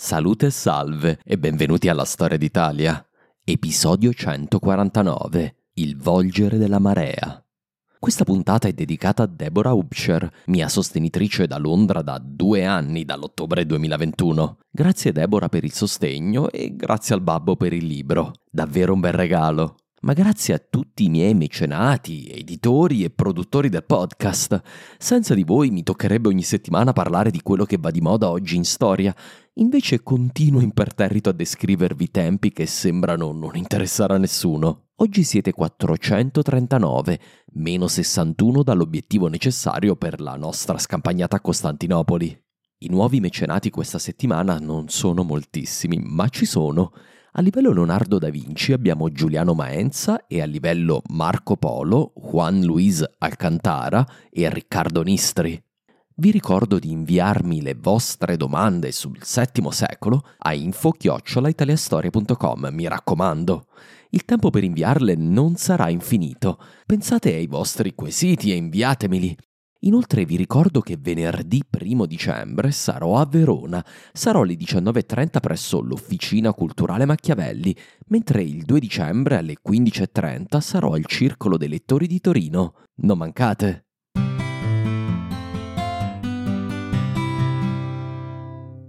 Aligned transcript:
Salute 0.00 0.46
e 0.46 0.50
salve 0.50 1.18
e 1.24 1.36
benvenuti 1.38 1.88
alla 1.88 2.04
Storia 2.04 2.36
d'Italia. 2.38 3.04
Episodio 3.42 4.12
149. 4.12 5.56
Il 5.72 5.96
volgere 5.96 6.56
della 6.56 6.78
marea. 6.78 7.44
Questa 7.98 8.22
puntata 8.22 8.68
è 8.68 8.72
dedicata 8.72 9.24
a 9.24 9.26
Deborah 9.26 9.72
Upsher, 9.72 10.30
mia 10.46 10.68
sostenitrice 10.68 11.48
da 11.48 11.58
Londra 11.58 12.02
da 12.02 12.22
due 12.24 12.64
anni, 12.64 13.04
dall'ottobre 13.04 13.66
2021. 13.66 14.58
Grazie 14.70 15.10
Deborah 15.10 15.48
per 15.48 15.64
il 15.64 15.72
sostegno 15.72 16.48
e 16.52 16.76
grazie 16.76 17.16
al 17.16 17.20
babbo 17.20 17.56
per 17.56 17.72
il 17.72 17.84
libro. 17.84 18.34
Davvero 18.48 18.92
un 18.92 19.00
bel 19.00 19.14
regalo. 19.14 19.74
Ma 20.00 20.12
grazie 20.12 20.54
a 20.54 20.58
tutti 20.58 21.04
i 21.04 21.08
miei 21.08 21.34
mecenati, 21.34 22.28
editori 22.28 23.02
e 23.02 23.10
produttori 23.10 23.68
del 23.68 23.84
podcast. 23.84 24.62
Senza 24.96 25.34
di 25.34 25.42
voi 25.42 25.70
mi 25.70 25.82
toccherebbe 25.82 26.28
ogni 26.28 26.44
settimana 26.44 26.92
parlare 26.92 27.32
di 27.32 27.42
quello 27.42 27.64
che 27.64 27.78
va 27.80 27.90
di 27.90 28.00
moda 28.00 28.30
oggi 28.30 28.54
in 28.54 28.64
storia. 28.64 29.12
Invece 29.54 30.04
continuo 30.04 30.60
imperterrito 30.60 31.30
a 31.30 31.32
descrivervi 31.32 32.12
tempi 32.12 32.52
che 32.52 32.66
sembrano 32.66 33.32
non 33.32 33.56
interessare 33.56 34.14
a 34.14 34.18
nessuno. 34.18 34.90
Oggi 35.00 35.24
siete 35.24 35.52
439, 35.52 37.20
meno 37.54 37.88
61 37.88 38.62
dall'obiettivo 38.62 39.26
necessario 39.26 39.96
per 39.96 40.20
la 40.20 40.36
nostra 40.36 40.78
scampagnata 40.78 41.36
a 41.36 41.40
Costantinopoli. 41.40 42.40
I 42.82 42.88
nuovi 42.88 43.18
mecenati 43.18 43.70
questa 43.70 43.98
settimana 43.98 44.58
non 44.58 44.90
sono 44.90 45.24
moltissimi, 45.24 45.98
ma 46.00 46.28
ci 46.28 46.46
sono. 46.46 46.92
A 47.32 47.42
livello 47.42 47.72
Leonardo 47.72 48.18
da 48.18 48.30
Vinci 48.30 48.72
abbiamo 48.72 49.10
Giuliano 49.10 49.52
Maenza 49.52 50.26
e 50.26 50.40
a 50.40 50.46
livello 50.46 51.02
Marco 51.10 51.56
Polo, 51.56 52.14
Juan 52.16 52.62
Luis 52.62 53.04
Alcantara 53.18 54.06
e 54.30 54.48
Riccardo 54.48 55.02
Nistri. 55.02 55.62
Vi 56.14 56.30
ricordo 56.30 56.78
di 56.78 56.90
inviarmi 56.90 57.60
le 57.62 57.76
vostre 57.78 58.36
domande 58.36 58.92
sul 58.92 59.18
VII 59.18 59.70
secolo 59.70 60.22
a 60.38 60.54
info-italiastoria.com, 60.54 62.68
mi 62.72 62.88
raccomando. 62.88 63.66
Il 64.10 64.24
tempo 64.24 64.48
per 64.50 64.64
inviarle 64.64 65.14
non 65.14 65.56
sarà 65.56 65.90
infinito. 65.90 66.58
Pensate 66.86 67.34
ai 67.34 67.46
vostri 67.46 67.94
quesiti 67.94 68.50
e 68.50 68.54
inviatemeli. 68.56 69.36
Inoltre 69.82 70.24
vi 70.24 70.34
ricordo 70.34 70.80
che 70.80 70.96
venerdì 70.98 71.62
1 71.70 72.06
dicembre 72.06 72.72
sarò 72.72 73.16
a 73.16 73.26
Verona. 73.26 73.84
Sarò 74.12 74.42
alle 74.42 74.54
19.30 74.54 75.38
presso 75.40 75.80
l'Officina 75.80 76.52
Culturale 76.52 77.04
Machiavelli, 77.04 77.76
mentre 78.08 78.42
il 78.42 78.64
2 78.64 78.80
dicembre 78.80 79.36
alle 79.36 79.54
15.30 79.64 80.58
sarò 80.58 80.94
al 80.94 81.06
Circolo 81.06 81.56
dei 81.56 81.68
Lettori 81.68 82.08
di 82.08 82.20
Torino. 82.20 82.74
Non 83.02 83.18
mancate! 83.18 83.84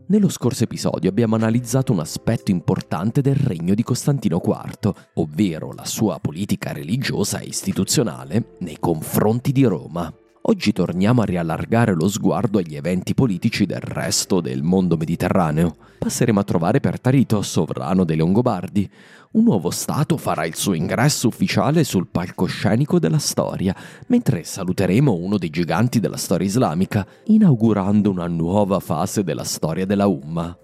Nello 0.08 0.30
scorso 0.30 0.64
episodio 0.64 1.08
abbiamo 1.08 1.36
analizzato 1.36 1.92
un 1.92 2.00
aspetto 2.00 2.50
importante 2.50 3.22
del 3.22 3.36
regno 3.36 3.76
di 3.76 3.84
Costantino 3.84 4.42
IV, 4.44 4.92
ovvero 5.14 5.72
la 5.72 5.86
sua 5.86 6.18
politica 6.18 6.72
religiosa 6.72 7.38
e 7.38 7.46
istituzionale 7.46 8.56
nei 8.62 8.80
confronti 8.80 9.52
di 9.52 9.66
Roma. 9.66 10.12
Oggi 10.44 10.72
torniamo 10.72 11.22
a 11.22 11.26
riallargare 11.26 11.94
lo 11.94 12.08
sguardo 12.08 12.60
agli 12.60 12.76
eventi 12.76 13.14
politici 13.14 13.66
del 13.66 13.82
resto 13.82 14.40
del 14.40 14.64
mondo 14.64 14.96
mediterraneo. 14.96 15.76
Passeremo 16.00 16.40
a 16.40 16.44
trovare 16.44 16.80
Pertarito, 16.80 17.42
sovrano 17.42 18.06
dei 18.06 18.16
Longobardi. 18.16 18.90
Un 19.32 19.44
nuovo 19.44 19.70
Stato 19.70 20.16
farà 20.16 20.46
il 20.46 20.56
suo 20.56 20.74
ingresso 20.74 21.28
ufficiale 21.28 21.84
sul 21.84 22.08
palcoscenico 22.08 23.00
della 23.00 23.20
storia, 23.20 23.76
mentre 24.08 24.46
saluteremo 24.46 25.14
uno 25.14 25.38
dei 25.38 25.50
giganti 25.50 26.00
della 26.00 26.18
storia 26.18 26.48
islamica, 26.48 27.06
inaugurando 27.26 28.10
una 28.10 28.28
nuova 28.28 28.80
fase 28.80 29.24
della 29.24 29.44
storia 29.44 29.86
della 29.86 30.08
Umma. 30.08 30.58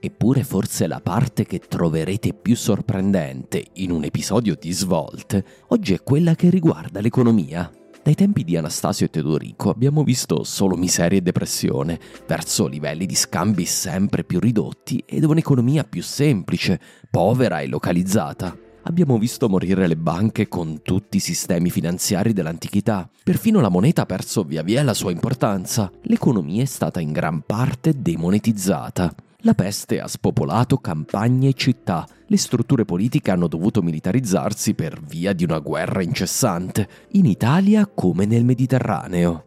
Eppure 0.00 0.44
forse 0.44 0.86
la 0.86 1.00
parte 1.00 1.44
che 1.44 1.60
troverete 1.60 2.32
più 2.32 2.56
sorprendente 2.56 3.64
in 3.74 3.90
un 3.90 4.04
episodio 4.04 4.56
di 4.58 4.72
svolte 4.72 5.44
oggi 5.68 5.94
è 5.94 6.02
quella 6.02 6.34
che 6.34 6.50
riguarda 6.50 7.00
l'economia. 7.00 7.70
Dai 8.04 8.14
tempi 8.14 8.44
di 8.44 8.54
Anastasio 8.54 9.06
e 9.06 9.08
Teodorico 9.08 9.70
abbiamo 9.70 10.04
visto 10.04 10.44
solo 10.44 10.76
miseria 10.76 11.16
e 11.16 11.22
depressione, 11.22 11.98
verso 12.26 12.66
livelli 12.66 13.06
di 13.06 13.14
scambi 13.14 13.64
sempre 13.64 14.24
più 14.24 14.40
ridotti 14.40 15.02
ed 15.06 15.24
un'economia 15.24 15.84
più 15.84 16.02
semplice, 16.02 16.78
povera 17.10 17.60
e 17.60 17.66
localizzata. 17.66 18.54
Abbiamo 18.82 19.16
visto 19.16 19.48
morire 19.48 19.86
le 19.86 19.96
banche 19.96 20.48
con 20.48 20.82
tutti 20.82 21.16
i 21.16 21.20
sistemi 21.20 21.70
finanziari 21.70 22.34
dell'antichità. 22.34 23.08
Perfino 23.22 23.60
la 23.60 23.70
moneta 23.70 24.02
ha 24.02 24.06
perso 24.06 24.42
via 24.42 24.62
via 24.62 24.82
la 24.82 24.92
sua 24.92 25.10
importanza. 25.10 25.90
L'economia 26.02 26.60
è 26.60 26.66
stata 26.66 27.00
in 27.00 27.10
gran 27.10 27.40
parte 27.40 27.94
demonetizzata. 27.96 29.14
La 29.46 29.52
peste 29.52 30.00
ha 30.00 30.08
spopolato 30.08 30.78
campagne 30.78 31.48
e 31.48 31.52
città, 31.52 32.08
le 32.28 32.36
strutture 32.38 32.86
politiche 32.86 33.30
hanno 33.30 33.46
dovuto 33.46 33.82
militarizzarsi 33.82 34.72
per 34.72 34.98
via 35.02 35.34
di 35.34 35.44
una 35.44 35.58
guerra 35.58 36.02
incessante, 36.02 36.88
in 37.10 37.26
Italia 37.26 37.86
come 37.86 38.24
nel 38.24 38.42
Mediterraneo. 38.42 39.44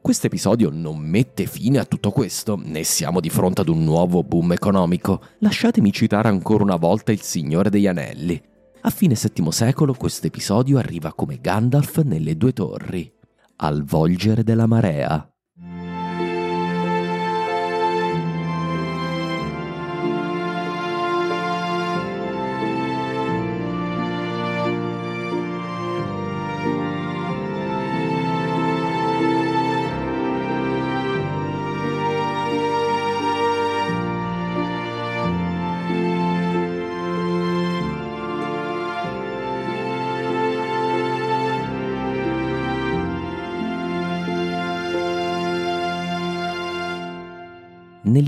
Questo 0.00 0.28
episodio 0.28 0.70
non 0.70 1.00
mette 1.00 1.46
fine 1.46 1.80
a 1.80 1.84
tutto 1.84 2.12
questo, 2.12 2.56
né 2.62 2.84
siamo 2.84 3.18
di 3.18 3.28
fronte 3.28 3.62
ad 3.62 3.68
un 3.68 3.82
nuovo 3.82 4.22
boom 4.22 4.52
economico. 4.52 5.20
Lasciatemi 5.38 5.90
citare 5.90 6.28
ancora 6.28 6.62
una 6.62 6.76
volta 6.76 7.10
il 7.10 7.20
Signore 7.20 7.70
degli 7.70 7.88
Anelli. 7.88 8.40
A 8.82 8.90
fine 8.90 9.16
VII 9.20 9.50
secolo 9.50 9.94
questo 9.94 10.28
episodio 10.28 10.78
arriva 10.78 11.12
come 11.12 11.40
Gandalf 11.40 12.02
nelle 12.02 12.36
due 12.36 12.52
torri, 12.52 13.12
al 13.56 13.82
volgere 13.82 14.44
della 14.44 14.66
marea. 14.66 15.28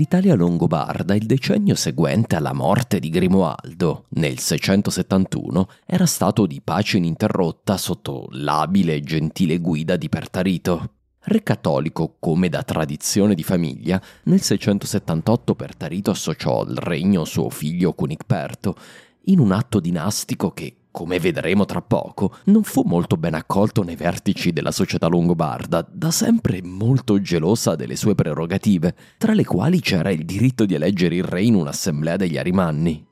Nell'Italia 0.09 0.41
longobarda 0.41 1.15
il 1.15 1.25
decennio 1.25 1.75
seguente 1.75 2.37
alla 2.37 2.53
morte 2.53 2.97
di 2.97 3.09
Grimoaldo, 3.09 4.05
nel 4.11 4.39
671, 4.39 5.67
era 5.85 6.05
stato 6.05 6.45
di 6.45 6.61
pace 6.63 6.95
ininterrotta 6.95 7.75
sotto 7.75 8.29
l'abile 8.31 8.95
e 8.95 9.01
gentile 9.01 9.57
guida 9.57 9.97
di 9.97 10.07
Pertarito. 10.07 10.91
Re 11.19 11.43
cattolico, 11.43 12.15
come 12.21 12.47
da 12.47 12.63
tradizione 12.63 13.35
di 13.35 13.43
famiglia, 13.43 14.01
nel 14.23 14.39
678 14.39 15.55
Pertarito 15.55 16.11
associò 16.11 16.61
al 16.61 16.75
regno 16.75 17.25
suo 17.25 17.49
figlio 17.49 17.91
Cunicperto, 17.91 18.77
in 19.25 19.39
un 19.39 19.51
atto 19.51 19.81
dinastico 19.81 20.51
che 20.51 20.73
come 20.97 21.19
vedremo 21.19 21.63
tra 21.65 21.83
poco, 21.83 22.37
non 22.45 22.63
fu 22.63 22.81
molto 22.83 23.17
ben 23.17 23.35
accolto 23.35 23.83
nei 23.83 23.95
vertici 23.95 24.51
della 24.51 24.71
società 24.71 25.05
longobarda, 25.05 25.87
da 25.87 26.09
sempre 26.09 26.63
molto 26.63 27.21
gelosa 27.21 27.75
delle 27.75 27.95
sue 27.95 28.15
prerogative, 28.15 28.95
tra 29.19 29.35
le 29.35 29.45
quali 29.45 29.79
c'era 29.79 30.09
il 30.09 30.25
diritto 30.25 30.65
di 30.65 30.73
eleggere 30.73 31.13
il 31.13 31.23
re 31.23 31.43
in 31.43 31.53
un'assemblea 31.53 32.15
degli 32.15 32.39
Arimanni. 32.39 33.05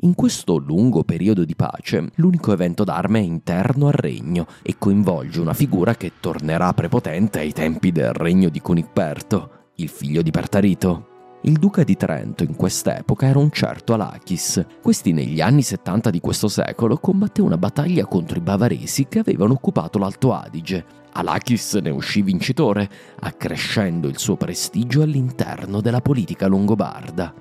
In 0.00 0.14
questo 0.16 0.56
lungo 0.56 1.04
periodo 1.04 1.44
di 1.44 1.54
pace, 1.54 2.10
l'unico 2.16 2.52
evento 2.52 2.82
d'arme 2.82 3.20
è 3.20 3.22
interno 3.22 3.86
al 3.86 3.92
regno 3.92 4.48
e 4.60 4.74
coinvolge 4.76 5.38
una 5.38 5.54
figura 5.54 5.94
che 5.94 6.14
tornerà 6.18 6.72
prepotente 6.72 7.38
ai 7.38 7.52
tempi 7.52 7.92
del 7.92 8.14
regno 8.14 8.48
di 8.48 8.60
Cunicperto, 8.60 9.68
il 9.76 9.88
figlio 9.88 10.22
di 10.22 10.32
Pertarito. 10.32 11.17
Il 11.42 11.56
duca 11.56 11.84
di 11.84 11.94
Trento 11.96 12.42
in 12.42 12.56
quest'epoca 12.56 13.26
era 13.26 13.38
un 13.38 13.52
certo 13.52 13.94
Alachis. 13.94 14.64
Questi 14.82 15.12
negli 15.12 15.40
anni 15.40 15.62
70 15.62 16.10
di 16.10 16.18
questo 16.18 16.48
secolo 16.48 16.98
combatté 16.98 17.42
una 17.42 17.56
battaglia 17.56 18.06
contro 18.06 18.36
i 18.36 18.42
bavaresi 18.42 19.06
che 19.06 19.20
avevano 19.20 19.52
occupato 19.52 20.00
l'Alto 20.00 20.32
Adige. 20.34 20.84
Alachis 21.12 21.74
ne 21.74 21.90
uscì 21.90 22.22
vincitore, 22.22 22.90
accrescendo 23.20 24.08
il 24.08 24.18
suo 24.18 24.36
prestigio 24.36 25.02
all'interno 25.02 25.80
della 25.80 26.00
politica 26.00 26.48
longobarda. 26.48 27.32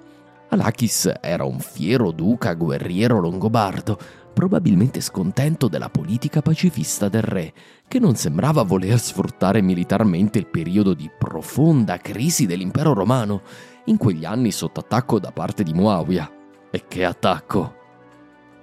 Alachis 0.49 1.11
era 1.19 1.43
un 1.43 1.59
fiero 1.59 2.11
duca 2.11 2.53
guerriero 2.53 3.19
longobardo, 3.19 3.97
probabilmente 4.31 5.01
scontento 5.01 5.67
della 5.67 5.89
politica 5.89 6.43
pacifista 6.43 7.09
del 7.09 7.23
re, 7.23 7.51
che 7.87 7.97
non 7.97 8.15
sembrava 8.15 8.61
voler 8.61 8.99
sfruttare 8.99 9.61
militarmente 9.61 10.37
il 10.37 10.45
periodo 10.45 10.93
di 10.93 11.09
profonda 11.17 11.97
crisi 11.97 12.45
dell'impero 12.45 12.93
romano, 12.93 13.41
in 13.87 13.97
quegli 13.97 14.23
anni 14.23 14.51
sotto 14.51 14.79
attacco 14.79 15.19
da 15.19 15.31
parte 15.31 15.63
di 15.63 15.73
Muawiyah. 15.73 16.31
E 16.71 16.83
che 16.87 17.03
attacco! 17.03 17.75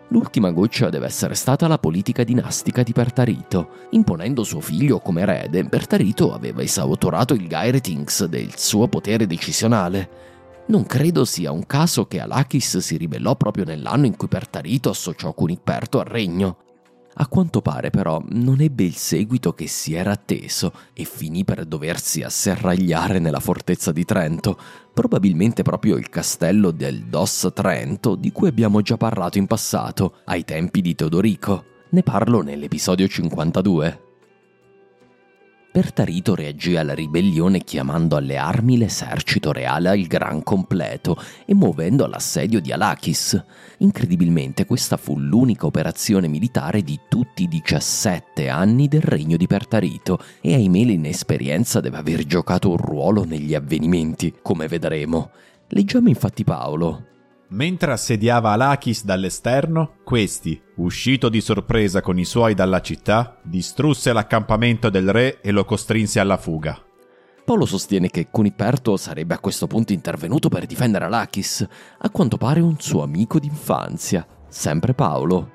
L'ultima 0.09 0.51
goccia 0.51 0.91
deve 0.91 1.07
essere 1.07 1.35
stata 1.35 1.67
la 1.67 1.79
politica 1.79 2.25
dinastica 2.25 2.83
di 2.83 2.93
Pertarito. 2.93 3.87
Imponendo 3.91 4.45
suo 4.45 4.61
figlio 4.61 5.01
come 5.01 5.23
erede, 5.23 5.65
Pertarito 5.65 6.33
aveva 6.33 6.63
esautorato 6.63 7.35
il 7.35 7.47
Gairetings 7.47 8.25
del 8.25 8.57
suo 8.57 8.89
potere 8.89 9.27
decisionale 9.27 10.33
non 10.67 10.87
credo 10.87 11.27
sia 11.27 11.53
un 11.53 11.67
caso 11.67 12.07
che 12.07 12.21
Alakis 12.21 12.79
si 12.79 12.97
ribellò 12.97 13.37
proprio 13.37 13.65
nell'anno 13.65 14.07
in 14.07 14.17
cui 14.17 14.29
Pertarito 14.29 14.89
associò 14.89 15.35
Cuniperto 15.35 16.01
al 16.01 16.07
regno. 16.07 16.64
A 17.17 17.29
quanto 17.29 17.63
pare 17.63 17.91
però 17.91 18.21
non 18.31 18.61
ebbe 18.61 18.83
il 18.83 18.97
seguito 18.97 19.53
che 19.53 19.69
si 19.69 19.95
era 19.95 20.11
atteso 20.11 20.73
e 20.93 21.05
finì 21.05 21.45
per 21.45 21.65
doversi 21.65 22.23
asserragliare 22.23 23.21
nella 23.21 23.41
fortezza 23.41 23.93
di 23.93 24.05
Trento, 24.05 24.59
probabilmente 24.93 25.63
proprio 25.63 25.97
il 25.97 26.09
castello 26.09 26.73
del 26.73 27.05
Dos 27.05 27.51
Trento 27.55 28.17
di 28.17 28.33
cui 28.33 28.49
abbiamo 28.49 28.81
già 28.81 28.97
parlato 28.97 29.39
in 29.39 29.47
passato, 29.47 30.17
ai 30.25 30.45
tempi 30.45 30.81
di 30.81 30.95
Teodorico. 30.95 31.65
Ne 31.91 32.03
parlo 32.03 32.41
nell'episodio 32.43 33.07
52. 33.07 34.04
Pertarito 35.75 36.37
reagì 36.37 36.77
alla 36.77 36.95
ribellione 36.95 37.59
chiamando 37.65 38.15
alle 38.15 38.37
armi 38.37 38.79
l'esercito 38.79 39.51
reale 39.51 39.89
al 39.89 40.03
gran 40.03 40.45
completo 40.45 41.21
e 41.45 41.53
muovendo 41.53 42.05
all'assedio 42.05 42.61
di 42.61 42.71
Alakis. 42.71 43.43
Incredibilmente 43.79 44.67
questa 44.67 44.97
fu 44.97 45.19
l'unica 45.19 45.67
operazione 45.67 46.29
militare 46.29 46.83
di 46.83 47.01
tutti 47.09 47.43
i 47.43 47.49
17 47.49 48.49
anni 48.49 48.87
del 48.87 49.03
regno 49.03 49.37
di 49.37 49.49
Pertarito 49.49 50.21
e 50.41 50.55
ahimè 50.55 50.85
l'inesperienza 50.85 51.81
deve 51.81 51.97
aver 51.97 52.25
giocato 52.25 52.71
un 52.71 52.77
ruolo 52.77 53.25
negli 53.25 53.57
avvenimenti, 53.57 54.33
come 54.43 54.69
vedremo. 54.69 55.33
Leggiamo 55.71 56.09
infatti 56.09 56.45
Paolo, 56.45 57.14
Mentre 57.49 57.93
assediava 57.93 58.53
Alachis 58.53 59.05
dall'esterno, 59.05 59.97
questi, 60.03 60.61
uscito 60.77 61.29
di 61.29 61.41
sorpresa 61.41 62.01
con 62.01 62.19
i 62.19 62.25
suoi 62.25 62.55
dalla 62.55 62.81
città, 62.81 63.39
distrusse 63.43 64.13
l'accampamento 64.13 64.89
del 64.89 65.11
re 65.11 65.41
e 65.41 65.51
lo 65.51 65.65
costrinse 65.65 66.21
alla 66.21 66.39
fuga. 66.39 66.83
Paolo 67.45 67.67
sostiene 67.67 68.09
che 68.09 68.29
Cuniperto 68.31 68.97
sarebbe 68.97 69.35
a 69.35 69.39
questo 69.39 69.67
punto 69.67 69.93
intervenuto 69.93 70.49
per 70.49 70.65
difendere 70.65 71.05
Alachis, 71.05 71.67
a 71.99 72.11
quanto 72.11 72.39
pare 72.39 72.61
un 72.61 72.77
suo 72.79 73.03
amico 73.03 73.39
d'infanzia, 73.39 74.27
sempre 74.49 74.95
Paolo. 74.95 75.51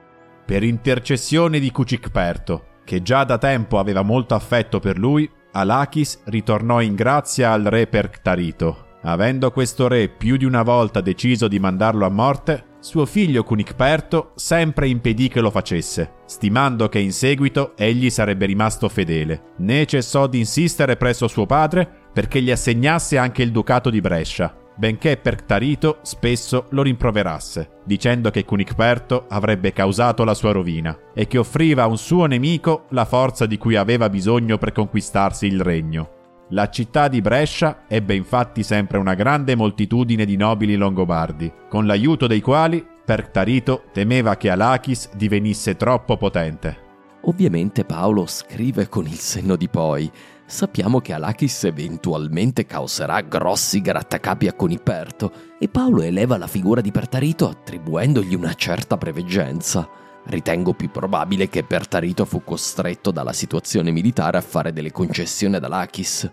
Per 0.46 0.64
intercessione 0.64 1.60
di 1.60 1.72
Cucicperto, 1.72 2.66
che 2.86 3.02
già 3.02 3.24
da 3.24 3.40
tempo 3.40 3.80
aveva 3.80 4.04
molto 4.04 4.36
affetto 4.36 4.80
per 4.80 5.00
lui, 5.00 5.30
Alachis 5.52 6.22
ritornò 6.26 6.80
in 6.82 6.94
grazia 6.94 7.52
al 7.52 7.64
re 7.64 7.88
Perctarito, 7.88 8.89
Avendo 9.04 9.52
questo 9.52 9.88
re 9.88 10.10
più 10.10 10.36
di 10.36 10.44
una 10.44 10.62
volta 10.62 11.00
deciso 11.00 11.48
di 11.48 11.58
mandarlo 11.58 12.06
a 12.06 12.10
morte, 12.10 12.66
suo 12.80 13.06
figlio 13.06 13.44
Cunicperto 13.44 14.32
sempre 14.36 14.88
impedì 14.88 15.30
che 15.30 15.40
lo 15.40 15.52
facesse, 15.52 16.16
stimando 16.26 16.90
che 16.90 17.00
in 17.00 17.14
seguito 17.14 17.78
egli 17.78 18.10
sarebbe 18.10 18.46
rimasto 18.46 18.90
fedele. 18.90 19.54
Né 19.58 19.86
cessò 19.86 20.28
di 20.28 20.40
insistere 20.40 20.98
presso 20.98 21.28
suo 21.28 21.46
padre 21.46 21.90
perché 22.12 22.42
gli 22.42 22.52
assegnasse 22.52 23.18
anche 23.18 23.42
il 23.42 23.52
ducato 23.52 23.90
di 23.90 24.02
Brescia, 24.02 24.54
benché 24.76 25.16
Perctarito 25.16 26.00
spesso 26.02 26.66
lo 26.72 26.82
rimproverasse, 26.82 27.70
dicendo 27.86 28.32
che 28.32 28.44
Cunicperto 28.44 29.28
avrebbe 29.30 29.72
causato 29.72 30.26
la 30.26 30.34
sua 30.34 30.52
rovina 30.52 30.98
e 31.14 31.26
che 31.26 31.38
offriva 31.38 31.84
a 31.84 31.88
un 31.88 31.98
suo 31.98 32.26
nemico 32.26 32.86
la 32.90 33.06
forza 33.06 33.46
di 33.46 33.58
cui 33.58 33.76
aveva 33.76 34.10
bisogno 34.10 34.58
per 34.58 34.74
conquistarsi 34.74 35.46
il 35.46 35.62
regno. 35.62 36.18
La 36.52 36.70
città 36.70 37.08
di 37.10 37.22
Brescia 37.22 37.84
ebbe 37.88 38.16
infatti 38.16 38.64
sempre 38.64 38.98
una 38.98 39.14
grande 39.14 39.56
moltitudine 39.56 40.26
di 40.26 40.36
nobili 40.36 40.76
longobardi, 40.76 41.52
con 41.70 41.86
l'aiuto 41.86 42.26
dei 42.26 42.42
quali 42.42 42.84
Pertarito 43.06 43.84
temeva 43.94 44.36
che 44.36 44.50
Alachis 44.50 45.10
divenisse 45.16 45.76
troppo 45.76 46.18
potente. 46.18 46.88
Ovviamente 47.24 47.86
Paolo 47.86 48.26
scrive 48.26 48.88
con 48.90 49.06
il 49.06 49.20
senno 49.20 49.56
di 49.56 49.70
poi. 49.70 50.10
Sappiamo 50.46 51.00
che 51.02 51.14
Alachis 51.14 51.66
eventualmente 51.66 52.66
causerà 52.66 53.22
grossi 53.22 53.82
grattacapi 53.82 54.48
a 54.48 54.54
Coniperto 54.54 55.32
e 55.60 55.68
Paolo 55.68 56.02
eleva 56.02 56.38
la 56.38 56.48
figura 56.48 56.82
di 56.82 56.92
Pertarito 56.92 57.48
attribuendogli 57.48 58.34
una 58.34 58.54
certa 58.54 58.98
preveggenza. 58.98 59.88
Ritengo 60.30 60.74
più 60.74 60.92
probabile 60.92 61.50
che 61.50 61.64
Pertarito 61.64 62.24
fu 62.24 62.44
costretto 62.44 63.10
dalla 63.10 63.34
situazione 63.34 63.90
militare 63.90 64.38
a 64.38 64.42
fare 64.42 64.72
delle 64.72 64.92
concessioni 64.92 65.56
ad 65.56 65.64
Alachis. 65.64 66.30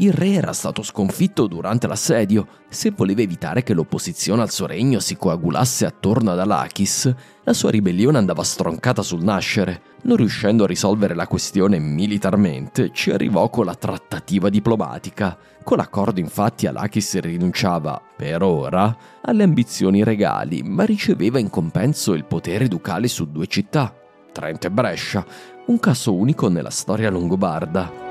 Il 0.00 0.14
re 0.14 0.32
era 0.32 0.54
stato 0.54 0.82
sconfitto 0.82 1.46
durante 1.46 1.86
l'assedio. 1.86 2.46
Se 2.70 2.90
voleva 2.90 3.20
evitare 3.20 3.62
che 3.62 3.74
l'opposizione 3.74 4.40
al 4.40 4.50
suo 4.50 4.66
regno 4.66 4.98
si 4.98 5.14
coagulasse 5.14 5.84
attorno 5.84 6.30
ad 6.30 6.38
Alachis, 6.38 7.14
la 7.44 7.52
sua 7.52 7.70
ribellione 7.70 8.16
andava 8.16 8.42
stroncata 8.42 9.02
sul 9.02 9.22
nascere. 9.22 9.82
Non 10.04 10.16
riuscendo 10.16 10.64
a 10.64 10.66
risolvere 10.66 11.14
la 11.14 11.26
questione 11.26 11.78
militarmente, 11.78 12.92
ci 12.94 13.10
arrivò 13.10 13.50
con 13.50 13.66
la 13.66 13.74
trattativa 13.74 14.48
diplomatica. 14.48 15.36
Con 15.62 15.76
l'accordo 15.76 16.18
infatti 16.18 16.66
Alachis 16.66 17.20
rinunciava, 17.20 18.00
per 18.16 18.42
ora, 18.42 18.96
alle 19.20 19.42
ambizioni 19.42 20.02
regali, 20.02 20.62
ma 20.62 20.84
riceveva 20.84 21.38
in 21.38 21.50
compenso 21.50 22.14
il 22.14 22.24
potere 22.24 22.68
ducale 22.68 23.06
su 23.06 23.30
due 23.30 23.46
città, 23.48 23.94
Trento 24.32 24.66
e 24.66 24.70
Brescia, 24.70 25.26
un 25.66 25.78
caso 25.78 26.14
unico 26.14 26.48
nella 26.48 26.70
storia 26.70 27.10
longobarda. 27.10 28.09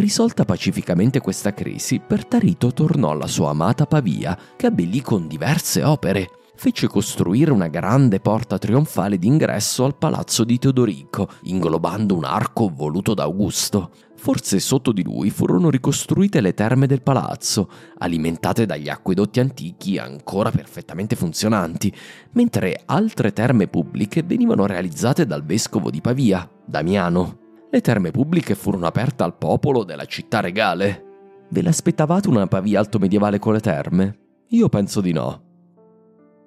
Risolta 0.00 0.46
pacificamente 0.46 1.20
questa 1.20 1.52
crisi, 1.52 2.00
Pertarito 2.00 2.72
tornò 2.72 3.10
alla 3.10 3.26
sua 3.26 3.50
amata 3.50 3.84
Pavia, 3.84 4.36
che 4.56 4.64
abbellì 4.64 5.02
con 5.02 5.28
diverse 5.28 5.84
opere. 5.84 6.26
Fece 6.56 6.86
costruire 6.86 7.50
una 7.50 7.68
grande 7.68 8.18
porta 8.18 8.56
trionfale 8.56 9.18
d'ingresso 9.18 9.84
al 9.84 9.98
palazzo 9.98 10.44
di 10.44 10.58
Teodorico, 10.58 11.28
inglobando 11.42 12.16
un 12.16 12.24
arco 12.24 12.72
voluto 12.74 13.12
da 13.12 13.24
Augusto. 13.24 13.90
Forse 14.16 14.58
sotto 14.58 14.90
di 14.92 15.02
lui 15.02 15.28
furono 15.28 15.68
ricostruite 15.68 16.40
le 16.40 16.54
terme 16.54 16.86
del 16.86 17.02
palazzo, 17.02 17.68
alimentate 17.98 18.64
dagli 18.64 18.88
acquedotti 18.88 19.38
antichi 19.38 19.98
ancora 19.98 20.50
perfettamente 20.50 21.14
funzionanti, 21.14 21.94
mentre 22.32 22.84
altre 22.86 23.34
terme 23.34 23.68
pubbliche 23.68 24.22
venivano 24.22 24.64
realizzate 24.64 25.26
dal 25.26 25.44
vescovo 25.44 25.90
di 25.90 26.00
Pavia, 26.00 26.50
Damiano. 26.64 27.48
Le 27.72 27.80
terme 27.80 28.10
pubbliche 28.10 28.56
furono 28.56 28.86
aperte 28.86 29.22
al 29.22 29.38
popolo 29.38 29.84
della 29.84 30.04
città 30.04 30.40
regale. 30.40 31.04
Ve 31.50 31.62
l'aspettavate 31.62 32.28
una 32.28 32.46
Pavia 32.46 32.80
alto 32.80 32.98
medievale 32.98 33.38
con 33.38 33.52
le 33.52 33.60
terme? 33.60 34.18
Io 34.48 34.68
penso 34.68 35.00
di 35.00 35.12
no. 35.12 35.49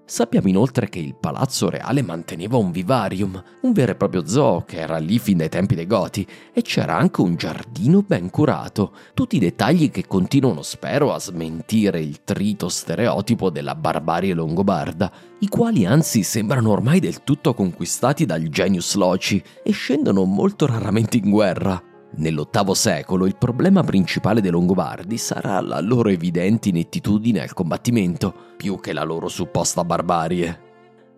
Sappiamo 0.06 0.50
inoltre 0.50 0.90
che 0.90 1.00
il 1.00 1.16
palazzo 1.16 1.70
reale 1.70 2.02
manteneva 2.02 2.58
un 2.58 2.72
vivarium, 2.72 3.42
un 3.62 3.72
vero 3.72 3.94
e 3.94 3.96
proprio 3.96 4.28
zoo 4.28 4.64
che 4.66 4.80
era 4.80 4.98
lì 4.98 5.18
fin 5.18 5.38
dai 5.38 5.48
tempi 5.48 5.76
dei 5.76 5.88
Goti, 5.88 6.28
e 6.52 6.62
c'era 6.62 6.98
anche 6.98 7.22
un 7.22 7.36
giardino 7.36 8.04
ben 8.06 8.30
curato, 8.30 8.92
tutti 9.14 9.40
dettagli 9.40 9.90
che 9.92 10.06
continuano, 10.06 10.62
spero, 10.62 11.14
a 11.14 11.20
smentire 11.20 12.02
il 12.02 12.24
trito 12.26 12.68
stereotipo 12.68 13.50
della 13.50 13.76
barbarie 13.76 14.34
longobarda, 14.34 15.12
i 15.40 15.48
quali 15.48 15.86
anzi 15.86 16.24
sembrano 16.24 16.72
ormai 16.72 17.00
del 17.00 17.24
tutto 17.24 17.54
conquistati 17.54 18.26
dal 18.26 18.44
genius 18.50 18.96
loci 18.96 19.42
e 19.64 19.72
scendono 19.72 20.26
molto 20.26 20.66
raramente 20.66 21.16
in 21.16 21.30
guerra. 21.30 21.93
Nell'VIII 22.16 22.76
secolo 22.76 23.26
il 23.26 23.36
problema 23.38 23.84
principale 23.84 24.40
dei 24.40 24.52
Longobardi 24.52 25.18
sarà 25.18 25.60
la 25.62 25.80
loro 25.80 26.10
evidente 26.10 26.70
inettitudine 26.70 27.42
al 27.42 27.54
combattimento, 27.54 28.34
più 28.56 28.80
che 28.80 28.94
la 28.94 29.04
loro 29.04 29.28
supposta 29.28 29.84
barbarie. 29.84 30.72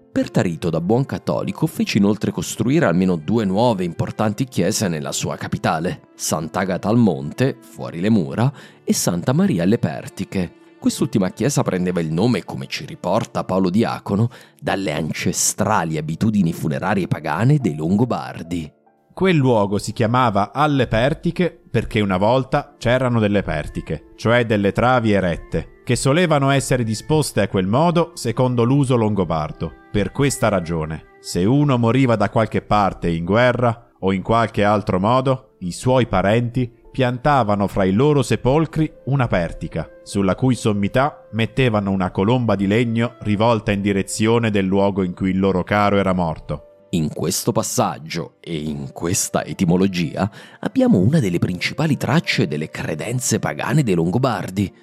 Pertarito 0.09 0.69
da 0.69 0.79
buon 0.79 1.05
cattolico 1.05 1.67
fece 1.67 1.97
inoltre 1.97 2.31
costruire 2.31 2.85
almeno 2.85 3.17
due 3.17 3.43
nuove 3.43 3.83
importanti 3.83 4.45
chiese 4.45 4.87
nella 4.87 5.11
sua 5.11 5.35
capitale, 5.35 6.07
Sant'Agata 6.15 6.87
al 6.87 6.97
Monte, 6.97 7.57
fuori 7.59 7.99
le 7.99 8.09
mura, 8.09 8.49
e 8.85 8.93
Santa 8.93 9.33
Maria 9.33 9.63
alle 9.63 9.77
Pertiche. 9.77 10.53
Quest'ultima 10.79 11.31
chiesa 11.31 11.63
prendeva 11.63 11.99
il 11.99 12.13
nome, 12.13 12.45
come 12.45 12.67
ci 12.67 12.85
riporta 12.85 13.43
Paolo 13.43 13.69
Diacono, 13.69 14.29
dalle 14.57 14.93
ancestrali 14.93 15.97
abitudini 15.97 16.53
funerarie 16.53 17.07
pagane 17.07 17.57
dei 17.57 17.75
Longobardi. 17.75 18.74
Quel 19.15 19.37
luogo 19.37 19.77
si 19.77 19.93
chiamava 19.93 20.51
Alle 20.51 20.87
Pertiche 20.87 21.57
perché 21.71 22.01
una 22.01 22.17
volta 22.17 22.75
c'erano 22.77 23.21
delle 23.21 23.43
pertiche, 23.43 24.07
cioè 24.17 24.45
delle 24.45 24.73
travi 24.73 25.13
erette, 25.13 25.79
che 25.85 25.95
solevano 25.95 26.49
essere 26.49 26.83
disposte 26.83 27.39
a 27.39 27.47
quel 27.47 27.65
modo 27.65 28.11
secondo 28.15 28.65
l'uso 28.65 28.97
longobardo. 28.97 29.71
Per 29.89 30.11
questa 30.11 30.49
ragione, 30.49 31.13
se 31.21 31.45
uno 31.45 31.77
moriva 31.77 32.17
da 32.17 32.29
qualche 32.29 32.61
parte 32.61 33.07
in 33.07 33.23
guerra 33.23 33.91
o 33.99 34.11
in 34.11 34.21
qualche 34.21 34.65
altro 34.65 34.99
modo, 34.99 35.55
i 35.59 35.71
suoi 35.71 36.07
parenti 36.07 36.69
piantavano 36.91 37.67
fra 37.67 37.85
i 37.85 37.93
loro 37.93 38.21
sepolcri 38.21 38.91
una 39.05 39.27
pertica, 39.27 39.87
sulla 40.03 40.35
cui 40.35 40.55
sommità 40.55 41.25
mettevano 41.31 41.89
una 41.91 42.11
colomba 42.11 42.55
di 42.55 42.67
legno 42.67 43.15
rivolta 43.21 43.71
in 43.71 43.79
direzione 43.79 44.51
del 44.51 44.65
luogo 44.65 45.03
in 45.03 45.13
cui 45.13 45.29
il 45.29 45.39
loro 45.39 45.63
caro 45.63 45.95
era 45.95 46.11
morto. 46.11 46.71
In 46.95 47.09
questo 47.09 47.51
passaggio 47.51 48.35
e 48.39 48.55
in 48.55 48.93
questa 48.93 49.43
etimologia 49.43 50.31
abbiamo 50.61 50.99
una 50.99 51.19
delle 51.19 51.39
principali 51.39 51.97
tracce 51.97 52.47
delle 52.47 52.69
credenze 52.69 53.37
pagane 53.37 53.83
dei 53.83 53.95
Longobardi. 53.95 54.73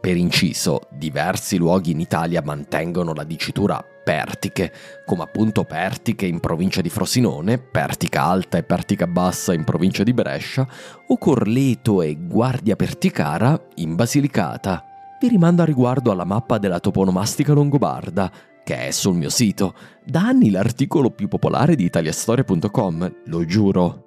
Per 0.00 0.16
inciso, 0.16 0.80
diversi 0.90 1.58
luoghi 1.58 1.92
in 1.92 2.00
Italia 2.00 2.42
mantengono 2.42 3.14
la 3.14 3.22
dicitura 3.22 3.84
Pertiche, 4.02 4.72
come 5.06 5.22
appunto 5.22 5.62
Pertiche 5.62 6.26
in 6.26 6.40
provincia 6.40 6.80
di 6.80 6.88
Frosinone, 6.88 7.58
Pertica 7.58 8.24
Alta 8.24 8.58
e 8.58 8.64
Pertica 8.64 9.06
Bassa 9.06 9.54
in 9.54 9.62
provincia 9.62 10.02
di 10.02 10.12
Brescia, 10.12 10.66
o 11.06 11.18
Corleto 11.18 12.02
e 12.02 12.16
Guardia 12.18 12.74
Perticara 12.74 13.68
in 13.76 13.94
Basilicata. 13.94 14.84
Vi 15.20 15.28
rimando 15.28 15.62
a 15.62 15.66
riguardo 15.66 16.10
alla 16.10 16.24
mappa 16.24 16.58
della 16.58 16.80
toponomastica 16.80 17.52
longobarda, 17.52 18.32
che 18.64 18.88
è 18.88 18.90
sul 18.90 19.16
mio 19.16 19.30
sito. 19.30 19.74
Da 20.04 20.22
anni 20.22 20.50
l'articolo 20.50 21.10
più 21.10 21.28
popolare 21.28 21.76
di 21.76 21.84
italiastoria.com, 21.84 23.22
lo 23.26 23.44
giuro. 23.44 24.04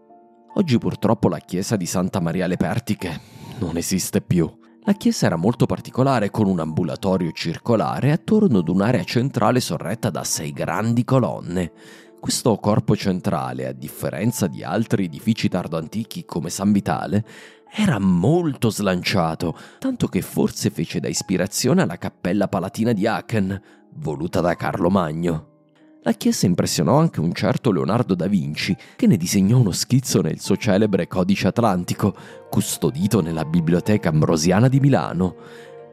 Oggi 0.55 0.77
purtroppo 0.77 1.29
la 1.29 1.39
chiesa 1.39 1.75
di 1.75 1.85
Santa 1.85 2.19
Maria 2.19 2.47
le 2.47 2.57
Pertiche 2.57 3.19
non 3.59 3.77
esiste 3.77 4.21
più. 4.21 4.51
La 4.85 4.93
chiesa 4.93 5.27
era 5.27 5.37
molto 5.37 5.65
particolare 5.65 6.29
con 6.29 6.45
un 6.47 6.59
ambulatorio 6.59 7.31
circolare 7.31 8.11
attorno 8.11 8.59
ad 8.59 8.67
un'area 8.67 9.03
centrale 9.05 9.61
sorretta 9.61 10.09
da 10.09 10.23
sei 10.25 10.51
grandi 10.51 11.05
colonne. 11.05 11.71
Questo 12.19 12.55
corpo 12.57 12.95
centrale, 12.95 13.67
a 13.67 13.71
differenza 13.71 14.47
di 14.47 14.63
altri 14.63 15.05
edifici 15.05 15.47
tardoantichi 15.47 16.25
come 16.25 16.49
San 16.49 16.71
Vitale, 16.71 17.25
era 17.75 17.97
molto 17.97 18.69
slanciato, 18.69 19.57
tanto 19.79 20.07
che 20.07 20.21
forse 20.21 20.69
fece 20.69 20.99
da 20.99 21.07
ispirazione 21.07 21.81
alla 21.81 21.97
cappella 21.97 22.47
palatina 22.47 22.93
di 22.93 23.07
Aachen, 23.07 23.61
voluta 23.95 24.41
da 24.41 24.55
Carlo 24.55 24.89
Magno. 24.89 25.47
La 26.05 26.11
chiesa 26.11 26.45
impressionò 26.45 26.97
anche 26.97 27.21
un 27.21 27.33
certo 27.33 27.71
Leonardo 27.71 28.13
da 28.13 28.27
Vinci, 28.27 28.75
che 28.97 29.07
ne 29.07 29.15
disegnò 29.15 29.59
uno 29.59 29.71
schizzo 29.71 30.21
nel 30.21 30.41
suo 30.41 30.57
celebre 30.57 31.07
Codice 31.07 31.47
Atlantico, 31.47 32.13
custodito 32.49 33.21
nella 33.21 33.45
Biblioteca 33.45 34.09
Ambrosiana 34.09 34.67
di 34.67 34.81
Milano. 34.81 35.35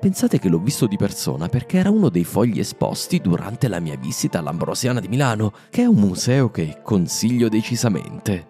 Pensate 0.01 0.41
che 0.41 0.49
l'ho 0.49 0.59
visto 0.59 0.87
di 0.87 0.97
persona 0.97 1.49
perché 1.49 1.79
era 1.79 1.91
uno 1.91 2.09
dei 2.09 2.25
fogli 2.25 2.59
esposti 2.59 3.21
durante 3.21 3.69
la 3.69 3.79
mia 3.79 3.97
visita 3.97 4.41
all'Ambrosiana 4.41 4.99
di 4.99 5.07
Milano, 5.07 5.53
che 5.71 5.83
è 5.83 5.87
un 5.87 5.97
museo 5.97 6.51
che 6.51 6.81
consiglio 6.83 7.49
decisamente. 7.49 8.49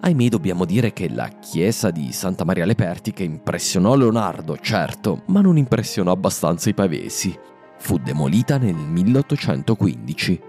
Ahimè 0.00 0.28
dobbiamo 0.28 0.64
dire 0.64 0.92
che 0.92 1.08
la 1.08 1.28
chiesa 1.28 1.90
di 1.90 2.12
Santa 2.12 2.44
Maria 2.44 2.66
le 2.66 2.74
Pertiche 2.74 3.22
impressionò 3.22 3.94
Leonardo, 3.94 4.58
certo, 4.58 5.22
ma 5.28 5.40
non 5.40 5.56
impressionò 5.56 6.10
abbastanza 6.10 6.68
i 6.68 6.74
pavesi. 6.74 7.38
Fu 7.82 7.98
demolita 7.98 8.58
nel 8.58 8.76
1815. 8.76 10.40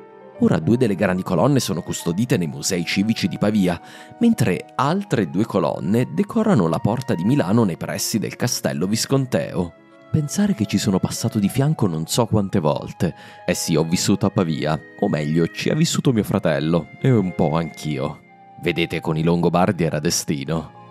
Ora 0.42 0.60
due 0.60 0.78
delle 0.78 0.94
grandi 0.94 1.24
colonne 1.24 1.60
sono 1.60 1.82
custodite 1.82 2.38
nei 2.38 2.46
musei 2.46 2.86
civici 2.86 3.28
di 3.28 3.40
Pavia, 3.40 3.82
mentre 4.20 4.68
altre 4.76 5.28
due 5.32 5.44
colonne 5.44 6.14
decorano 6.14 6.68
la 6.68 6.78
porta 6.78 7.16
di 7.16 7.24
Milano 7.24 7.64
nei 7.64 7.76
pressi 7.76 8.20
del 8.20 8.36
castello 8.36 8.86
visconteo. 8.86 9.74
Pensare 10.12 10.54
che 10.54 10.68
ci 10.68 10.78
sono 10.78 11.00
passato 11.00 11.40
di 11.40 11.50
fianco 11.50 11.88
non 11.88 12.06
so 12.06 12.28
quante 12.28 12.60
volte. 12.60 13.16
Eh 13.48 13.56
sì, 13.56 13.76
ho 13.76 13.84
vissuto 13.84 14.28
a 14.28 14.30
Pavia, 14.30 14.80
o 15.00 15.10
meglio, 15.10 15.48
ci 15.48 15.70
ha 15.70 15.76
vissuto 15.76 16.14
mio 16.14 16.24
fratello, 16.24 16.90
e 17.02 17.10
un 17.10 17.34
po' 17.34 17.56
anch'io. 17.56 18.22
Vedete, 18.62 19.02
con 19.02 19.18
i 19.18 19.24
Longobardi 19.24 19.84
era 19.84 19.98
destino. 19.98 20.83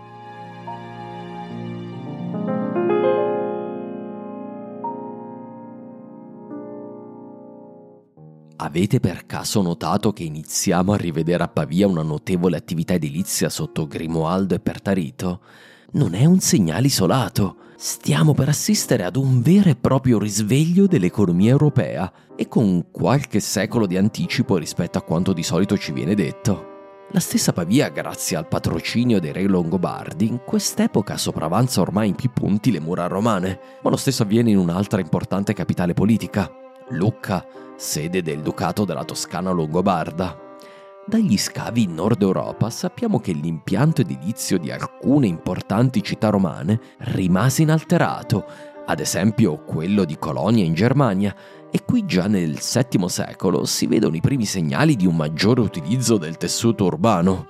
Avete 8.64 9.00
per 9.00 9.26
caso 9.26 9.60
notato 9.60 10.12
che 10.12 10.22
iniziamo 10.22 10.92
a 10.92 10.96
rivedere 10.96 11.42
a 11.42 11.48
Pavia 11.48 11.88
una 11.88 12.04
notevole 12.04 12.56
attività 12.56 12.94
edilizia 12.94 13.48
sotto 13.48 13.88
Grimoaldo 13.88 14.54
e 14.54 14.60
Pertarito? 14.60 15.40
Non 15.94 16.14
è 16.14 16.26
un 16.26 16.38
segnale 16.38 16.86
isolato. 16.86 17.56
Stiamo 17.76 18.34
per 18.34 18.48
assistere 18.48 19.02
ad 19.02 19.16
un 19.16 19.42
vero 19.42 19.68
e 19.68 19.74
proprio 19.74 20.20
risveglio 20.20 20.86
dell'economia 20.86 21.50
europea 21.50 22.12
e 22.36 22.46
con 22.46 22.86
qualche 22.92 23.40
secolo 23.40 23.86
di 23.86 23.96
anticipo 23.96 24.56
rispetto 24.58 24.96
a 24.96 25.02
quanto 25.02 25.32
di 25.32 25.42
solito 25.42 25.76
ci 25.76 25.90
viene 25.90 26.14
detto. 26.14 26.68
La 27.10 27.20
stessa 27.20 27.52
Pavia, 27.52 27.88
grazie 27.88 28.36
al 28.36 28.46
patrocinio 28.46 29.18
dei 29.18 29.32
re 29.32 29.42
longobardi, 29.42 30.28
in 30.28 30.40
quest'epoca 30.46 31.16
sopravanza 31.16 31.80
ormai 31.80 32.10
in 32.10 32.14
più 32.14 32.30
punti 32.32 32.70
le 32.70 32.78
mura 32.78 33.08
romane, 33.08 33.58
ma 33.82 33.90
lo 33.90 33.96
stesso 33.96 34.22
avviene 34.22 34.50
in 34.50 34.58
un'altra 34.58 35.00
importante 35.00 35.52
capitale 35.52 35.94
politica, 35.94 36.48
Lucca, 36.90 37.44
sede 37.82 38.22
del 38.22 38.42
Ducato 38.42 38.84
della 38.84 39.04
Toscana 39.04 39.50
Longobarda. 39.50 40.38
Dagli 41.04 41.36
scavi 41.36 41.82
in 41.82 41.94
Nord 41.94 42.22
Europa 42.22 42.70
sappiamo 42.70 43.18
che 43.18 43.32
l'impianto 43.32 44.02
edilizio 44.02 44.56
di 44.56 44.70
alcune 44.70 45.26
importanti 45.26 46.00
città 46.00 46.28
romane 46.28 46.80
rimase 46.98 47.62
inalterato, 47.62 48.46
ad 48.86 49.00
esempio 49.00 49.64
quello 49.64 50.04
di 50.04 50.16
Colonia 50.16 50.64
in 50.64 50.74
Germania, 50.74 51.34
e 51.72 51.84
qui 51.84 52.06
già 52.06 52.28
nel 52.28 52.52
VII 52.52 53.08
secolo 53.08 53.64
si 53.64 53.88
vedono 53.88 54.14
i 54.14 54.20
primi 54.20 54.44
segnali 54.44 54.94
di 54.94 55.06
un 55.06 55.16
maggiore 55.16 55.60
utilizzo 55.60 56.18
del 56.18 56.36
tessuto 56.36 56.84
urbano. 56.84 57.48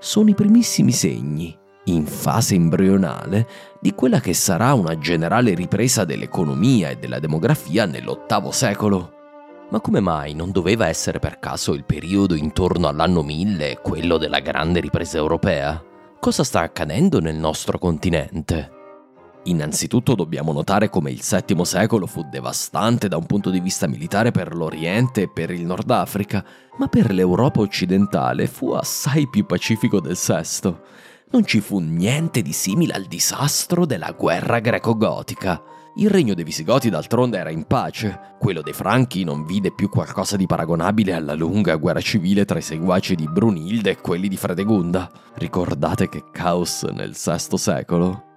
Sono 0.00 0.30
i 0.30 0.34
primissimi 0.34 0.92
segni, 0.92 1.54
in 1.84 2.06
fase 2.06 2.54
embrionale, 2.54 3.46
di 3.78 3.92
quella 3.92 4.20
che 4.20 4.32
sarà 4.32 4.72
una 4.72 4.96
generale 4.96 5.52
ripresa 5.52 6.06
dell'economia 6.06 6.88
e 6.88 6.96
della 6.96 7.18
demografia 7.18 7.84
nell'VIII 7.84 8.52
secolo. 8.52 9.18
Ma 9.70 9.80
come 9.80 10.00
mai 10.00 10.34
non 10.34 10.50
doveva 10.50 10.88
essere 10.88 11.20
per 11.20 11.38
caso 11.38 11.74
il 11.74 11.84
periodo 11.84 12.34
intorno 12.34 12.88
all'anno 12.88 13.22
1000 13.22 13.78
quello 13.80 14.18
della 14.18 14.40
grande 14.40 14.80
ripresa 14.80 15.16
europea? 15.16 15.80
Cosa 16.18 16.42
sta 16.42 16.60
accadendo 16.60 17.20
nel 17.20 17.36
nostro 17.36 17.78
continente? 17.78 18.78
Innanzitutto 19.44 20.16
dobbiamo 20.16 20.52
notare 20.52 20.90
come 20.90 21.12
il 21.12 21.22
VII 21.22 21.64
secolo 21.64 22.06
fu 22.06 22.22
devastante 22.28 23.06
da 23.06 23.16
un 23.16 23.26
punto 23.26 23.48
di 23.50 23.60
vista 23.60 23.86
militare 23.86 24.32
per 24.32 24.54
l'Oriente 24.54 25.22
e 25.22 25.30
per 25.32 25.50
il 25.50 25.64
Nord 25.64 25.90
Africa, 25.90 26.44
ma 26.76 26.88
per 26.88 27.12
l'Europa 27.12 27.60
occidentale 27.60 28.48
fu 28.48 28.72
assai 28.72 29.28
più 29.28 29.46
pacifico 29.46 30.00
del 30.00 30.18
VI. 30.18 30.74
Non 31.30 31.46
ci 31.46 31.60
fu 31.60 31.78
niente 31.78 32.42
di 32.42 32.52
simile 32.52 32.92
al 32.92 33.04
disastro 33.04 33.86
della 33.86 34.10
guerra 34.12 34.58
greco-gotica. 34.58 35.62
Il 35.96 36.08
regno 36.08 36.34
dei 36.34 36.44
Visigoti 36.44 36.88
d'altronde 36.88 37.36
era 37.36 37.50
in 37.50 37.64
pace, 37.64 38.36
quello 38.38 38.62
dei 38.62 38.72
Franchi 38.72 39.24
non 39.24 39.44
vide 39.44 39.72
più 39.72 39.88
qualcosa 39.88 40.36
di 40.36 40.46
paragonabile 40.46 41.12
alla 41.12 41.34
lunga 41.34 41.74
guerra 41.76 42.00
civile 42.00 42.44
tra 42.44 42.58
i 42.58 42.62
seguaci 42.62 43.16
di 43.16 43.28
Brunilde 43.28 43.90
e 43.90 44.00
quelli 44.00 44.28
di 44.28 44.36
Fredegunda. 44.36 45.10
Ricordate 45.34 46.08
che 46.08 46.24
caos 46.30 46.84
nel 46.84 47.12
VI 47.12 47.58
secolo? 47.58 48.29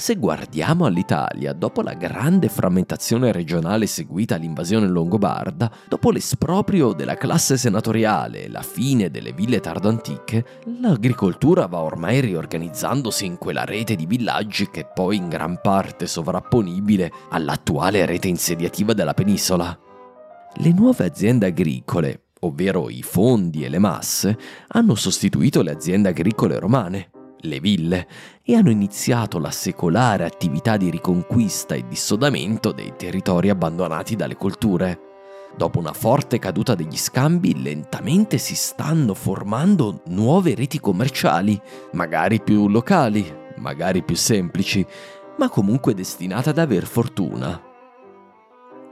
Se 0.00 0.14
guardiamo 0.14 0.86
all'Italia, 0.86 1.52
dopo 1.52 1.82
la 1.82 1.94
grande 1.94 2.48
frammentazione 2.48 3.32
regionale 3.32 3.88
seguita 3.88 4.36
all'invasione 4.36 4.86
longobarda, 4.86 5.68
dopo 5.88 6.12
l'esproprio 6.12 6.92
della 6.92 7.16
classe 7.16 7.56
senatoriale 7.56 8.44
e 8.44 8.48
la 8.48 8.62
fine 8.62 9.10
delle 9.10 9.32
ville 9.32 9.58
tardoantiche, 9.58 10.62
l'agricoltura 10.80 11.66
va 11.66 11.80
ormai 11.80 12.20
riorganizzandosi 12.20 13.26
in 13.26 13.38
quella 13.38 13.64
rete 13.64 13.96
di 13.96 14.06
villaggi 14.06 14.70
che 14.70 14.82
è 14.82 14.86
poi 14.94 15.16
in 15.16 15.28
gran 15.28 15.58
parte 15.60 16.06
sovrapponibile 16.06 17.10
all'attuale 17.30 18.06
rete 18.06 18.28
insediativa 18.28 18.92
della 18.92 19.14
penisola. 19.14 19.76
Le 20.54 20.72
nuove 20.72 21.06
aziende 21.06 21.46
agricole, 21.46 22.26
ovvero 22.42 22.88
i 22.88 23.02
fondi 23.02 23.64
e 23.64 23.68
le 23.68 23.80
masse, 23.80 24.38
hanno 24.68 24.94
sostituito 24.94 25.60
le 25.60 25.72
aziende 25.72 26.10
agricole 26.10 26.56
romane 26.60 27.10
le 27.40 27.60
ville, 27.60 28.06
e 28.42 28.54
hanno 28.54 28.70
iniziato 28.70 29.38
la 29.38 29.50
secolare 29.50 30.24
attività 30.24 30.76
di 30.76 30.90
riconquista 30.90 31.74
e 31.74 31.84
dissodamento 31.88 32.72
dei 32.72 32.94
territori 32.96 33.50
abbandonati 33.50 34.16
dalle 34.16 34.36
colture. 34.36 35.00
Dopo 35.56 35.78
una 35.78 35.92
forte 35.92 36.38
caduta 36.38 36.74
degli 36.74 36.96
scambi, 36.96 37.62
lentamente 37.62 38.38
si 38.38 38.54
stanno 38.54 39.14
formando 39.14 40.02
nuove 40.06 40.54
reti 40.54 40.78
commerciali, 40.78 41.60
magari 41.92 42.40
più 42.40 42.68
locali, 42.68 43.24
magari 43.56 44.02
più 44.02 44.14
semplici, 44.16 44.86
ma 45.36 45.48
comunque 45.48 45.94
destinate 45.94 46.50
ad 46.50 46.58
aver 46.58 46.86
fortuna. 46.86 47.67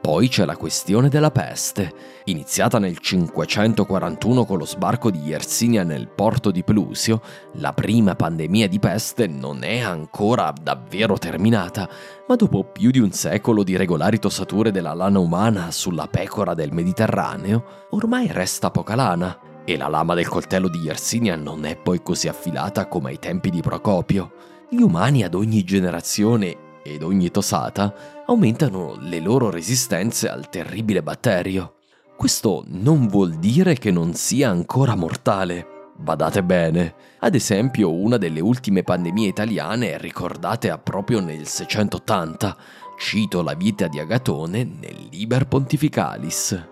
Poi 0.06 0.28
c'è 0.28 0.44
la 0.44 0.56
questione 0.56 1.08
della 1.08 1.32
peste, 1.32 1.92
iniziata 2.26 2.78
nel 2.78 2.96
541 2.96 4.44
con 4.44 4.56
lo 4.56 4.64
sbarco 4.64 5.10
di 5.10 5.18
Yersinia 5.18 5.82
nel 5.82 6.06
porto 6.06 6.52
di 6.52 6.62
Plusio, 6.62 7.20
la 7.54 7.72
prima 7.72 8.14
pandemia 8.14 8.68
di 8.68 8.78
peste 8.78 9.26
non 9.26 9.64
è 9.64 9.80
ancora 9.80 10.52
davvero 10.62 11.18
terminata, 11.18 11.88
ma 12.28 12.36
dopo 12.36 12.62
più 12.62 12.92
di 12.92 13.00
un 13.00 13.10
secolo 13.10 13.64
di 13.64 13.76
regolari 13.76 14.20
tossature 14.20 14.70
della 14.70 14.94
lana 14.94 15.18
umana 15.18 15.72
sulla 15.72 16.06
pecora 16.06 16.54
del 16.54 16.72
Mediterraneo, 16.72 17.64
ormai 17.90 18.28
resta 18.30 18.70
poca 18.70 18.94
lana, 18.94 19.36
e 19.64 19.76
la 19.76 19.88
lama 19.88 20.14
del 20.14 20.28
coltello 20.28 20.68
di 20.68 20.78
Yersinia 20.78 21.34
non 21.34 21.64
è 21.64 21.74
poi 21.74 22.00
così 22.00 22.28
affilata 22.28 22.86
come 22.86 23.10
ai 23.10 23.18
tempi 23.18 23.50
di 23.50 23.60
Procopio. 23.60 24.34
Gli 24.70 24.82
umani 24.82 25.24
ad 25.24 25.34
ogni 25.34 25.64
generazione 25.64 26.58
ed 26.84 27.02
ogni 27.02 27.32
tosata 27.32 28.15
aumentano 28.26 28.96
le 28.98 29.20
loro 29.20 29.50
resistenze 29.50 30.28
al 30.28 30.48
terribile 30.48 31.02
batterio. 31.02 31.74
Questo 32.16 32.64
non 32.66 33.06
vuol 33.06 33.34
dire 33.34 33.74
che 33.74 33.90
non 33.90 34.14
sia 34.14 34.50
ancora 34.50 34.96
mortale. 34.96 35.74
Badate 35.96 36.42
bene, 36.42 36.94
ad 37.20 37.34
esempio 37.34 37.92
una 37.92 38.16
delle 38.16 38.40
ultime 38.40 38.82
pandemie 38.82 39.28
italiane 39.28 39.96
ricordate 39.98 40.70
a 40.70 40.78
proprio 40.78 41.20
nel 41.20 41.46
680. 41.46 42.56
Cito 42.98 43.42
la 43.42 43.54
vita 43.54 43.86
di 43.86 43.98
Agatone 43.98 44.64
nel 44.64 45.08
Liber 45.10 45.46
Pontificalis. 45.46 46.68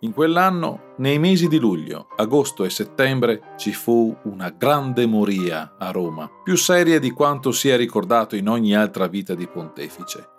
In 0.00 0.12
quell'anno, 0.12 0.94
nei 0.98 1.18
mesi 1.18 1.48
di 1.48 1.58
luglio, 1.58 2.08
agosto 2.16 2.64
e 2.64 2.70
settembre, 2.70 3.54
ci 3.56 3.72
fu 3.72 4.14
una 4.24 4.50
grande 4.50 5.06
moria 5.06 5.74
a 5.78 5.90
Roma, 5.90 6.30
più 6.44 6.54
seria 6.54 7.00
di 7.00 7.10
quanto 7.10 7.50
sia 7.50 7.76
ricordato 7.76 8.36
in 8.36 8.48
ogni 8.48 8.76
altra 8.76 9.06
vita 9.06 9.34
di 9.34 9.48
pontefice. 9.48 10.34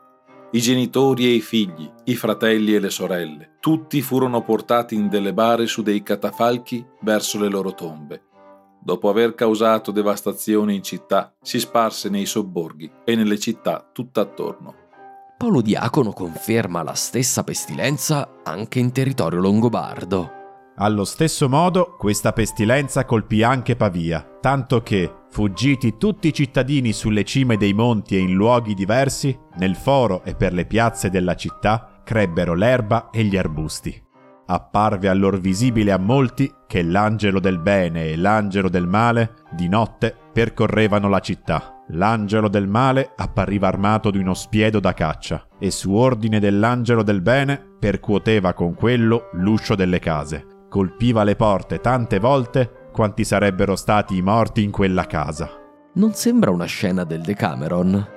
I 0.50 0.62
genitori 0.62 1.26
e 1.26 1.34
i 1.34 1.42
figli, 1.42 1.92
i 2.06 2.16
fratelli 2.16 2.74
e 2.74 2.80
le 2.80 2.90
sorelle, 2.90 3.58
tutti 3.60 4.02
furono 4.02 4.44
portati 4.44 4.96
in 4.96 5.10
delle 5.10 5.34
bare 5.34 5.68
su 5.68 5.82
dei 5.82 6.02
catafalchi 6.02 6.86
verso 7.02 7.38
le 7.38 7.50
loro 7.50 7.74
tombe. 7.74 8.22
Dopo 8.80 9.10
aver 9.10 9.36
causato 9.36 9.92
devastazione 9.92 10.74
in 10.74 10.84
città, 10.84 11.36
si 11.42 11.60
sparse 11.60 12.08
nei 12.08 12.26
sobborghi 12.26 12.90
e 13.04 13.16
nelle 13.16 13.38
città 13.38 13.90
tutt'attorno. 13.92 14.86
Paolo 15.38 15.62
Diacono 15.62 16.14
conferma 16.14 16.82
la 16.82 16.94
stessa 16.94 17.44
pestilenza 17.44 18.40
anche 18.44 18.80
in 18.80 18.94
territorio 18.94 19.42
longobardo. 19.42 20.37
Allo 20.80 21.06
stesso 21.06 21.50
modo, 21.50 21.96
questa 21.98 22.34
pestilenza 22.34 23.04
colpì 23.04 23.42
anche 23.42 23.76
Pavia, 23.76 24.38
tanto 24.40 24.82
che, 24.82 25.12
fuggiti 25.32 25.98
tutti 25.98 26.28
i 26.28 26.34
cittadini 26.34 26.94
sulle 26.94 27.24
cime 27.24 27.58
dei 27.58 27.74
monti 27.74 28.16
e 28.16 28.20
in 28.20 28.34
luoghi 28.34 28.76
diversi, 28.76 29.38
nel 29.58 29.76
foro 29.76 30.24
e 30.24 30.36
per 30.36 30.54
le 30.54 30.66
piazze 30.66 31.10
della 31.10 31.36
città 31.36 32.02
crebbero 32.04 32.54
l'erba 32.54 33.10
e 33.10 33.24
gli 33.24 33.38
arbusti. 33.38 34.00
Apparve 34.46 35.10
allor 35.10 35.40
visibile 35.40 35.92
a 35.92 35.98
molti 35.98 36.50
che 36.68 36.84
l'angelo 36.84 37.40
del 37.40 37.60
bene 37.60 38.12
e 38.12 38.16
l'angelo 38.16 38.70
del 38.70 38.88
male 38.88 39.34
di 39.52 39.68
notte 39.68 40.16
percorrevano 40.32 41.10
la 41.10 41.20
città 41.20 41.78
L'angelo 41.92 42.50
del 42.50 42.68
male 42.68 43.14
appariva 43.16 43.68
armato 43.68 44.12
di 44.12 44.18
uno 44.18 44.34
spiedo 44.34 44.82
da 44.82 44.94
caccia 44.94 45.48
e 45.58 45.72
su 45.72 45.94
ordine 45.94 46.40
dell'angelo 46.40 47.02
del 47.02 47.22
bene 47.22 47.76
percuoteva 47.80 48.54
con 48.54 48.74
quello 48.74 49.30
l'uscio 49.34 49.74
delle 49.74 50.00
case. 50.00 50.57
Colpiva 50.70 51.24
le 51.24 51.36
porte 51.38 51.80
tante 51.80 52.20
volte 52.20 52.90
quanti 52.92 53.24
sarebbero 53.24 53.76
stati 53.76 54.18
i 54.18 54.22
morti 54.22 54.64
in 54.64 54.72
quella 54.72 55.06
casa. 55.06 55.50
Non 55.94 56.14
sembra 56.14 56.52
una 56.52 56.66
scena 56.66 57.06
del 57.06 57.22
Decameron? 57.22 58.16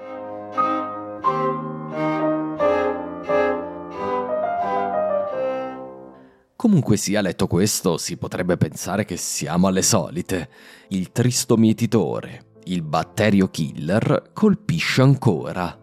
Comunque 6.57 6.97
sia 6.97 7.23
letto 7.23 7.47
questo, 7.47 7.97
si 7.97 8.17
potrebbe 8.19 8.57
pensare 8.57 9.05
che 9.05 9.17
siamo 9.17 9.69
alle 9.69 9.83
solite. 9.83 10.51
Il 10.89 11.13
tristo 11.13 11.57
mietitore, 11.57 12.59
il 12.65 12.83
batterio 12.83 13.49
killer 13.49 14.31
colpisce 14.35 15.01
ancora. 15.01 15.80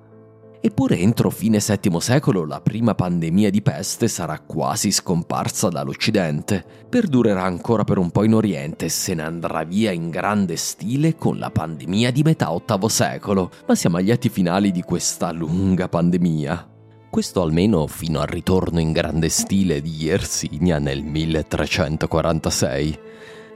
Eppure 0.67 0.99
entro 0.99 1.29
fine 1.29 1.59
VII 1.59 2.01
secolo 2.01 2.45
la 2.45 2.59
prima 2.59 2.93
pandemia 2.93 3.49
di 3.49 3.61
peste 3.61 4.09
sarà 4.09 4.37
quasi 4.41 4.91
scomparsa 4.91 5.69
dall'Occidente, 5.69 6.61
perdurerà 6.89 7.43
ancora 7.43 7.85
per 7.85 7.97
un 7.97 8.11
po' 8.11 8.25
in 8.25 8.33
Oriente 8.33 8.83
e 8.87 8.89
se 8.89 9.13
ne 9.13 9.23
andrà 9.23 9.63
via 9.63 9.91
in 9.91 10.09
grande 10.09 10.57
stile 10.57 11.15
con 11.15 11.37
la 11.37 11.51
pandemia 11.51 12.11
di 12.11 12.21
metà 12.21 12.51
VIII 12.51 12.89
secolo, 12.89 13.49
ma 13.65 13.75
siamo 13.75 13.95
agli 13.95 14.11
atti 14.11 14.27
finali 14.27 14.73
di 14.73 14.81
questa 14.81 15.31
lunga 15.31 15.87
pandemia. 15.87 16.67
Questo 17.09 17.41
almeno 17.41 17.87
fino 17.87 18.19
al 18.19 18.27
ritorno 18.27 18.81
in 18.81 18.91
grande 18.91 19.29
stile 19.29 19.79
di 19.79 19.95
Yersinia 19.95 20.79
nel 20.79 21.01
1346, 21.01 22.99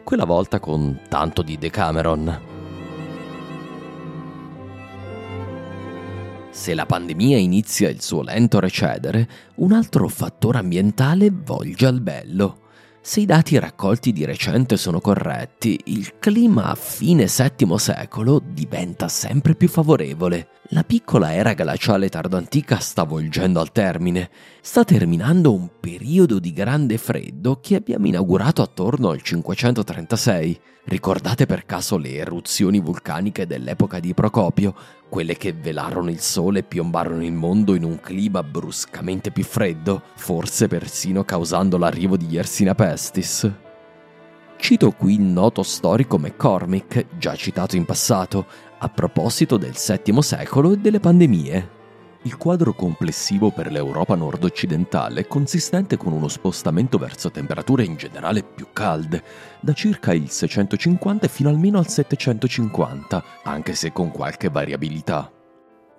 quella 0.06 0.24
volta 0.24 0.62
con 0.62 1.02
tanto 1.10 1.42
di 1.42 1.58
Decameron. 1.58 2.61
Se 6.52 6.74
la 6.74 6.86
pandemia 6.86 7.38
inizia 7.38 7.90
il 7.90 8.02
suo 8.02 8.22
lento 8.22 8.60
recedere, 8.60 9.28
un 9.56 9.72
altro 9.72 10.10
fattore 10.10 10.58
ambientale 10.58 11.32
volge 11.32 11.86
al 11.88 12.02
bello. 12.02 12.60
Se 13.00 13.22
i 13.22 13.26
dati 13.26 13.58
raccolti 13.58 14.12
di 14.12 14.26
recente 14.26 14.76
sono 14.76 15.00
corretti, 15.00 15.80
il 15.86 16.20
clima 16.20 16.66
a 16.66 16.76
fine 16.76 17.26
VII 17.26 17.80
secolo 17.80 18.42
diventa 18.46 19.08
sempre 19.08 19.56
più 19.56 19.70
favorevole. 19.70 20.50
La 20.74 20.84
piccola 20.84 21.34
era 21.34 21.54
glaciale 21.54 22.10
tardoantica 22.10 22.78
sta 22.80 23.04
volgendo 23.04 23.60
al 23.62 23.72
termine. 23.72 24.30
Sta 24.64 24.84
terminando 24.84 25.52
un 25.56 25.70
periodo 25.80 26.38
di 26.38 26.54
grande 26.54 27.00
freddo 27.00 27.58
che 27.60 27.74
abbiamo 27.74 28.06
inaugurato 28.06 28.62
attorno 28.62 29.10
al 29.10 29.20
536. 29.20 30.60
Ricordate 30.84 31.48
per 31.48 31.66
caso 31.66 31.98
le 31.98 32.14
eruzioni 32.14 32.80
vulcaniche 32.80 33.48
dell'epoca 33.48 34.00
di 34.00 34.14
Procopio, 34.14 34.76
quelle 35.10 35.36
che 35.36 35.54
velarono 35.54 36.12
il 36.12 36.20
sole 36.20 36.60
e 36.60 36.64
piombarono 36.64 37.24
il 37.26 37.34
mondo 37.34 37.74
in 37.74 37.84
un 37.84 38.00
clima 38.00 38.44
bruscamente 38.44 39.32
più 39.32 39.44
freddo, 39.44 40.04
forse 40.14 40.68
persino 40.68 41.24
causando 41.24 41.80
l'arrivo 41.80 42.16
di 42.16 42.28
Yersina 42.28 42.76
Pestis? 42.76 43.52
Cito 44.58 44.92
qui 44.92 45.16
il 45.16 45.22
noto 45.22 45.64
storico 45.64 46.20
McCormick, 46.20 47.18
già 47.18 47.36
citato 47.36 47.76
in 47.78 47.86
passato, 47.86 48.46
a 48.78 48.88
proposito 48.90 49.58
del 49.58 49.74
VII 49.74 50.22
secolo 50.22 50.74
e 50.74 50.78
delle 50.78 51.00
pandemie. 51.00 51.80
Il 52.24 52.38
quadro 52.38 52.74
complessivo 52.74 53.50
per 53.50 53.72
l'Europa 53.72 54.14
nord-occidentale 54.14 55.22
è 55.22 55.28
consistente 55.28 55.98
con 55.98 56.14
uno 56.14 56.28
spostamento 56.28 57.00
verso 57.00 57.32
temperature 57.32 57.84
in 57.84 57.96
generale 57.96 58.44
più 58.44 58.68
calde, 58.72 59.24
da 59.60 59.74
circa 59.74 60.14
il 60.14 60.30
650 60.30 61.28
fino 61.28 61.50
almeno 61.50 61.80
al 61.80 61.88
750, 61.88 63.24
anche 63.42 63.74
se 63.74 63.92
con 63.92 64.12
qualche 64.12 64.50
variabilità. 64.50 65.32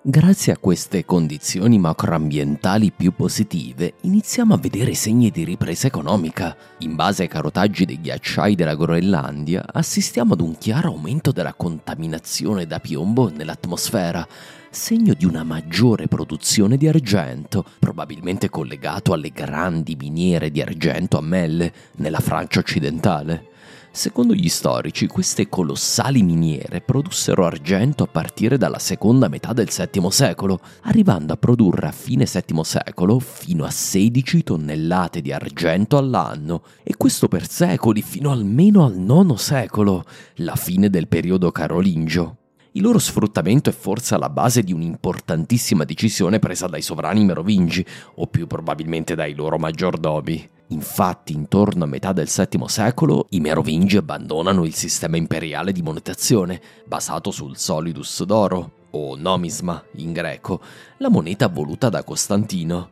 Grazie 0.05 0.53
a 0.53 0.57
queste 0.57 1.03
condizioni 1.03 1.77
macroambientali 1.77 2.91
più 2.91 3.13
positive, 3.13 3.95
iniziamo 4.01 4.53
a 4.53 4.57
vedere 4.57 4.93
segni 4.95 5.29
di 5.29 5.43
ripresa 5.43 5.87
economica. 5.87 6.55
In 6.79 6.95
base 6.95 7.23
ai 7.23 7.29
carotaggi 7.29 7.83
dei 7.83 7.99
ghiacciai 7.99 8.55
della 8.55 8.75
Groenlandia, 8.75 9.65
assistiamo 9.71 10.33
ad 10.33 10.41
un 10.41 10.57
chiaro 10.57 10.89
aumento 10.89 11.31
della 11.31 11.53
contaminazione 11.53 12.65
da 12.65 12.79
piombo 12.79 13.29
nell'atmosfera, 13.29 14.27
segno 14.73 15.13
di 15.13 15.25
una 15.25 15.43
maggiore 15.43 16.07
produzione 16.07 16.77
di 16.77 16.87
argento, 16.87 17.63
probabilmente 17.79 18.49
collegato 18.49 19.13
alle 19.13 19.29
grandi 19.29 19.95
miniere 19.95 20.49
di 20.49 20.61
argento 20.61 21.17
a 21.17 21.21
Melle, 21.21 21.71
nella 21.97 22.19
Francia 22.19 22.59
occidentale. 22.59 23.51
Secondo 23.95 24.33
gli 24.33 24.49
storici, 24.49 25.05
queste 25.05 25.47
colossali 25.47 26.23
miniere 26.23 26.81
produssero 26.81 27.45
argento 27.45 28.03
a 28.03 28.07
partire 28.07 28.57
dalla 28.57 28.79
seconda 28.79 29.27
metà 29.27 29.53
del 29.53 29.69
VII 29.69 30.09
secolo, 30.09 30.59
arrivando 30.81 31.31
a 31.33 31.37
produrre 31.37 31.87
a 31.87 31.91
fine 31.91 32.25
VII 32.25 32.63
secolo 32.63 33.19
fino 33.19 33.65
a 33.65 33.69
16 33.69 34.41
tonnellate 34.41 35.21
di 35.21 35.31
argento 35.31 35.97
all'anno, 35.97 36.63
e 36.81 36.95
questo 36.97 37.27
per 37.27 37.47
secoli 37.47 38.01
fino 38.01 38.31
almeno 38.31 38.83
al 38.83 38.95
IX 38.95 39.35
secolo, 39.35 40.03
la 40.37 40.55
fine 40.55 40.89
del 40.89 41.07
periodo 41.07 41.51
carolingio. 41.51 42.37
Il 42.75 42.81
loro 42.81 42.97
sfruttamento 42.97 43.69
è 43.69 43.73
forse 43.73 44.15
alla 44.15 44.29
base 44.29 44.63
di 44.63 44.73
un'importantissima 44.73 45.83
decisione 45.83 46.39
presa 46.39 46.65
dai 46.65 46.81
sovrani 46.81 47.23
merovingi, 47.23 47.85
o 48.15 48.25
più 48.25 48.47
probabilmente 48.47 49.13
dai 49.13 49.35
loro 49.35 49.59
maggiordomi. 49.59 50.49
Infatti, 50.69 51.33
intorno 51.33 51.83
a 51.83 51.87
metà 51.87 52.13
del 52.13 52.27
VII 52.27 52.63
secolo, 52.65 53.27
i 53.29 53.39
Merovingi 53.41 53.97
abbandonano 53.97 54.65
il 54.65 54.73
sistema 54.73 55.17
imperiale 55.17 55.71
di 55.71 55.83
monetazione, 55.83 56.59
basato 56.87 57.29
sul 57.29 57.57
solidus 57.57 58.23
d'oro, 58.23 58.71
o 58.89 59.15
nomisma 59.17 59.83
in 59.97 60.11
greco, 60.11 60.59
la 60.97 61.09
moneta 61.09 61.49
voluta 61.49 61.89
da 61.89 62.03
Costantino. 62.03 62.89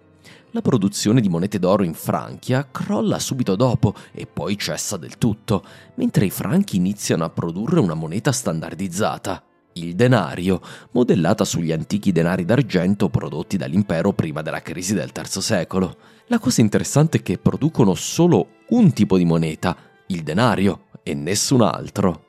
La 0.51 0.61
produzione 0.61 1.21
di 1.21 1.29
monete 1.29 1.57
d'oro 1.57 1.81
in 1.81 1.95
Francia 1.95 2.67
crolla 2.69 3.17
subito 3.17 3.55
dopo 3.55 3.95
e 4.11 4.27
poi 4.27 4.59
cessa 4.59 4.97
del 4.97 5.17
tutto, 5.17 5.63
mentre 5.95 6.25
i 6.25 6.29
franchi 6.29 6.75
iniziano 6.75 7.23
a 7.23 7.29
produrre 7.29 7.79
una 7.79 7.95
moneta 7.95 8.31
standardizzata, 8.31 9.41
il 9.73 9.95
denario, 9.95 10.61
modellata 10.91 11.45
sugli 11.45 11.71
antichi 11.71 12.11
denari 12.11 12.45
d'argento 12.45 13.09
prodotti 13.09 13.57
dall'impero 13.57 14.13
prima 14.13 14.41
della 14.41 14.61
crisi 14.61 14.93
del 14.93 15.11
III 15.15 15.41
secolo. 15.41 15.97
La 16.27 16.39
cosa 16.39 16.61
interessante 16.61 17.19
è 17.19 17.21
che 17.21 17.37
producono 17.37 17.93
solo 17.93 18.47
un 18.69 18.93
tipo 18.93 19.17
di 19.17 19.25
moneta, 19.25 19.75
il 20.07 20.23
denario, 20.23 20.87
e 21.03 21.13
nessun 21.13 21.61
altro. 21.61 22.25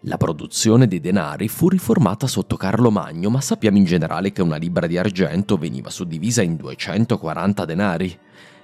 La 0.00 0.16
produzione 0.16 0.86
dei 0.86 1.00
denari 1.00 1.48
fu 1.48 1.68
riformata 1.68 2.26
sotto 2.26 2.56
Carlo 2.56 2.90
Magno, 2.90 3.30
ma 3.30 3.40
sappiamo 3.40 3.78
in 3.78 3.84
generale 3.84 4.30
che 4.30 4.42
una 4.42 4.56
libra 4.56 4.86
di 4.86 4.98
argento 4.98 5.56
veniva 5.56 5.90
suddivisa 5.90 6.42
in 6.42 6.56
240 6.56 7.64
denari. 7.64 8.18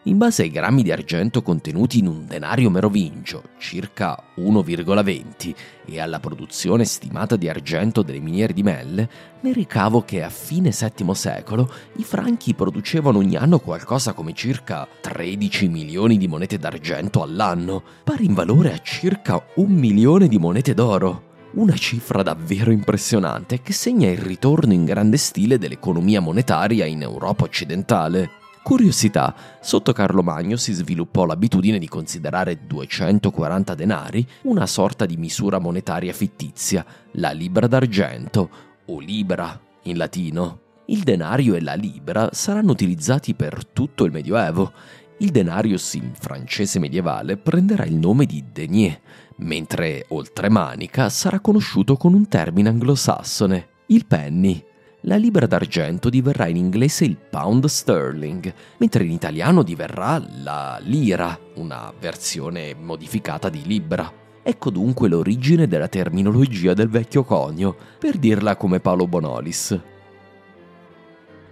In 0.07 0.19
base 0.19 0.43
ai 0.43 0.51
grammi 0.51 0.83
di 0.83 0.91
argento 0.91 1.43
contenuti 1.43 2.01
in 2.01 2.09
un 2.09 2.27
denario 2.27 2.71
merovingio, 2.71 3.51
circa 3.57 4.21
1,20, 4.37 5.55
e 5.87 6.01
alla 6.01 6.19
produzione 6.19 6.85
stimata 6.85 7.37
di 7.37 7.49
argento 7.49 8.03
delle 8.03 8.19
miniere 8.19 8.53
di 8.53 8.65
Melle, 8.65 9.09
ne 9.43 9.53
ricavo 9.53 10.03
che 10.03 10.25
a 10.25 10.29
fine 10.29 10.73
VII 10.77 11.15
secolo 11.15 11.73
i 11.99 12.03
franchi 12.03 12.53
producevano 12.53 13.19
ogni 13.19 13.37
anno 13.37 13.61
qualcosa 13.61 14.13
come 14.13 14.33
circa 14.33 14.89
13 15.01 15.69
milioni 15.69 16.19
di 16.19 16.27
monete 16.27 16.59
d'argento 16.59 17.23
all'anno, 17.23 17.81
pari 18.03 18.25
in 18.25 18.35
valore 18.35 18.73
a 18.73 18.83
circa 18.83 19.41
un 19.55 19.71
milione 19.71 20.27
di 20.27 20.39
monete 20.39 20.75
d'oro. 20.75 21.31
Una 21.53 21.77
cifra 21.77 22.25
davvero 22.25 22.73
impressionante 22.73 23.63
che 23.63 23.73
segna 23.73 24.11
il 24.11 24.19
ritorno 24.19 24.73
in 24.73 24.85
grande 24.85 25.17
stile 25.17 25.59
dell'economia 25.59 26.21
monetaria 26.21 26.87
in 26.87 27.03
Europa 27.03 27.45
occidentale. 27.45 28.42
Curiosità, 28.63 29.35
sotto 29.61 29.93
Carlo 29.93 30.23
Magno 30.23 30.57
si 30.57 30.73
sviluppò 30.73 31.25
l'abitudine 31.25 31.79
di 31.79 31.89
considerare 31.89 32.65
240 32.65 33.75
denari 33.75 34.25
una 34.43 34.67
sorta 34.67 35.05
di 35.05 35.17
misura 35.17 35.59
monetaria 35.59 36.13
fittizia, 36.13 36.87
la 37.13 37.33
libra 37.33 37.67
d'argento, 37.67 38.49
o 38.87 39.01
libra 39.01 39.61
in 39.83 39.97
latino. 39.97 40.61
Il 40.87 41.03
denario 41.03 41.57
e 41.57 41.61
la 41.61 41.75
libra 41.75 42.31
saranno 42.33 42.71
utilizzati 42.71 43.35
per 43.35 43.67
tutto 43.67 44.05
il 44.05 44.13
Medioevo. 44.13 44.73
Il 45.19 45.31
denarius 45.31 45.95
in 45.95 46.13
francese 46.15 46.79
medievale 46.79 47.37
prenderà 47.37 47.85
il 47.85 47.95
nome 47.95 48.27
di 48.27 48.45
denier, 48.53 49.01
mentre 49.39 50.07
oltre 50.11 50.49
manica 50.49 51.09
sarà 51.09 51.41
conosciuto 51.41 51.97
con 51.97 52.15
un 52.15 52.29
termine 52.29 52.69
anglosassone, 52.69 53.69
il 53.87 54.07
penny. 54.07 54.71
La 55.07 55.17
libra 55.17 55.47
d'argento 55.47 56.09
diverrà 56.09 56.47
in 56.47 56.55
inglese 56.55 57.05
il 57.05 57.17
pound 57.17 57.65
sterling, 57.67 58.55
mentre 58.77 59.03
in 59.03 59.11
italiano 59.11 59.65
diverrà 59.65 60.23
la 60.45 60.79
lira, 60.81 61.37
una 61.57 61.93
versione 61.99 62.73
modificata 62.75 63.49
di 63.49 63.63
libra. 63.65 64.13
Ecco 64.45 64.71
dunque 64.71 65.09
l'origine 65.09 65.67
della 65.67 65.89
terminologia 65.89 66.73
del 66.73 66.89
vecchio 66.89 67.25
conio, 67.25 67.77
per 67.99 68.17
dirla 68.17 68.55
come 68.55 68.79
Paolo 68.79 69.09
Bonolis. 69.09 69.81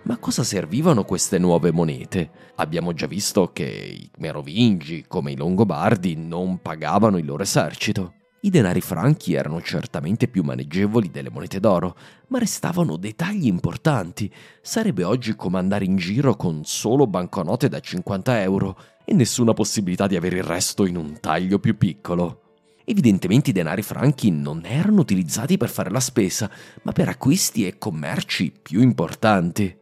Ma 0.03 0.15
a 0.15 0.19
cosa 0.19 0.45
servivano 0.45 1.03
queste 1.03 1.39
nuove 1.39 1.73
monete? 1.73 2.31
Abbiamo 2.55 2.93
già 2.93 3.09
visto 3.09 3.51
che 3.53 3.65
i 3.65 4.11
Merovingi, 4.19 5.07
come 5.09 5.33
i 5.33 5.37
Longobardi, 5.37 6.15
non 6.15 6.63
pagavano 6.63 7.19
il 7.19 7.25
loro 7.25 7.43
esercito. 7.43 8.15
I 8.43 8.49
denari 8.49 8.81
franchi 8.81 9.35
erano 9.35 9.61
certamente 9.61 10.27
più 10.27 10.43
maneggevoli 10.43 11.11
delle 11.11 11.29
monete 11.29 11.61
d'oro, 11.61 11.95
ma 12.29 12.39
restavano 12.39 12.97
dettagli 12.97 13.47
importanti. 13.47 14.33
Sarebbe 14.63 15.05
oggi 15.05 15.37
come 15.37 15.59
andare 15.59 15.85
in 15.85 15.97
giro 15.97 16.35
con 16.37 16.65
solo 16.65 17.07
banconote 17.07 17.69
da 17.69 17.81
50 17.81 18.41
euro 18.41 18.79
e 19.05 19.13
nessuna 19.13 19.53
possibilità 19.53 20.07
di 20.07 20.17
avere 20.17 20.39
il 20.39 20.43
resto 20.43 20.87
in 20.87 20.97
un 20.97 21.21
taglio 21.21 21.59
più 21.59 21.77
piccolo. 21.77 22.41
Evidentemente 22.87 23.51
i 23.51 23.53
denari 23.53 23.83
franchi 23.83 24.31
non 24.31 24.63
erano 24.65 25.03
utilizzati 25.03 25.59
per 25.59 25.69
fare 25.69 25.91
la 25.91 26.01
spesa, 26.01 26.51
ma 26.83 26.93
per 26.93 27.09
acquisti 27.09 27.67
e 27.67 27.77
commerci 27.77 28.55
più 28.63 28.81
importanti. 28.81 29.77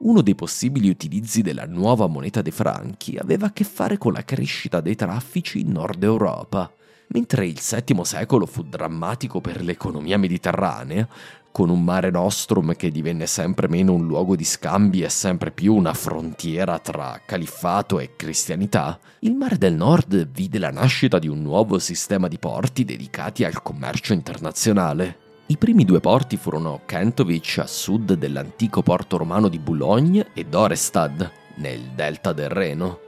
Uno 0.00 0.20
dei 0.20 0.34
possibili 0.34 0.90
utilizzi 0.90 1.40
della 1.40 1.64
nuova 1.64 2.06
moneta 2.06 2.42
dei 2.42 2.52
franchi 2.52 3.16
aveva 3.16 3.46
a 3.46 3.52
che 3.54 3.64
fare 3.64 3.96
con 3.96 4.12
la 4.12 4.22
crescita 4.22 4.82
dei 4.82 4.96
traffici 4.96 5.60
in 5.60 5.72
Nord 5.72 6.02
Europa. 6.02 6.70
Mentre 7.08 7.46
il 7.46 7.60
VII 7.60 8.04
secolo 8.04 8.46
fu 8.46 8.62
drammatico 8.62 9.40
per 9.40 9.62
l'economia 9.62 10.18
mediterranea, 10.18 11.08
con 11.56 11.70
un 11.70 11.82
mare 11.82 12.10
nostrum 12.10 12.74
che 12.74 12.90
divenne 12.90 13.26
sempre 13.26 13.66
meno 13.66 13.94
un 13.94 14.06
luogo 14.06 14.36
di 14.36 14.44
scambi 14.44 15.00
e 15.00 15.08
sempre 15.08 15.50
più 15.50 15.74
una 15.74 15.94
frontiera 15.94 16.78
tra 16.78 17.18
califfato 17.24 17.98
e 17.98 18.10
cristianità, 18.14 18.98
il 19.20 19.32
mare 19.32 19.56
del 19.56 19.72
nord 19.72 20.28
vide 20.28 20.58
la 20.58 20.70
nascita 20.70 21.18
di 21.18 21.28
un 21.28 21.40
nuovo 21.40 21.78
sistema 21.78 22.28
di 22.28 22.38
porti 22.38 22.84
dedicati 22.84 23.42
al 23.44 23.62
commercio 23.62 24.12
internazionale. 24.12 25.18
I 25.46 25.56
primi 25.56 25.86
due 25.86 26.00
porti 26.00 26.36
furono 26.36 26.82
Kentovic 26.84 27.60
a 27.60 27.66
sud 27.66 28.12
dell'antico 28.12 28.82
porto 28.82 29.16
romano 29.16 29.48
di 29.48 29.58
Boulogne 29.58 30.26
e 30.34 30.44
Dorestad, 30.44 31.30
nel 31.54 31.80
delta 31.94 32.34
del 32.34 32.50
Reno. 32.50 33.05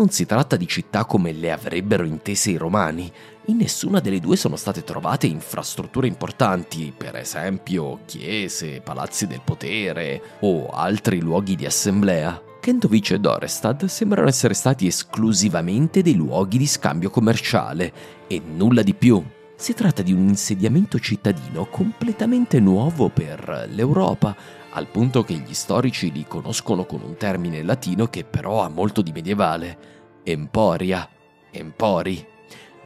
Non 0.00 0.08
si 0.08 0.24
tratta 0.24 0.56
di 0.56 0.66
città 0.66 1.04
come 1.04 1.30
le 1.30 1.52
avrebbero 1.52 2.06
intese 2.06 2.52
i 2.52 2.56
romani, 2.56 3.12
in 3.48 3.58
nessuna 3.58 4.00
delle 4.00 4.18
due 4.18 4.34
sono 4.34 4.56
state 4.56 4.82
trovate 4.82 5.26
infrastrutture 5.26 6.06
importanti, 6.06 6.90
per 6.96 7.16
esempio 7.16 7.98
chiese, 8.06 8.80
palazzi 8.80 9.26
del 9.26 9.42
potere 9.44 10.38
o 10.40 10.68
altri 10.68 11.20
luoghi 11.20 11.54
di 11.54 11.66
assemblea. 11.66 12.42
Kentovic 12.60 13.10
e 13.10 13.18
Dorestad 13.18 13.84
sembrano 13.84 14.28
essere 14.28 14.54
stati 14.54 14.86
esclusivamente 14.86 16.00
dei 16.00 16.14
luoghi 16.14 16.56
di 16.56 16.66
scambio 16.66 17.10
commerciale 17.10 17.92
e 18.26 18.40
nulla 18.42 18.80
di 18.80 18.94
più. 18.94 19.22
Si 19.54 19.74
tratta 19.74 20.00
di 20.00 20.14
un 20.14 20.28
insediamento 20.28 20.98
cittadino 20.98 21.66
completamente 21.66 22.58
nuovo 22.58 23.10
per 23.10 23.68
l'Europa, 23.70 24.34
al 24.72 24.86
punto 24.86 25.22
che 25.22 25.34
gli 25.34 25.54
storici 25.54 26.12
li 26.12 26.24
conoscono 26.26 26.84
con 26.84 27.02
un 27.02 27.16
termine 27.16 27.62
latino 27.62 28.06
che 28.06 28.24
però 28.24 28.62
ha 28.62 28.68
molto 28.68 29.02
di 29.02 29.12
medievale, 29.12 29.78
emporia, 30.22 31.08
empori. 31.50 32.26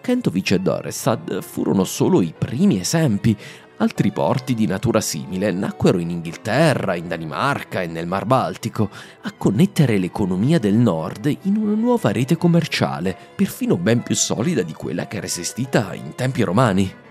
Kentovic 0.01 0.53
e 0.53 0.61
Dorestad 0.61 1.42
furono 1.42 1.85
solo 1.85 2.20
i 2.20 2.35
primi 2.37 2.81
esempi. 2.81 3.37
Altri 3.79 4.12
porti 4.12 4.55
di 4.55 4.66
natura 4.66 5.01
simile 5.01 5.51
nacquero 5.51 5.99
in 5.99 6.11
Inghilterra, 6.11 6.94
in 6.94 7.09
Danimarca 7.09 7.83
e 7.83 7.87
nel 7.87 8.07
Mar 8.07 8.25
Baltico, 8.25 8.88
a 9.23 9.33
connettere 9.33 9.99
l'economia 9.99 10.59
del 10.59 10.75
nord 10.75 11.27
in 11.42 11.57
una 11.57 11.75
nuova 11.75 12.12
rete 12.12 12.37
commerciale, 12.37 13.16
perfino 13.35 13.77
ben 13.77 14.03
più 14.03 14.14
solida 14.14 14.62
di 14.62 14.75
quella 14.75 15.09
che 15.09 15.16
era 15.16 15.27
esistita 15.27 15.92
in 15.94 16.14
tempi 16.14 16.42
romani. 16.42 17.04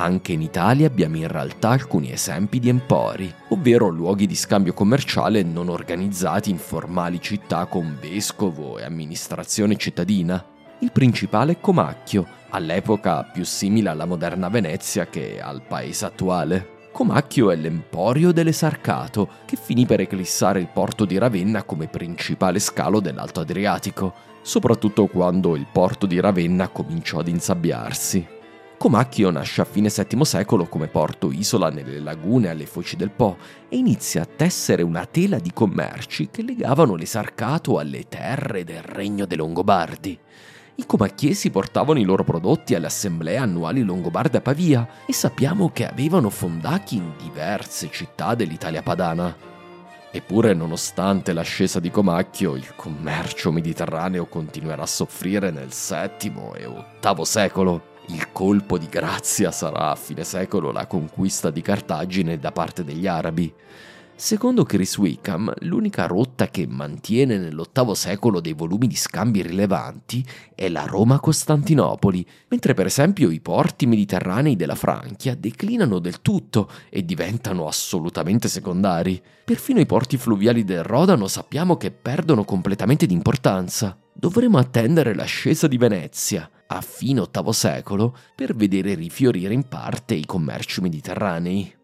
Anche 0.00 0.30
in 0.30 0.42
Italia 0.42 0.86
abbiamo 0.86 1.16
in 1.16 1.26
realtà 1.26 1.70
alcuni 1.70 2.12
esempi 2.12 2.60
di 2.60 2.68
empori, 2.68 3.34
ovvero 3.48 3.88
luoghi 3.88 4.28
di 4.28 4.36
scambio 4.36 4.72
commerciale 4.72 5.42
non 5.42 5.68
organizzati 5.68 6.50
in 6.50 6.58
formali 6.58 7.20
città 7.20 7.66
con 7.66 7.98
vescovo 8.00 8.78
e 8.78 8.84
amministrazione 8.84 9.76
cittadina. 9.76 10.44
Il 10.78 10.92
principale 10.92 11.52
è 11.52 11.60
Comacchio, 11.60 12.24
all'epoca 12.50 13.24
più 13.24 13.44
simile 13.44 13.88
alla 13.88 14.04
moderna 14.04 14.48
Venezia 14.48 15.08
che 15.08 15.40
al 15.40 15.62
paese 15.62 16.04
attuale. 16.04 16.76
Comacchio 16.92 17.50
è 17.50 17.56
l'emporio 17.56 18.30
dell'Esarcato, 18.30 19.28
che 19.46 19.58
finì 19.60 19.84
per 19.84 19.98
eclissare 19.98 20.60
il 20.60 20.68
porto 20.72 21.06
di 21.06 21.18
Ravenna 21.18 21.64
come 21.64 21.88
principale 21.88 22.60
scalo 22.60 23.00
dell'Alto 23.00 23.40
Adriatico, 23.40 24.14
soprattutto 24.42 25.06
quando 25.06 25.56
il 25.56 25.66
porto 25.72 26.06
di 26.06 26.20
Ravenna 26.20 26.68
cominciò 26.68 27.18
ad 27.18 27.26
insabbiarsi. 27.26 28.36
Comacchio 28.78 29.30
nasce 29.30 29.60
a 29.60 29.64
fine 29.64 29.90
VII 29.90 30.24
secolo 30.24 30.66
come 30.66 30.86
porto 30.86 31.32
isola 31.32 31.68
nelle 31.68 31.98
lagune 31.98 32.48
alle 32.48 32.64
foci 32.64 32.94
del 32.94 33.10
Po 33.10 33.36
e 33.68 33.76
inizia 33.76 34.22
a 34.22 34.24
tessere 34.24 34.82
una 34.82 35.04
tela 35.04 35.40
di 35.40 35.52
commerci 35.52 36.28
che 36.30 36.42
legavano 36.42 36.94
l'Esarcato 36.94 37.80
alle 37.80 38.04
terre 38.08 38.62
del 38.62 38.82
regno 38.82 39.26
dei 39.26 39.36
Longobardi. 39.36 40.16
I 40.76 40.86
comacchiesi 40.86 41.50
portavano 41.50 41.98
i 41.98 42.04
loro 42.04 42.22
prodotti 42.22 42.76
alle 42.76 42.86
assemblee 42.86 43.36
annuali 43.36 43.82
longobarde 43.82 44.38
a 44.38 44.42
Pavia 44.42 44.88
e 45.06 45.12
sappiamo 45.12 45.70
che 45.70 45.84
avevano 45.84 46.30
fondati 46.30 46.94
in 46.94 47.14
diverse 47.20 47.90
città 47.90 48.36
dell'Italia 48.36 48.80
padana. 48.80 49.34
Eppure, 50.12 50.54
nonostante 50.54 51.32
l'ascesa 51.32 51.80
di 51.80 51.90
Comacchio, 51.90 52.54
il 52.54 52.76
commercio 52.76 53.50
mediterraneo 53.50 54.26
continuerà 54.26 54.82
a 54.82 54.86
soffrire 54.86 55.50
nel 55.50 55.68
VII 55.68 56.32
e 56.54 56.68
VIII 57.00 57.24
secolo. 57.24 57.87
Il 58.10 58.32
colpo 58.32 58.78
di 58.78 58.86
grazia 58.86 59.50
sarà 59.50 59.90
a 59.90 59.94
fine 59.94 60.24
secolo 60.24 60.72
la 60.72 60.86
conquista 60.86 61.50
di 61.50 61.60
Cartagine 61.60 62.38
da 62.38 62.52
parte 62.52 62.82
degli 62.82 63.06
arabi. 63.06 63.52
Secondo 64.20 64.64
Chris 64.64 64.96
Wickham, 64.96 65.52
l'unica 65.60 66.06
rotta 66.06 66.48
che 66.48 66.66
mantiene 66.66 67.36
nell'VIII 67.36 67.94
secolo 67.94 68.40
dei 68.40 68.54
volumi 68.54 68.86
di 68.86 68.96
scambi 68.96 69.42
rilevanti 69.42 70.26
è 70.54 70.68
la 70.70 70.86
Roma-Costantinopoli, 70.86 72.26
mentre 72.48 72.74
per 72.74 72.86
esempio 72.86 73.30
i 73.30 73.40
porti 73.40 73.86
mediterranei 73.86 74.56
della 74.56 74.74
Francia 74.74 75.34
declinano 75.34 75.98
del 75.98 76.22
tutto 76.22 76.68
e 76.88 77.04
diventano 77.04 77.68
assolutamente 77.68 78.48
secondari. 78.48 79.22
Perfino 79.44 79.80
i 79.80 79.86
porti 79.86 80.16
fluviali 80.16 80.64
del 80.64 80.82
Rodano 80.82 81.28
sappiamo 81.28 81.76
che 81.76 81.90
perdono 81.90 82.42
completamente 82.42 83.06
di 83.06 83.14
importanza. 83.14 83.96
Dovremo 84.12 84.58
attendere 84.58 85.14
l'ascesa 85.14 85.68
di 85.68 85.76
Venezia, 85.76 86.50
a 86.68 86.80
fine 86.80 87.26
VIII 87.30 87.52
secolo, 87.52 88.16
per 88.34 88.54
vedere 88.54 88.94
rifiorire 88.94 89.54
in 89.54 89.68
parte 89.68 90.14
i 90.14 90.26
commerci 90.26 90.80
mediterranei. 90.80 91.74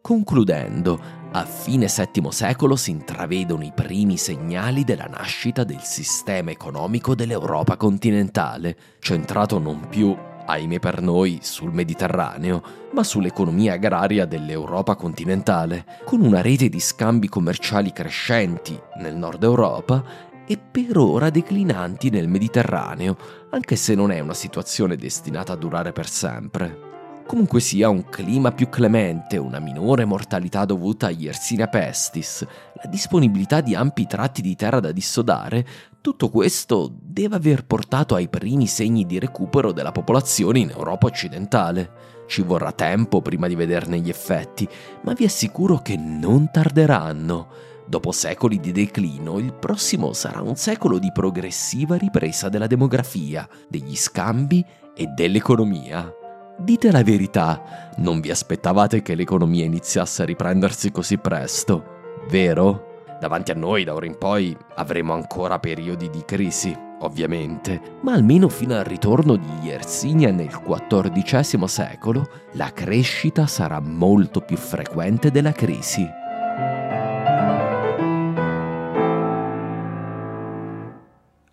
Concludendo, 0.00 1.00
a 1.32 1.44
fine 1.46 1.86
VII 1.86 2.30
secolo 2.30 2.76
si 2.76 2.90
intravedono 2.90 3.64
i 3.64 3.72
primi 3.74 4.18
segnali 4.18 4.84
della 4.84 5.06
nascita 5.06 5.64
del 5.64 5.80
sistema 5.80 6.50
economico 6.50 7.14
dell'Europa 7.14 7.76
continentale, 7.76 8.76
centrato 9.00 9.58
non 9.58 9.88
più, 9.88 10.14
ahimè 10.46 10.78
per 10.78 11.00
noi, 11.00 11.38
sul 11.40 11.72
Mediterraneo, 11.72 12.62
ma 12.92 13.02
sull'economia 13.02 13.72
agraria 13.72 14.26
dell'Europa 14.26 14.94
continentale, 14.94 16.02
con 16.04 16.20
una 16.20 16.42
rete 16.42 16.68
di 16.68 16.80
scambi 16.80 17.28
commerciali 17.28 17.90
crescenti 17.92 18.78
nel 18.98 19.16
nord 19.16 19.42
Europa 19.42 20.04
e 20.46 20.58
per 20.58 20.98
ora 20.98 21.30
declinanti 21.30 22.10
nel 22.10 22.28
Mediterraneo, 22.28 23.16
anche 23.50 23.76
se 23.76 23.94
non 23.94 24.10
è 24.10 24.20
una 24.20 24.34
situazione 24.34 24.96
destinata 24.96 25.52
a 25.52 25.56
durare 25.56 25.92
per 25.92 26.08
sempre. 26.08 26.92
Comunque 27.26 27.60
sia 27.60 27.88
un 27.88 28.04
clima 28.10 28.52
più 28.52 28.68
clemente, 28.68 29.38
una 29.38 29.58
minore 29.58 30.04
mortalità 30.04 30.66
dovuta 30.66 31.06
agli 31.06 31.24
Yersinia 31.24 31.68
pestis, 31.68 32.46
la 32.74 32.88
disponibilità 32.88 33.62
di 33.62 33.74
ampi 33.74 34.06
tratti 34.06 34.42
di 34.42 34.54
terra 34.54 34.78
da 34.78 34.92
dissodare, 34.92 35.66
tutto 36.02 36.28
questo 36.28 36.92
deve 37.00 37.36
aver 37.36 37.64
portato 37.64 38.14
ai 38.14 38.28
primi 38.28 38.66
segni 38.66 39.06
di 39.06 39.18
recupero 39.18 39.72
della 39.72 39.90
popolazione 39.90 40.58
in 40.58 40.68
Europa 40.68 41.06
occidentale. 41.06 42.12
Ci 42.26 42.42
vorrà 42.42 42.72
tempo 42.72 43.22
prima 43.22 43.48
di 43.48 43.54
vederne 43.54 43.98
gli 43.98 44.10
effetti, 44.10 44.68
ma 45.04 45.14
vi 45.14 45.24
assicuro 45.24 45.78
che 45.78 45.96
non 45.96 46.50
tarderanno. 46.50 47.48
Dopo 47.86 48.12
secoli 48.12 48.60
di 48.60 48.72
declino, 48.72 49.38
il 49.38 49.52
prossimo 49.52 50.14
sarà 50.14 50.40
un 50.40 50.56
secolo 50.56 50.98
di 50.98 51.10
progressiva 51.12 51.96
ripresa 51.96 52.48
della 52.48 52.66
demografia, 52.66 53.46
degli 53.68 53.94
scambi 53.94 54.64
e 54.94 55.06
dell'economia. 55.08 56.10
Dite 56.56 56.90
la 56.90 57.02
verità, 57.02 57.90
non 57.96 58.20
vi 58.20 58.30
aspettavate 58.30 59.02
che 59.02 59.14
l'economia 59.14 59.64
iniziasse 59.64 60.22
a 60.22 60.24
riprendersi 60.24 60.90
così 60.90 61.18
presto, 61.18 61.84
vero? 62.30 62.92
Davanti 63.20 63.50
a 63.50 63.54
noi 63.54 63.84
da 63.84 63.94
ora 63.94 64.06
in 64.06 64.16
poi 64.16 64.56
avremo 64.76 65.12
ancora 65.12 65.58
periodi 65.58 66.08
di 66.08 66.22
crisi, 66.24 66.76
ovviamente, 67.00 67.98
ma 68.02 68.12
almeno 68.12 68.48
fino 68.48 68.76
al 68.76 68.84
ritorno 68.84 69.36
di 69.36 69.50
Yersinia 69.62 70.30
nel 70.30 70.48
XIV 70.48 71.64
secolo 71.64 72.28
la 72.52 72.72
crescita 72.72 73.46
sarà 73.46 73.80
molto 73.80 74.40
più 74.40 74.56
frequente 74.56 75.30
della 75.30 75.52
crisi. 75.52 76.06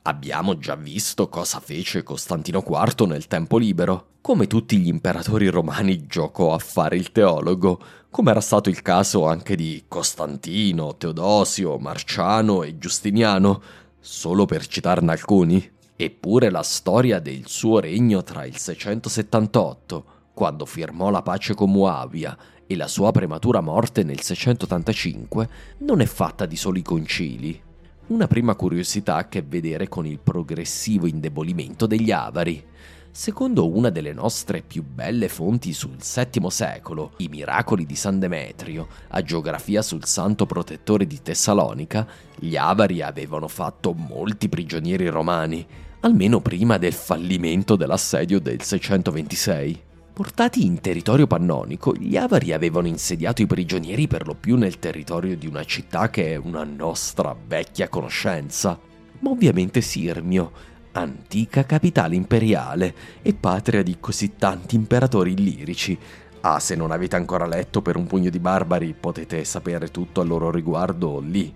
Abbiamo 0.03 0.57
già 0.57 0.73
visto 0.73 1.29
cosa 1.29 1.59
fece 1.59 2.01
Costantino 2.01 2.63
IV 2.67 3.01
nel 3.05 3.27
tempo 3.27 3.59
libero. 3.59 4.07
Come 4.21 4.47
tutti 4.47 4.77
gli 4.77 4.87
imperatori 4.87 5.47
romani 5.47 6.07
giocò 6.07 6.55
a 6.55 6.57
fare 6.57 6.95
il 6.95 7.11
teologo, 7.11 7.79
come 8.09 8.31
era 8.31 8.41
stato 8.41 8.69
il 8.69 8.81
caso 8.81 9.27
anche 9.27 9.55
di 9.55 9.83
Costantino, 9.87 10.97
Teodosio, 10.97 11.77
Marciano 11.77 12.63
e 12.63 12.79
Giustiniano, 12.79 13.61
solo 13.99 14.45
per 14.45 14.65
citarne 14.65 15.11
alcuni. 15.11 15.71
Eppure 15.95 16.49
la 16.49 16.63
storia 16.63 17.19
del 17.19 17.43
suo 17.45 17.79
regno 17.79 18.23
tra 18.23 18.43
il 18.45 18.57
678, 18.57 20.05
quando 20.33 20.65
firmò 20.65 21.11
la 21.11 21.21
pace 21.21 21.53
con 21.53 21.69
Muavia, 21.69 22.35
e 22.65 22.75
la 22.75 22.87
sua 22.87 23.11
prematura 23.11 23.61
morte 23.61 24.01
nel 24.01 24.21
685, 24.21 25.49
non 25.79 26.01
è 26.01 26.05
fatta 26.07 26.47
di 26.47 26.55
soli 26.55 26.81
concili. 26.81 27.69
Una 28.11 28.27
prima 28.27 28.55
curiosità 28.55 29.15
ha 29.15 29.19
a 29.19 29.27
che 29.29 29.41
vedere 29.41 29.87
con 29.87 30.05
il 30.05 30.19
progressivo 30.19 31.07
indebolimento 31.07 31.87
degli 31.87 32.11
avari. 32.11 32.61
Secondo 33.09 33.73
una 33.73 33.89
delle 33.89 34.11
nostre 34.11 34.61
più 34.61 34.83
belle 34.83 35.29
fonti 35.29 35.71
sul 35.71 35.95
VII 35.95 36.51
secolo, 36.51 37.13
i 37.19 37.29
miracoli 37.29 37.85
di 37.85 37.95
San 37.95 38.19
Demetrio, 38.19 38.89
a 39.11 39.21
geografia 39.21 39.81
sul 39.81 40.03
santo 40.03 40.45
protettore 40.45 41.07
di 41.07 41.21
Tessalonica, 41.21 42.05
gli 42.37 42.57
avari 42.57 43.01
avevano 43.01 43.47
fatto 43.47 43.93
molti 43.93 44.49
prigionieri 44.49 45.07
romani, 45.07 45.65
almeno 46.01 46.41
prima 46.41 46.77
del 46.77 46.93
fallimento 46.93 47.77
dell'assedio 47.77 48.41
del 48.41 48.61
626. 48.61 49.90
Portati 50.13 50.65
in 50.65 50.81
territorio 50.81 51.25
pannonico, 51.25 51.95
gli 51.95 52.17
avari 52.17 52.51
avevano 52.51 52.87
insediato 52.87 53.41
i 53.41 53.47
prigionieri 53.47 54.07
per 54.07 54.27
lo 54.27 54.35
più 54.35 54.57
nel 54.57 54.77
territorio 54.77 55.37
di 55.37 55.47
una 55.47 55.63
città 55.63 56.09
che 56.09 56.33
è 56.33 56.35
una 56.35 56.65
nostra 56.65 57.33
vecchia 57.47 57.87
conoscenza, 57.87 58.77
ma 59.19 59.29
ovviamente 59.29 59.79
Sirmio, 59.79 60.51
antica 60.91 61.65
capitale 61.65 62.15
imperiale 62.15 62.93
e 63.21 63.33
patria 63.33 63.81
di 63.83 63.97
così 64.01 64.35
tanti 64.35 64.75
imperatori 64.75 65.31
illirici. 65.31 65.97
Ah, 66.41 66.59
se 66.59 66.75
non 66.75 66.91
avete 66.91 67.15
ancora 67.15 67.47
letto 67.47 67.81
per 67.81 67.95
un 67.95 68.05
pugno 68.05 68.29
di 68.29 68.39
barbari, 68.39 68.93
potete 68.99 69.45
sapere 69.45 69.91
tutto 69.91 70.19
a 70.19 70.25
loro 70.25 70.51
riguardo 70.51 71.19
lì. 71.19 71.53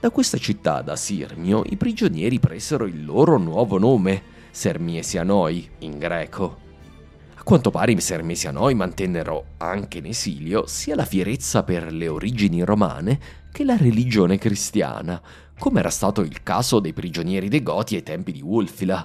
Da 0.00 0.10
questa 0.10 0.38
città, 0.38 0.80
da 0.80 0.96
Sirmio, 0.96 1.62
i 1.66 1.76
prigionieri 1.76 2.40
presero 2.40 2.86
il 2.86 3.04
loro 3.04 3.36
nuovo 3.36 3.78
nome, 3.78 4.22
Sermiesianoi, 4.50 5.68
in 5.80 5.98
greco. 5.98 6.61
A 7.42 7.44
quanto 7.44 7.72
pare 7.72 7.90
i 7.90 8.00
Sermesianoi 8.00 8.72
mantennero 8.72 9.46
anche 9.56 9.98
in 9.98 10.06
esilio 10.06 10.64
sia 10.68 10.94
la 10.94 11.04
fierezza 11.04 11.64
per 11.64 11.92
le 11.92 12.06
origini 12.06 12.62
romane 12.62 13.18
che 13.50 13.64
la 13.64 13.76
religione 13.76 14.38
cristiana, 14.38 15.20
come 15.58 15.80
era 15.80 15.90
stato 15.90 16.20
il 16.20 16.44
caso 16.44 16.78
dei 16.78 16.92
prigionieri 16.92 17.48
dei 17.48 17.64
Goti 17.64 17.96
ai 17.96 18.04
tempi 18.04 18.30
di 18.30 18.42
Wulfila. 18.42 19.04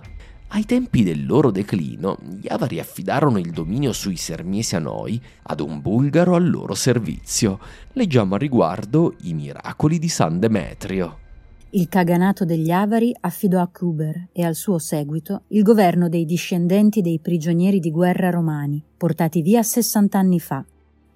Ai 0.50 0.66
tempi 0.66 1.02
del 1.02 1.26
loro 1.26 1.50
declino, 1.50 2.20
gli 2.22 2.46
Avari 2.48 2.80
affidarono 2.80 3.40
il 3.40 3.50
dominio 3.50 3.92
sui 3.92 4.18
Sermiesianoi 4.18 5.20
ad 5.42 5.60
un 5.60 5.82
bulgaro 5.82 6.36
al 6.36 6.48
loro 6.48 6.76
servizio. 6.76 7.58
Leggiamo 7.94 8.36
a 8.36 8.38
riguardo 8.38 9.16
i 9.24 9.34
miracoli 9.34 9.98
di 9.98 10.10
San 10.10 10.40
Demetrio. 10.40 11.26
Il 11.72 11.90
Kaganato 11.90 12.46
degli 12.46 12.72
Avari 12.72 13.14
affidò 13.20 13.60
a 13.60 13.68
Kuber 13.68 14.30
e 14.32 14.42
al 14.46 14.56
suo 14.56 14.78
seguito 14.78 15.42
il 15.50 15.64
governo 15.64 16.08
dei 16.08 16.24
discendenti 16.24 17.02
dei 17.02 17.20
prigionieri 17.20 17.82
di 17.82 17.92
guerra 17.92 18.30
romani, 18.30 18.82
portati 18.96 19.42
via 19.42 19.62
60 19.62 20.18
anni 20.18 20.40
fa. 20.40 20.64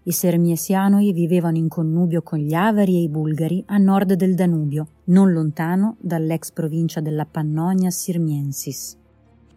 I 0.03 0.11
Sermiesianoi 0.11 1.13
vivevano 1.13 1.55
in 1.55 1.69
connubio 1.69 2.21
con 2.21 2.39
gli 2.39 2.53
Avari 2.53 2.97
e 2.97 3.03
i 3.03 3.09
Bulgari 3.09 3.63
a 3.67 3.77
nord 3.77 4.13
del 4.15 4.35
Danubio, 4.35 4.87
non 5.05 5.31
lontano 5.31 5.95
dall'ex 6.01 6.51
provincia 6.51 6.99
della 6.99 7.25
Pannonia 7.25 7.89
Sirmiensis. 7.89 8.97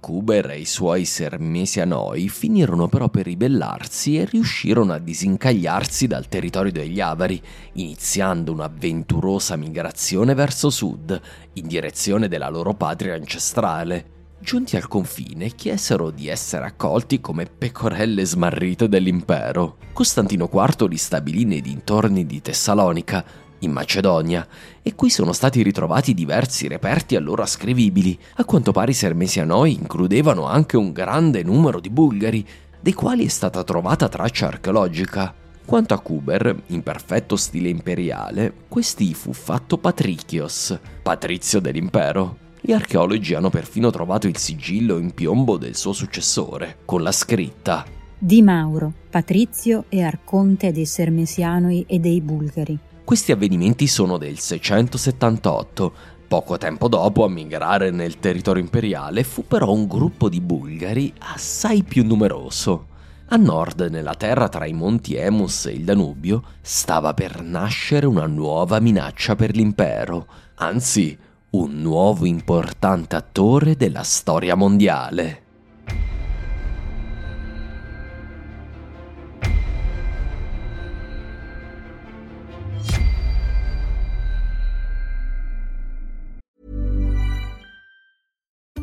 Kuber 0.05 0.51
e 0.51 0.59
i 0.59 0.67
suoi 0.67 1.07
Sermesianoi 1.07 2.29
finirono 2.29 2.89
però 2.89 3.09
per 3.09 3.25
ribellarsi 3.25 4.19
e 4.19 4.27
riuscirono 4.27 4.93
a 4.93 4.99
disincagliarsi 4.99 6.07
dal 6.07 6.29
territorio 6.29 6.71
degli 6.71 7.01
Avari, 7.01 7.41
iniziando 7.73 8.53
un'avventurosa 8.53 9.57
migrazione 9.57 10.35
verso 10.35 10.69
sud, 10.69 11.19
in 11.55 11.67
direzione 11.67 12.29
della 12.29 12.51
loro 12.51 12.75
patria 12.75 13.15
ancestrale. 13.15 14.13
Giunti 14.41 14.77
al 14.77 14.89
confine, 14.89 15.55
chiesero 15.55 16.11
di 16.11 16.29
essere 16.29 16.67
accolti 16.67 17.19
come 17.23 17.47
pecorelle 17.47 18.27
smarrite 18.27 18.91
dell'impero. 18.91 19.79
Costantino 19.95 20.51
IV 20.53 20.87
li 20.87 20.99
stabilì 20.99 21.47
nei 21.47 21.63
dintorni 21.63 22.27
di 22.27 22.43
Tessalonica, 22.43 23.25
in 23.65 23.73
Macedonia, 23.73 24.47
e 24.83 24.95
qui 24.95 25.11
sono 25.11 25.33
stati 25.33 25.63
ritrovati 25.63 26.15
diversi 26.15 26.69
reperti 26.69 27.17
allora 27.17 27.47
scrivibili. 27.47 28.19
A 28.37 28.45
quanto 28.45 28.73
pare 28.73 28.93
i 28.93 28.95
Sermesianoi 28.95 29.73
includevano 29.73 30.47
anche 30.47 30.77
un 30.77 30.93
grande 30.93 31.43
numero 31.43 31.81
di 31.81 31.91
bulgari, 31.91 32.47
dei 32.81 32.93
quali 32.93 33.25
è 33.25 33.29
stata 33.29 33.65
trovata 33.65 34.09
traccia 34.09 34.47
archeologica. 34.47 35.35
Quanto 35.65 35.95
a 35.95 35.99
Kuber, 35.99 36.63
in 36.67 36.83
perfetto 36.83 37.37
stile 37.37 37.71
imperiale, 37.71 38.53
questi 38.69 39.15
fu 39.15 39.33
fatto 39.33 39.79
Patricios, 39.79 40.79
patrizio 41.03 41.61
dell'impero. 41.61 42.37
Gli 42.61 42.73
archeologi 42.73 43.35
hanno 43.35 43.49
perfino 43.49 43.91
trovato 43.91 44.27
il 44.27 44.37
sigillo 44.37 44.99
in 44.99 45.13
piombo 45.13 45.57
del 45.57 45.75
suo 45.77 45.93
successore, 45.93 46.79
con 46.85 47.03
la 47.03 47.13
scritta 47.13 47.85
Di 48.19 48.43
Mauro, 48.43 48.93
patrizio 49.11 49.85
e 49.89 50.03
arconte 50.03 50.73
dei 50.73 50.87
Sermesianoi 50.87 51.85
e 51.87 51.99
dei 51.99 52.21
Bulgari. 52.21 52.79
Questi 53.05 53.33
avvenimenti 53.33 53.87
sono 53.87 54.17
del 54.17 54.39
678. 54.39 55.93
Poco 56.27 56.57
tempo 56.57 56.89
dopo 56.89 57.25
a 57.25 57.29
migrare 57.29 57.91
nel 57.91 58.19
territorio 58.19 58.63
imperiale 58.63 59.25
fu 59.25 59.47
però 59.47 59.71
un 59.73 59.87
gruppo 59.87 60.31
di 60.31 60.41
bulgari 60.41 61.13
assai 61.19 61.83
più 61.83 62.03
numeroso. 62.03 62.87
A 63.27 63.37
nord, 63.37 63.89
nella 63.91 64.15
terra 64.15 64.49
tra 64.49 64.65
i 64.65 64.73
monti 64.73 65.17
Emus 65.17 65.67
e 65.67 65.73
il 65.73 65.85
Danubio, 65.85 66.45
stava 66.63 67.13
per 67.13 67.43
nascere 67.43 68.07
una 68.07 68.27
nuova 68.27 68.81
minaccia 68.81 69.37
per 69.37 69.55
l'impero, 69.55 70.27
anzi 70.55 71.17
un 71.51 71.83
nuovo 71.83 72.25
importante 72.25 73.17
attore 73.17 73.77
della 73.77 74.03
storia 74.03 74.55
mondiale. 74.55 75.44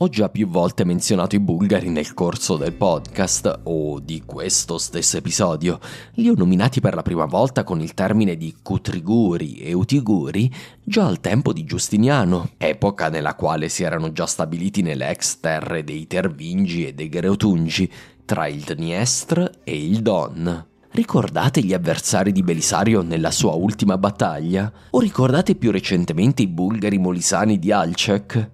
Ho 0.00 0.08
già 0.08 0.28
più 0.28 0.46
volte 0.46 0.84
menzionato 0.84 1.34
i 1.34 1.40
bulgari 1.40 1.88
nel 1.88 2.14
corso 2.14 2.56
del 2.56 2.72
podcast 2.72 3.62
o 3.64 3.98
di 3.98 4.22
questo 4.24 4.78
stesso 4.78 5.16
episodio. 5.16 5.80
Li 6.14 6.28
ho 6.28 6.34
nominati 6.36 6.80
per 6.80 6.94
la 6.94 7.02
prima 7.02 7.24
volta 7.24 7.64
con 7.64 7.80
il 7.80 7.94
termine 7.94 8.36
di 8.36 8.54
Cutriguri 8.62 9.56
e 9.56 9.72
Utiguri 9.72 10.48
già 10.84 11.04
al 11.04 11.18
tempo 11.18 11.52
di 11.52 11.64
Giustiniano, 11.64 12.50
epoca 12.58 13.08
nella 13.08 13.34
quale 13.34 13.68
si 13.68 13.82
erano 13.82 14.12
già 14.12 14.26
stabiliti 14.26 14.82
nelle 14.82 15.10
ex 15.10 15.40
terre 15.40 15.82
dei 15.82 16.06
Tervingi 16.06 16.86
e 16.86 16.94
dei 16.94 17.08
Greutungi, 17.08 17.90
tra 18.24 18.46
il 18.46 18.62
Dniestr 18.62 19.50
e 19.64 19.84
il 19.84 20.00
Don. 20.00 20.66
Ricordate 20.92 21.60
gli 21.60 21.74
avversari 21.74 22.30
di 22.30 22.44
Belisario 22.44 23.02
nella 23.02 23.32
sua 23.32 23.54
ultima 23.54 23.98
battaglia? 23.98 24.72
O 24.90 25.00
ricordate 25.00 25.56
più 25.56 25.72
recentemente 25.72 26.42
i 26.42 26.46
bulgari 26.46 26.98
molisani 26.98 27.58
di 27.58 27.72
Alcek? 27.72 28.50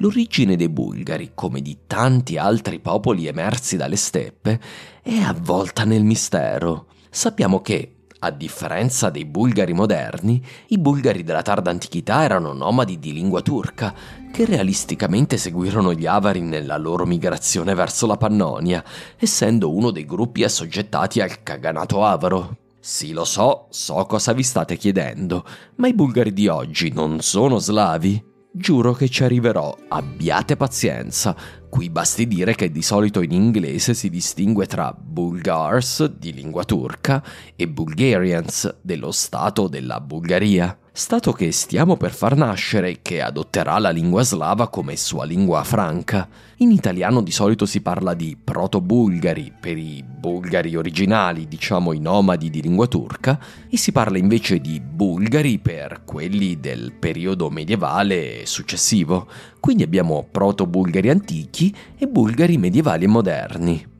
L'origine 0.00 0.54
dei 0.54 0.68
bulgari, 0.68 1.32
come 1.34 1.60
di 1.60 1.78
tanti 1.88 2.38
altri 2.38 2.78
popoli 2.78 3.26
emersi 3.26 3.76
dalle 3.76 3.96
steppe, 3.96 4.60
è 5.02 5.18
avvolta 5.18 5.84
nel 5.84 6.04
mistero. 6.04 6.86
Sappiamo 7.10 7.60
che, 7.60 7.94
a 8.20 8.30
differenza 8.30 9.10
dei 9.10 9.24
bulgari 9.24 9.72
moderni, 9.72 10.40
i 10.68 10.78
bulgari 10.78 11.24
della 11.24 11.42
tarda 11.42 11.70
antichità 11.70 12.22
erano 12.22 12.52
nomadi 12.52 13.00
di 13.00 13.12
lingua 13.12 13.42
turca, 13.42 13.92
che 14.30 14.44
realisticamente 14.44 15.36
seguirono 15.36 15.92
gli 15.92 16.06
avari 16.06 16.42
nella 16.42 16.76
loro 16.76 17.04
migrazione 17.04 17.74
verso 17.74 18.06
la 18.06 18.16
Pannonia, 18.16 18.84
essendo 19.16 19.74
uno 19.74 19.90
dei 19.90 20.04
gruppi 20.04 20.44
assoggettati 20.44 21.20
al 21.20 21.42
Kaganato 21.42 22.04
avaro. 22.04 22.56
Sì, 22.78 23.10
lo 23.10 23.24
so, 23.24 23.66
so 23.70 24.06
cosa 24.06 24.32
vi 24.32 24.44
state 24.44 24.76
chiedendo, 24.76 25.44
ma 25.76 25.88
i 25.88 25.94
bulgari 25.94 26.32
di 26.32 26.46
oggi 26.46 26.92
non 26.92 27.20
sono 27.20 27.58
slavi? 27.58 28.27
Giuro 28.50 28.94
che 28.94 29.10
ci 29.10 29.24
arriverò, 29.24 29.76
abbiate 29.88 30.56
pazienza. 30.56 31.36
Qui 31.68 31.90
basti 31.90 32.26
dire 32.26 32.54
che 32.54 32.70
di 32.70 32.80
solito 32.80 33.20
in 33.20 33.32
inglese 33.32 33.92
si 33.92 34.08
distingue 34.08 34.66
tra 34.66 34.92
Bulgars, 34.92 36.06
di 36.06 36.32
lingua 36.32 36.64
turca, 36.64 37.22
e 37.54 37.68
Bulgarians, 37.68 38.78
dello 38.80 39.12
Stato 39.12 39.68
della 39.68 40.00
Bulgaria. 40.00 40.76
Stato 40.98 41.30
che 41.32 41.52
stiamo 41.52 41.96
per 41.96 42.12
far 42.12 42.36
nascere 42.36 42.98
che 43.02 43.22
adotterà 43.22 43.78
la 43.78 43.90
lingua 43.90 44.24
slava 44.24 44.66
come 44.66 44.96
sua 44.96 45.24
lingua 45.24 45.62
franca. 45.62 46.28
In 46.56 46.72
italiano 46.72 47.22
di 47.22 47.30
solito 47.30 47.66
si 47.66 47.82
parla 47.82 48.14
di 48.14 48.36
proto-bulgari 48.36 49.52
per 49.60 49.78
i 49.78 50.02
bulgari 50.04 50.74
originali, 50.74 51.46
diciamo 51.46 51.92
i 51.92 52.00
nomadi 52.00 52.50
di 52.50 52.60
lingua 52.60 52.88
turca, 52.88 53.38
e 53.70 53.76
si 53.76 53.92
parla 53.92 54.18
invece 54.18 54.58
di 54.58 54.80
bulgari 54.80 55.60
per 55.60 56.02
quelli 56.04 56.58
del 56.58 56.92
periodo 56.98 57.48
medievale 57.48 58.40
e 58.40 58.46
successivo. 58.46 59.28
Quindi 59.60 59.84
abbiamo 59.84 60.26
proto-bulgari 60.28 61.10
antichi 61.10 61.72
e 61.96 62.08
bulgari 62.08 62.58
medievali 62.58 63.04
e 63.04 63.08
moderni. 63.08 63.97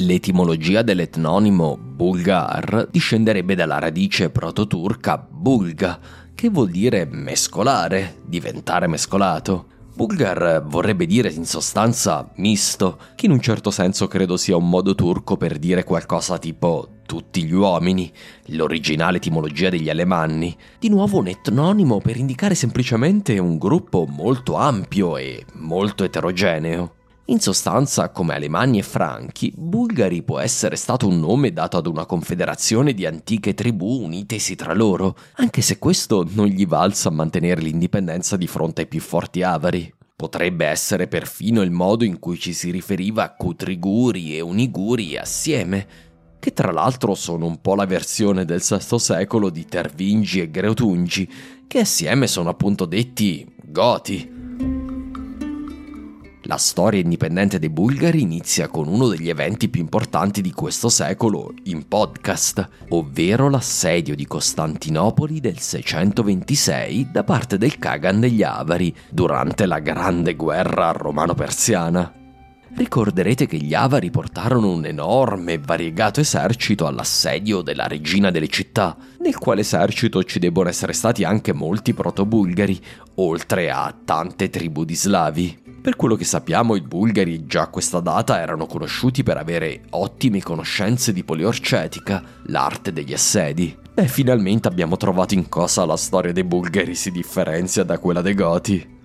L'etimologia 0.00 0.82
dell'etnonimo 0.82 1.76
Bulgar 1.76 2.86
discenderebbe 2.88 3.56
dalla 3.56 3.80
radice 3.80 4.30
proto-turca 4.30 5.18
bulga, 5.18 5.98
che 6.36 6.50
vuol 6.50 6.70
dire 6.70 7.04
mescolare, 7.04 8.18
diventare 8.24 8.86
mescolato. 8.86 9.66
Bulgar 9.96 10.62
vorrebbe 10.64 11.04
dire 11.04 11.32
in 11.32 11.44
sostanza 11.44 12.30
misto, 12.36 12.98
che 13.16 13.26
in 13.26 13.32
un 13.32 13.40
certo 13.40 13.72
senso 13.72 14.06
credo 14.06 14.36
sia 14.36 14.56
un 14.56 14.68
modo 14.68 14.94
turco 14.94 15.36
per 15.36 15.58
dire 15.58 15.82
qualcosa 15.82 16.38
tipo 16.38 16.98
tutti 17.04 17.42
gli 17.42 17.52
uomini, 17.52 18.12
l'originale 18.50 19.16
etimologia 19.16 19.68
degli 19.68 19.90
alemanni. 19.90 20.56
Di 20.78 20.90
nuovo 20.90 21.18
un 21.18 21.26
etnonimo 21.26 21.98
per 21.98 22.16
indicare 22.16 22.54
semplicemente 22.54 23.36
un 23.38 23.58
gruppo 23.58 24.06
molto 24.08 24.54
ampio 24.54 25.16
e 25.16 25.44
molto 25.54 26.04
eterogeneo. 26.04 26.97
In 27.30 27.40
sostanza, 27.40 28.08
come 28.08 28.34
Alemanni 28.34 28.78
e 28.78 28.82
Franchi, 28.82 29.52
Bulgari 29.54 30.22
può 30.22 30.38
essere 30.38 30.76
stato 30.76 31.06
un 31.06 31.20
nome 31.20 31.52
dato 31.52 31.76
ad 31.76 31.86
una 31.86 32.06
confederazione 32.06 32.94
di 32.94 33.04
antiche 33.04 33.52
tribù 33.52 34.00
unitesi 34.00 34.56
tra 34.56 34.72
loro, 34.72 35.14
anche 35.34 35.60
se 35.60 35.78
questo 35.78 36.26
non 36.30 36.46
gli 36.46 36.66
valsa 36.66 37.10
a 37.10 37.12
mantenere 37.12 37.60
l'indipendenza 37.60 38.38
di 38.38 38.46
fronte 38.46 38.80
ai 38.80 38.86
più 38.86 39.00
forti 39.00 39.42
avari. 39.42 39.92
Potrebbe 40.16 40.64
essere 40.64 41.06
perfino 41.06 41.60
il 41.60 41.70
modo 41.70 42.04
in 42.04 42.18
cui 42.18 42.38
ci 42.38 42.54
si 42.54 42.70
riferiva 42.70 43.24
a 43.24 43.34
Cutriguri 43.34 44.34
e 44.34 44.40
Uniguri 44.40 45.18
assieme, 45.18 45.86
che 46.38 46.54
tra 46.54 46.72
l'altro 46.72 47.14
sono 47.14 47.44
un 47.44 47.60
po' 47.60 47.74
la 47.74 47.84
versione 47.84 48.46
del 48.46 48.62
VI 48.66 48.98
secolo 48.98 49.50
di 49.50 49.66
Tervingi 49.66 50.40
e 50.40 50.50
Greutungi, 50.50 51.30
che 51.66 51.80
assieme 51.80 52.26
sono 52.26 52.48
appunto 52.48 52.86
detti 52.86 53.46
Goti. 53.66 54.37
La 56.48 56.56
storia 56.56 57.02
indipendente 57.02 57.58
dei 57.58 57.68
bulgari 57.68 58.22
inizia 58.22 58.68
con 58.68 58.88
uno 58.88 59.08
degli 59.08 59.28
eventi 59.28 59.68
più 59.68 59.82
importanti 59.82 60.40
di 60.40 60.50
questo 60.50 60.88
secolo 60.88 61.52
in 61.64 61.86
podcast, 61.86 62.66
ovvero 62.88 63.50
l'assedio 63.50 64.14
di 64.14 64.26
Costantinopoli 64.26 65.40
del 65.40 65.58
626 65.58 67.10
da 67.12 67.22
parte 67.22 67.58
del 67.58 67.76
Kagan 67.78 68.20
degli 68.20 68.42
Avari 68.42 68.96
durante 69.10 69.66
la 69.66 69.78
grande 69.80 70.36
guerra 70.36 70.90
romano-persiana. 70.92 72.14
Ricorderete 72.74 73.46
che 73.46 73.58
gli 73.58 73.74
Avari 73.74 74.08
portarono 74.08 74.72
un 74.72 74.86
enorme 74.86 75.52
e 75.52 75.60
variegato 75.62 76.20
esercito 76.20 76.86
all'assedio 76.86 77.60
della 77.60 77.86
regina 77.86 78.30
delle 78.30 78.48
città, 78.48 78.96
nel 79.20 79.36
quale 79.36 79.60
esercito 79.60 80.24
ci 80.24 80.38
debbono 80.38 80.70
essere 80.70 80.94
stati 80.94 81.24
anche 81.24 81.52
molti 81.52 81.92
proto-bulgari, 81.92 82.80
oltre 83.16 83.70
a 83.70 83.94
tante 84.02 84.48
tribù 84.48 84.84
di 84.84 84.94
slavi. 84.94 85.67
Per 85.80 85.94
quello 85.96 86.16
che 86.16 86.24
sappiamo, 86.24 86.74
i 86.74 86.80
bulgari 86.80 87.46
già 87.46 87.62
a 87.62 87.68
questa 87.68 88.00
data 88.00 88.40
erano 88.40 88.66
conosciuti 88.66 89.22
per 89.22 89.36
avere 89.36 89.82
ottime 89.90 90.42
conoscenze 90.42 91.12
di 91.12 91.24
poliorcetica, 91.24 92.22
l'arte 92.46 92.92
degli 92.92 93.12
assedi. 93.12 93.76
E 93.94 94.06
finalmente 94.06 94.68
abbiamo 94.68 94.96
trovato 94.96 95.34
in 95.34 95.48
cosa 95.48 95.84
la 95.84 95.96
storia 95.96 96.32
dei 96.32 96.44
bulgari 96.44 96.94
si 96.94 97.10
differenzia 97.10 97.84
da 97.84 97.98
quella 97.98 98.20
dei 98.20 98.34
goti. 98.34 98.96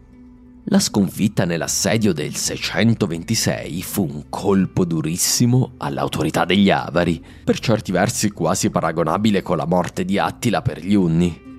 La 0.68 0.80
sconfitta 0.80 1.46
nell'assedio 1.46 2.14
del 2.14 2.36
626 2.36 3.82
fu 3.82 4.04
un 4.04 4.24
colpo 4.30 4.86
durissimo 4.86 5.74
all'autorità 5.78 6.46
degli 6.46 6.70
Avari, 6.70 7.24
per 7.44 7.60
certi 7.60 7.92
versi 7.92 8.32
quasi 8.32 8.70
paragonabile 8.70 9.42
con 9.42 9.58
la 9.58 9.66
morte 9.66 10.06
di 10.06 10.18
Attila 10.18 10.62
per 10.62 10.80
gli 10.80 10.96
Unni. 10.96 11.53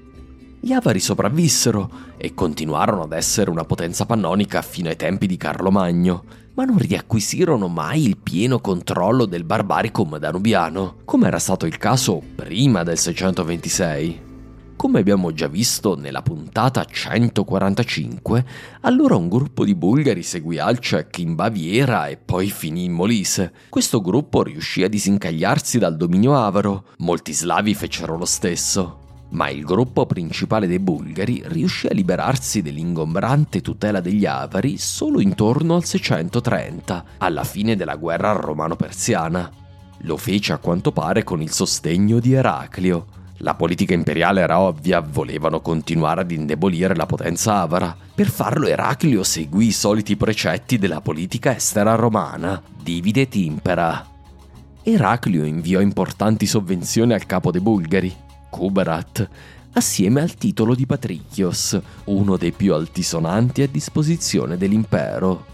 Gli 0.64 0.72
Avari 0.72 0.98
sopravvissero 0.98 1.90
e 2.16 2.32
continuarono 2.32 3.02
ad 3.02 3.12
essere 3.12 3.50
una 3.50 3.66
potenza 3.66 4.06
pannonica 4.06 4.62
fino 4.62 4.88
ai 4.88 4.96
tempi 4.96 5.26
di 5.26 5.36
Carlo 5.36 5.70
Magno, 5.70 6.24
ma 6.54 6.64
non 6.64 6.78
riacquisirono 6.78 7.68
mai 7.68 8.06
il 8.06 8.16
pieno 8.16 8.60
controllo 8.60 9.26
del 9.26 9.44
barbaricum 9.44 10.16
danubiano, 10.16 11.00
come 11.04 11.26
era 11.26 11.38
stato 11.38 11.66
il 11.66 11.76
caso 11.76 12.22
prima 12.34 12.82
del 12.82 12.96
626. 12.96 14.22
Come 14.74 15.00
abbiamo 15.00 15.34
già 15.34 15.48
visto 15.48 15.96
nella 15.96 16.22
puntata 16.22 16.82
145, 16.82 18.46
allora 18.80 19.16
un 19.16 19.28
gruppo 19.28 19.66
di 19.66 19.74
bulgari 19.74 20.22
seguì 20.22 20.58
Alcek 20.58 21.18
in 21.18 21.34
Baviera 21.34 22.06
e 22.06 22.16
poi 22.16 22.48
finì 22.48 22.84
in 22.84 22.92
Molise. 22.92 23.52
Questo 23.68 24.00
gruppo 24.00 24.42
riuscì 24.42 24.82
a 24.82 24.88
disincagliarsi 24.88 25.78
dal 25.78 25.98
dominio 25.98 26.34
avaro, 26.42 26.84
molti 27.00 27.34
slavi 27.34 27.74
fecero 27.74 28.16
lo 28.16 28.24
stesso 28.24 29.02
ma 29.34 29.48
il 29.50 29.64
gruppo 29.64 30.06
principale 30.06 30.66
dei 30.66 30.78
bulgari 30.78 31.42
riuscì 31.46 31.88
a 31.88 31.92
liberarsi 31.92 32.62
dell'ingombrante 32.62 33.60
tutela 33.60 34.00
degli 34.00 34.26
avari 34.26 34.78
solo 34.78 35.20
intorno 35.20 35.74
al 35.74 35.84
630, 35.84 37.04
alla 37.18 37.44
fine 37.44 37.76
della 37.76 37.96
guerra 37.96 38.32
romano-persiana. 38.32 39.50
Lo 39.98 40.16
fece 40.16 40.52
a 40.52 40.58
quanto 40.58 40.92
pare 40.92 41.24
con 41.24 41.42
il 41.42 41.50
sostegno 41.50 42.20
di 42.20 42.32
Eraclio. 42.32 43.06
La 43.38 43.54
politica 43.54 43.92
imperiale 43.92 44.40
era 44.40 44.60
ovvia, 44.60 45.00
volevano 45.00 45.60
continuare 45.60 46.20
ad 46.20 46.30
indebolire 46.30 46.94
la 46.94 47.06
potenza 47.06 47.60
avara. 47.60 47.94
Per 48.14 48.28
farlo 48.28 48.68
Eraclio 48.68 49.24
seguì 49.24 49.66
i 49.66 49.72
soliti 49.72 50.16
precetti 50.16 50.78
della 50.78 51.00
politica 51.00 51.56
estera 51.56 51.96
romana, 51.96 52.62
divide 52.80 53.22
et 53.22 53.34
impera. 53.34 54.06
Eraclio 54.84 55.44
inviò 55.44 55.80
importanti 55.80 56.46
sovvenzioni 56.46 57.14
al 57.14 57.26
capo 57.26 57.50
dei 57.50 57.60
bulgari, 57.60 58.14
Kuberat, 58.54 59.28
assieme 59.72 60.20
al 60.20 60.36
titolo 60.36 60.76
di 60.76 60.86
Patricios, 60.86 61.76
uno 62.04 62.36
dei 62.36 62.52
più 62.52 62.72
altisonanti 62.72 63.62
a 63.62 63.66
disposizione 63.66 64.56
dell'impero. 64.56 65.44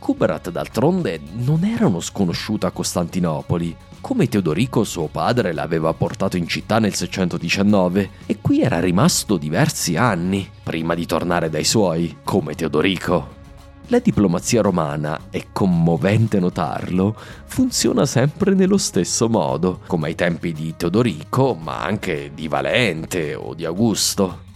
Kuberat 0.00 0.50
d'altronde 0.50 1.20
non 1.34 1.62
era 1.62 1.86
uno 1.86 2.00
sconosciuto 2.00 2.66
a 2.66 2.72
Costantinopoli, 2.72 3.76
come 4.00 4.28
Teodorico 4.28 4.82
suo 4.82 5.06
padre 5.06 5.52
l'aveva 5.52 5.92
portato 5.92 6.36
in 6.36 6.48
città 6.48 6.80
nel 6.80 6.94
619 6.94 8.10
e 8.26 8.38
qui 8.40 8.60
era 8.60 8.80
rimasto 8.80 9.36
diversi 9.36 9.94
anni 9.94 10.50
prima 10.64 10.96
di 10.96 11.06
tornare 11.06 11.48
dai 11.48 11.64
suoi, 11.64 12.16
come 12.24 12.56
Teodorico. 12.56 13.41
La 13.88 13.98
diplomazia 13.98 14.62
romana, 14.62 15.18
è 15.28 15.46
commovente 15.52 16.38
notarlo, 16.40 17.14
funziona 17.44 18.06
sempre 18.06 18.54
nello 18.54 18.78
stesso 18.78 19.28
modo, 19.28 19.80
come 19.86 20.08
ai 20.08 20.14
tempi 20.14 20.52
di 20.52 20.74
Teodorico, 20.76 21.54
ma 21.54 21.82
anche 21.82 22.30
di 22.34 22.48
Valente 22.48 23.34
o 23.34 23.54
di 23.54 23.64
Augusto. 23.64 24.50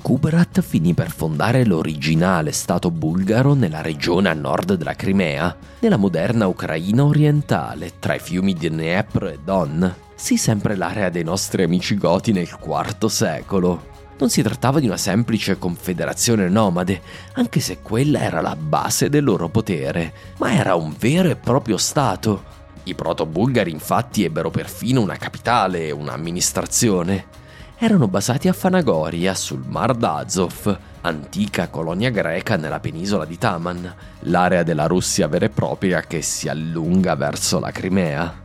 Kubrat 0.00 0.60
finì 0.60 0.94
per 0.94 1.10
fondare 1.10 1.64
l'originale 1.64 2.52
stato 2.52 2.92
bulgaro 2.92 3.54
nella 3.54 3.82
regione 3.82 4.28
a 4.28 4.34
nord 4.34 4.74
della 4.74 4.94
Crimea, 4.94 5.54
nella 5.80 5.96
moderna 5.96 6.46
Ucraina 6.46 7.04
orientale, 7.04 7.94
tra 7.98 8.14
i 8.14 8.20
fiumi 8.20 8.54
di 8.54 8.68
Dnepr 8.68 9.24
e 9.24 9.38
Don. 9.42 9.94
Sì, 10.14 10.36
sempre 10.36 10.76
l'area 10.76 11.10
dei 11.10 11.24
nostri 11.24 11.64
amici 11.64 11.96
goti 11.98 12.32
nel 12.32 12.48
IV 12.48 13.06
secolo. 13.06 13.94
Non 14.18 14.30
si 14.30 14.40
trattava 14.40 14.80
di 14.80 14.86
una 14.86 14.96
semplice 14.96 15.58
confederazione 15.58 16.48
nomade, 16.48 17.02
anche 17.34 17.60
se 17.60 17.80
quella 17.82 18.20
era 18.20 18.40
la 18.40 18.56
base 18.56 19.10
del 19.10 19.24
loro 19.24 19.50
potere, 19.50 20.12
ma 20.38 20.54
era 20.54 20.74
un 20.74 20.94
vero 20.98 21.28
e 21.28 21.36
proprio 21.36 21.76
Stato. 21.76 22.54
I 22.84 22.94
proto-bulgari 22.94 23.70
infatti 23.70 24.24
ebbero 24.24 24.48
perfino 24.48 25.02
una 25.02 25.16
capitale 25.16 25.88
e 25.88 25.90
un'amministrazione. 25.90 27.26
Erano 27.76 28.08
basati 28.08 28.48
a 28.48 28.54
Fanagoria, 28.54 29.34
sul 29.34 29.64
Mar 29.66 29.94
d'Azov, 29.94 30.78
antica 31.02 31.68
colonia 31.68 32.08
greca 32.08 32.56
nella 32.56 32.80
penisola 32.80 33.26
di 33.26 33.36
Taman, 33.36 33.94
l'area 34.20 34.62
della 34.62 34.86
Russia 34.86 35.28
vera 35.28 35.44
e 35.44 35.50
propria 35.50 36.00
che 36.00 36.22
si 36.22 36.48
allunga 36.48 37.14
verso 37.16 37.58
la 37.58 37.70
Crimea. 37.70 38.44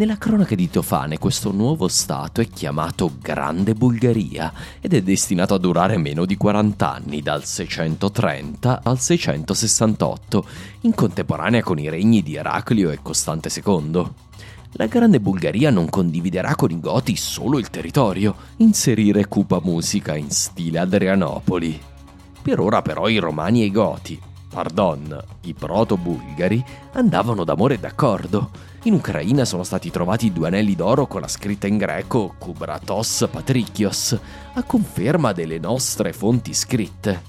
Nella 0.00 0.16
cronaca 0.16 0.54
di 0.54 0.70
Teofane 0.70 1.18
questo 1.18 1.52
nuovo 1.52 1.86
stato 1.86 2.40
è 2.40 2.48
chiamato 2.48 3.18
Grande 3.20 3.74
Bulgaria 3.74 4.50
ed 4.80 4.94
è 4.94 5.02
destinato 5.02 5.52
a 5.52 5.58
durare 5.58 5.98
meno 5.98 6.24
di 6.24 6.38
40 6.38 6.90
anni, 6.90 7.20
dal 7.20 7.44
630 7.44 8.80
al 8.82 8.98
668, 8.98 10.46
in 10.80 10.94
contemporanea 10.94 11.62
con 11.62 11.78
i 11.78 11.90
regni 11.90 12.22
di 12.22 12.36
Eraclio 12.36 12.88
e 12.88 13.00
Costante 13.02 13.50
II. 13.54 14.10
La 14.72 14.86
Grande 14.86 15.20
Bulgaria 15.20 15.68
non 15.68 15.90
condividerà 15.90 16.54
con 16.54 16.70
i 16.70 16.80
Goti 16.80 17.14
solo 17.14 17.58
il 17.58 17.68
territorio, 17.68 18.34
inserire 18.56 19.28
cupa 19.28 19.60
musica 19.62 20.16
in 20.16 20.30
stile 20.30 20.78
Adrianopoli. 20.78 21.78
Per 22.40 22.58
ora 22.58 22.80
però 22.80 23.06
i 23.06 23.18
Romani 23.18 23.60
e 23.60 23.66
i 23.66 23.70
Goti, 23.70 24.18
pardon, 24.48 25.22
i 25.42 25.52
proto-bulgari, 25.52 26.64
andavano 26.92 27.44
d'amore 27.44 27.74
e 27.74 27.78
d'accordo 27.78 28.69
in 28.84 28.94
Ucraina 28.94 29.44
sono 29.44 29.62
stati 29.62 29.90
trovati 29.90 30.32
due 30.32 30.46
anelli 30.46 30.74
d'oro 30.74 31.06
con 31.06 31.20
la 31.20 31.28
scritta 31.28 31.66
in 31.66 31.76
greco 31.76 32.34
Kubratos 32.38 33.28
Patrikios, 33.30 34.18
a 34.54 34.62
conferma 34.62 35.32
delle 35.32 35.58
nostre 35.58 36.12
fonti 36.12 36.54
scritte. 36.54 37.22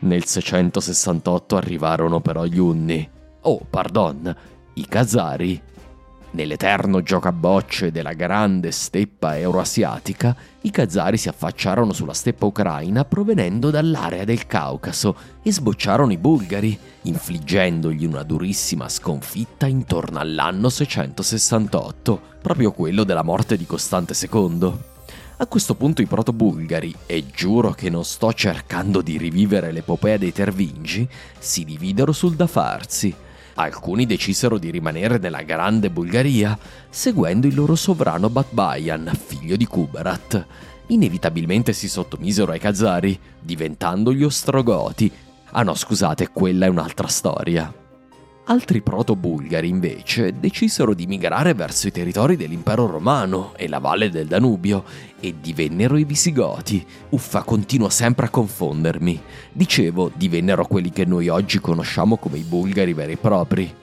Nel 0.00 0.24
668 0.24 1.56
arrivarono 1.56 2.20
però 2.20 2.44
gli 2.44 2.58
Unni. 2.58 3.08
Oh, 3.42 3.60
pardon, 3.68 4.36
i 4.74 4.86
Khazari 4.86 5.62
Nell'eterno 6.36 7.00
gioco 7.00 7.28
a 7.28 7.32
bocce 7.32 7.90
della 7.90 8.12
grande 8.12 8.70
steppa 8.70 9.38
euroasiatica, 9.38 10.36
i 10.60 10.70
Khazari 10.70 11.16
si 11.16 11.30
affacciarono 11.30 11.94
sulla 11.94 12.12
steppa 12.12 12.44
ucraina 12.44 13.06
provenendo 13.06 13.70
dall'area 13.70 14.24
del 14.24 14.46
Caucaso 14.46 15.16
e 15.42 15.50
sbocciarono 15.50 16.12
i 16.12 16.18
bulgari, 16.18 16.78
infliggendogli 17.04 18.04
una 18.04 18.22
durissima 18.22 18.86
sconfitta 18.90 19.64
intorno 19.64 20.18
all'anno 20.18 20.68
668, 20.68 22.20
proprio 22.42 22.70
quello 22.72 23.04
della 23.04 23.22
morte 23.22 23.56
di 23.56 23.64
Costante 23.64 24.12
II. 24.30 24.72
A 25.38 25.46
questo 25.46 25.74
punto 25.74 26.02
i 26.02 26.06
proto-bulgari, 26.06 26.94
e 27.06 27.24
giuro 27.32 27.70
che 27.70 27.88
non 27.88 28.04
sto 28.04 28.30
cercando 28.34 29.00
di 29.00 29.16
rivivere 29.16 29.72
l'epopea 29.72 30.18
dei 30.18 30.34
Tervingi, 30.34 31.08
si 31.38 31.64
dividero 31.64 32.12
sul 32.12 32.36
da 32.36 32.46
farsi 32.46 33.24
Alcuni 33.58 34.04
decisero 34.04 34.58
di 34.58 34.70
rimanere 34.70 35.16
nella 35.16 35.42
Grande 35.42 35.88
Bulgaria, 35.88 36.58
seguendo 36.90 37.46
il 37.46 37.54
loro 37.54 37.74
sovrano 37.74 38.28
Batbayan, 38.28 39.10
figlio 39.18 39.56
di 39.56 39.66
Kubarat. 39.66 40.46
Inevitabilmente 40.88 41.72
si 41.72 41.88
sottomisero 41.88 42.52
ai 42.52 42.58
Khazari, 42.58 43.18
diventando 43.40 44.12
gli 44.12 44.22
Ostrogoti. 44.22 45.10
Ah 45.52 45.62
no, 45.62 45.74
scusate, 45.74 46.28
quella 46.32 46.66
è 46.66 46.68
un'altra 46.68 47.08
storia. 47.08 47.72
Altri 48.48 48.80
proto-bulgari 48.80 49.68
invece 49.68 50.38
decisero 50.38 50.94
di 50.94 51.08
migrare 51.08 51.52
verso 51.52 51.88
i 51.88 51.90
territori 51.90 52.36
dell'impero 52.36 52.86
romano 52.86 53.52
e 53.56 53.66
la 53.66 53.80
valle 53.80 54.08
del 54.08 54.28
Danubio 54.28 54.84
e 55.18 55.34
divennero 55.40 55.96
i 55.96 56.04
visigoti. 56.04 56.86
Uffa, 57.08 57.42
continuo 57.42 57.88
sempre 57.88 58.26
a 58.26 58.30
confondermi. 58.30 59.20
Dicevo, 59.50 60.12
divennero 60.14 60.64
quelli 60.64 60.90
che 60.90 61.04
noi 61.04 61.26
oggi 61.26 61.58
conosciamo 61.58 62.18
come 62.18 62.38
i 62.38 62.44
bulgari 62.44 62.92
veri 62.92 63.12
e 63.14 63.16
propri. 63.16 63.74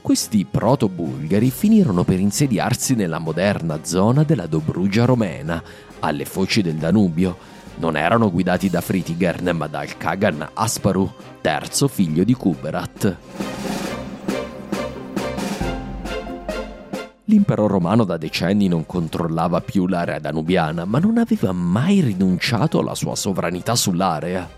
Questi 0.00 0.44
proto-bulgari 0.44 1.52
finirono 1.52 2.02
per 2.02 2.18
insediarsi 2.18 2.96
nella 2.96 3.20
moderna 3.20 3.84
zona 3.84 4.24
della 4.24 4.46
Dobrugia 4.46 5.04
romena, 5.04 5.62
alle 6.00 6.24
foci 6.24 6.60
del 6.60 6.74
Danubio. 6.74 7.36
Non 7.76 7.96
erano 7.96 8.32
guidati 8.32 8.68
da 8.68 8.80
Fritigern, 8.80 9.50
ma 9.54 9.68
dal 9.68 9.96
Kagan 9.96 10.48
Asparu, 10.54 11.08
terzo 11.40 11.86
figlio 11.86 12.24
di 12.24 12.34
Kuberat. 12.34 13.16
L'impero 17.30 17.66
romano 17.66 18.04
da 18.04 18.16
decenni 18.16 18.68
non 18.68 18.86
controllava 18.86 19.60
più 19.60 19.86
l'area 19.86 20.18
danubiana, 20.18 20.86
ma 20.86 20.98
non 20.98 21.18
aveva 21.18 21.52
mai 21.52 22.00
rinunciato 22.00 22.78
alla 22.78 22.94
sua 22.94 23.14
sovranità 23.16 23.76
sull'area. 23.76 24.48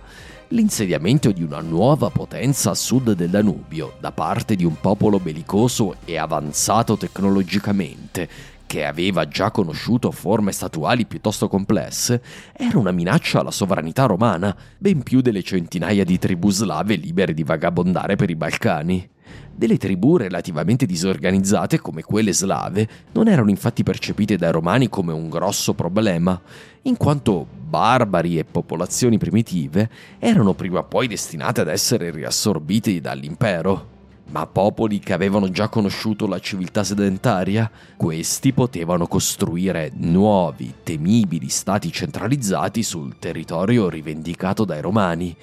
L'insediamento 0.50 1.32
di 1.32 1.42
una 1.42 1.60
nuova 1.62 2.10
potenza 2.10 2.70
a 2.70 2.74
sud 2.74 3.14
del 3.14 3.30
Danubio 3.30 3.94
da 3.98 4.12
parte 4.12 4.54
di 4.54 4.64
un 4.64 4.76
popolo 4.80 5.18
bellicoso 5.18 5.96
e 6.04 6.16
avanzato 6.16 6.96
tecnologicamente, 6.96 8.28
che 8.66 8.84
aveva 8.84 9.26
già 9.26 9.50
conosciuto 9.50 10.12
forme 10.12 10.52
statuali 10.52 11.06
piuttosto 11.06 11.48
complesse, 11.48 12.22
era 12.52 12.78
una 12.78 12.92
minaccia 12.92 13.40
alla 13.40 13.50
sovranità 13.50 14.06
romana, 14.06 14.56
ben 14.78 15.02
più 15.02 15.22
delle 15.22 15.42
centinaia 15.42 16.04
di 16.04 16.18
tribù 16.20 16.52
slave 16.52 16.94
libere 16.94 17.34
di 17.34 17.42
vagabondare 17.42 18.14
per 18.14 18.30
i 18.30 18.36
Balcani. 18.36 19.08
Delle 19.54 19.76
tribù 19.76 20.16
relativamente 20.16 20.86
disorganizzate 20.86 21.80
come 21.80 22.02
quelle 22.02 22.32
slave 22.32 22.88
non 23.12 23.28
erano 23.28 23.50
infatti 23.50 23.82
percepite 23.82 24.36
dai 24.36 24.52
romani 24.52 24.88
come 24.88 25.12
un 25.12 25.28
grosso 25.28 25.74
problema, 25.74 26.40
in 26.82 26.96
quanto 26.96 27.46
barbari 27.68 28.38
e 28.38 28.44
popolazioni 28.44 29.18
primitive 29.18 29.90
erano 30.18 30.54
prima 30.54 30.78
o 30.78 30.84
poi 30.84 31.08
destinate 31.08 31.60
ad 31.60 31.68
essere 31.68 32.10
riassorbite 32.10 33.00
dall'impero. 33.00 33.98
Ma 34.30 34.46
popoli 34.46 35.00
che 35.00 35.12
avevano 35.12 35.50
già 35.50 35.68
conosciuto 35.68 36.28
la 36.28 36.38
civiltà 36.38 36.84
sedentaria, 36.84 37.68
questi 37.96 38.52
potevano 38.52 39.08
costruire 39.08 39.90
nuovi, 39.96 40.72
temibili 40.84 41.48
stati 41.48 41.90
centralizzati 41.90 42.84
sul 42.84 43.18
territorio 43.18 43.88
rivendicato 43.88 44.64
dai 44.64 44.80
romani. 44.80 45.36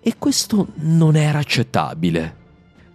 E 0.00 0.14
questo 0.18 0.68
non 0.76 1.16
era 1.16 1.40
accettabile. 1.40 2.37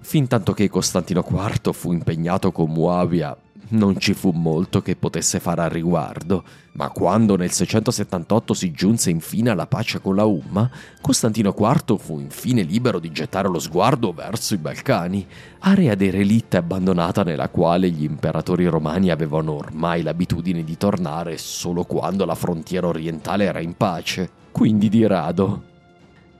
Fintanto 0.04 0.52
che 0.52 0.70
Costantino 0.70 1.26
IV 1.28 1.74
fu 1.74 1.94
impegnato 1.94 2.52
con 2.52 2.70
Muavia 2.70 3.36
non 3.70 3.98
ci 3.98 4.14
fu 4.14 4.32
molto 4.32 4.82
che 4.82 4.98
potesse 4.98 5.40
fare 5.40 5.62
al 5.62 5.70
riguardo, 5.70 6.44
ma 6.74 6.90
quando 6.90 7.38
nel 7.38 7.52
678 7.52 8.54
si 8.54 8.72
giunse 8.72 9.10
infine 9.10 9.50
alla 9.50 9.66
pace 9.66 10.02
con 10.02 10.16
la 10.16 10.26
Umma, 10.26 10.70
Costantino 11.02 11.56
IV 11.58 11.98
fu 11.98 12.20
infine 12.20 12.62
libero 12.64 13.00
di 13.00 13.12
gettare 13.12 13.48
lo 13.48 13.60
sguardo 13.60 14.12
verso 14.12 14.54
i 14.54 14.58
Balcani, 14.58 15.26
area 15.60 15.96
derelitta 15.96 16.58
e 16.58 16.60
abbandonata 16.60 17.24
nella 17.24 17.50
quale 17.50 17.90
gli 17.90 18.04
imperatori 18.04 18.66
romani 18.68 19.10
avevano 19.10 19.54
ormai 19.54 20.04
l'abitudine 20.04 20.64
di 20.64 20.78
tornare 20.78 21.38
solo 21.38 21.86
quando 21.86 22.26
la 22.26 22.36
frontiera 22.36 22.88
orientale 22.88 23.46
era 23.46 23.62
in 23.62 23.76
pace, 23.76 24.30
quindi 24.52 24.90
di 24.90 25.08
rado. 25.08 25.64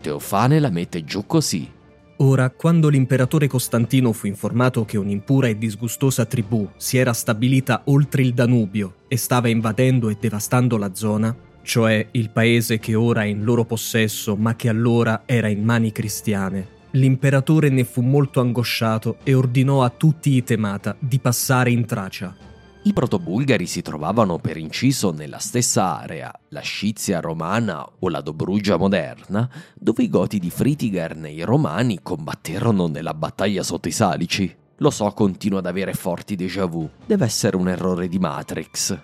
Teofane 0.02 0.60
la 0.60 0.70
mette 0.70 1.04
giù 1.06 1.26
così. 1.26 1.73
Ora, 2.18 2.52
quando 2.52 2.90
l'imperatore 2.90 3.48
Costantino 3.48 4.14
fu 4.14 4.28
informato 4.28 4.86
che 4.86 4.98
un'impura 4.98 5.48
e 5.48 5.58
disgustosa 5.58 6.26
tribù 6.26 6.70
si 6.78 6.98
era 6.98 7.12
stabilita 7.12 7.82
oltre 7.86 8.22
il 8.22 8.34
Danubio 8.34 8.96
e 9.08 9.18
stava 9.18 9.50
invadendo 9.50 10.10
e 10.10 10.18
devastando 10.20 10.78
la 10.78 10.94
zona, 10.94 11.36
cioè 11.64 12.08
il 12.12 12.30
paese 12.30 12.78
che 12.78 12.94
ora 12.94 13.24
è 13.24 13.26
in 13.26 13.44
loro 13.44 13.66
possesso 13.66 14.36
ma 14.36 14.56
che 14.56 14.70
allora 14.70 15.24
era 15.26 15.48
in 15.48 15.64
mani 15.64 15.92
cristiane, 15.92 16.68
l'imperatore 16.92 17.70
ne 17.70 17.84
fu 17.84 18.02
molto 18.02 18.40
angosciato 18.40 19.18
e 19.24 19.34
ordinò 19.34 19.84
a 19.84 19.90
tutti 19.90 20.36
i 20.36 20.44
Temata 20.44 20.96
di 21.00 21.20
passare 21.20 21.72
in 21.72 21.86
Tracia. 21.86 22.53
I 22.86 22.92
protobulgari 22.92 23.66
si 23.66 23.82
trovavano 23.82 24.40
per 24.40 24.58
inciso 24.58 25.14
nella 25.14 25.38
stessa 25.40 26.02
area, 26.02 26.38
la 26.50 26.60
Scizia 26.60 27.22
romana 27.22 27.88
o 28.00 28.10
la 28.10 28.20
Dobrugia 28.20 28.76
moderna, 28.76 29.50
dove 29.74 30.04
i 30.04 30.10
goti 30.10 30.38
di 30.38 30.50
Fritigern 30.50 31.24
e 31.24 31.32
i 31.32 31.44
romani 31.44 32.02
combatterono 32.02 32.88
nella 32.88 33.14
battaglia 33.14 33.64
sotto 33.64 33.88
i 33.88 33.92
Salici. 33.92 34.54
Lo 34.78 34.90
so, 34.90 35.10
continuo 35.12 35.60
ad 35.60 35.66
avere 35.66 35.94
forti 35.94 36.36
déjà 36.36 36.66
vu. 36.66 36.90
Deve 37.06 37.24
essere 37.24 37.56
un 37.56 37.70
errore 37.70 38.10
di 38.10 38.20
Matrix. 38.20 39.00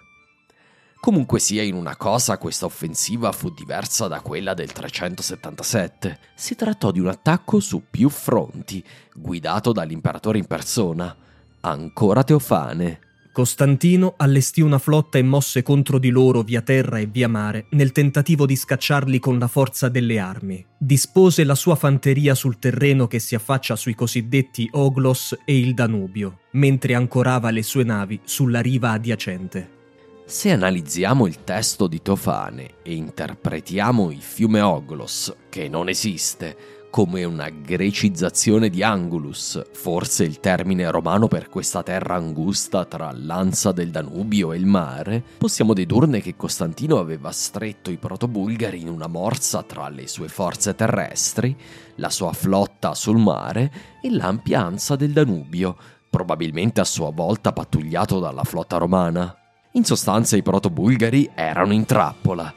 Comunque 1.00 1.40
sia 1.40 1.64
in 1.64 1.76
una 1.76 1.96
cosa, 1.96 2.38
questa 2.38 2.66
offensiva 2.66 3.32
fu 3.32 3.50
diversa 3.50 4.08
da 4.10 4.20
quella 4.20 4.54
del 4.54 4.74
377. 4.74 6.20
Si 6.36 6.54
trattò 6.56 6.92
di 6.92 7.00
un 7.00 7.08
attacco 7.08 7.62
su 7.62 7.84
più 7.90 8.10
fronti, 8.10 8.84
guidato 9.14 9.72
dall'imperatore 9.72 10.38
in 10.38 10.48
persona, 10.48 11.16
ancora 11.62 12.26
Teofane. 12.26 13.08
Costantino 13.32 14.16
allestì 14.18 14.62
una 14.62 14.80
flotta 14.80 15.18
e 15.18 15.24
mosse 15.24 15.62
contro 15.62 16.00
di 16.00 16.10
loro 16.10 16.42
via 16.42 16.62
terra 16.62 16.98
e 16.98 17.06
via 17.06 17.28
mare 17.28 17.68
nel 17.72 17.92
tentativo 17.92 18.46
di 18.46 18.56
scacciarli 18.56 19.20
con 19.20 19.38
la 19.38 19.48
forza 19.48 19.88
delle 19.88 20.20
armi. 20.20 20.66
Dispose 20.78 21.44
la 21.44 21.56
sua 21.56 21.76
fanteria 21.76 22.34
sul 22.34 22.58
terreno 22.58 23.08
che 23.08 23.20
si 23.20 23.36
affaccia 23.36 23.76
sui 23.76 23.94
cosiddetti 23.94 24.68
Oglos 24.74 25.38
e 25.46 25.58
il 25.58 25.74
Danubio, 25.74 26.40
mentre 26.52 26.96
ancorava 26.96 27.52
le 27.52 27.64
sue 27.64 27.84
navi 27.84 28.20
sulla 28.24 28.62
riva 28.62 28.92
adiacente. 28.92 29.78
Se 30.26 30.52
analizziamo 30.52 31.26
il 31.26 31.44
testo 31.44 31.88
di 31.88 32.04
Tofane 32.04 32.76
e 32.84 32.94
interpretiamo 32.94 34.12
il 34.12 34.22
fiume 34.22 34.62
Oglos, 34.62 35.34
che 35.50 35.68
non 35.68 35.90
esiste, 35.90 36.56
come 36.90 37.24
una 37.24 37.50
grecizzazione 37.50 38.70
di 38.70 38.82
Angulus, 38.82 39.62
forse 39.74 40.24
il 40.24 40.40
termine 40.40 40.90
romano 40.90 41.28
per 41.28 41.48
questa 41.48 41.84
terra 41.84 42.16
angusta 42.16 42.86
tra 42.86 43.12
l'ansa 43.14 43.72
del 43.72 43.92
Danubio 43.92 44.52
e 44.52 44.58
il 44.58 44.66
mare, 44.66 45.24
possiamo 45.38 45.74
dedurne 45.74 46.20
che 46.20 46.36
Costantino 46.36 46.98
aveva 46.98 47.32
stretto 47.32 47.92
i 47.92 47.98
protobulgari 47.98 48.82
in 48.82 48.90
una 48.90 49.08
morsa 49.08 49.62
tra 49.64 49.88
le 49.90 50.08
sue 50.08 50.28
forze 50.28 50.76
terrestri, 50.76 51.56
la 51.96 52.10
sua 52.10 52.34
flotta 52.34 52.96
sul 52.96 53.18
mare 53.18 53.72
e 54.02 54.10
l'ampia 54.10 54.66
ansa 54.66 54.96
del 54.96 55.12
Danubio, 55.12 55.78
probabilmente 56.10 56.82
a 56.82 56.86
sua 56.86 57.12
volta 57.12 57.54
pattugliato 57.54 58.20
dalla 58.20 58.44
flotta 58.44 58.78
romana. 58.78 59.36
In 59.74 59.86
sostanza 59.86 60.36
i 60.36 60.42
protobulgari 60.42 61.30
erano 61.36 61.74
in 61.74 61.86
trappola. 61.86 62.52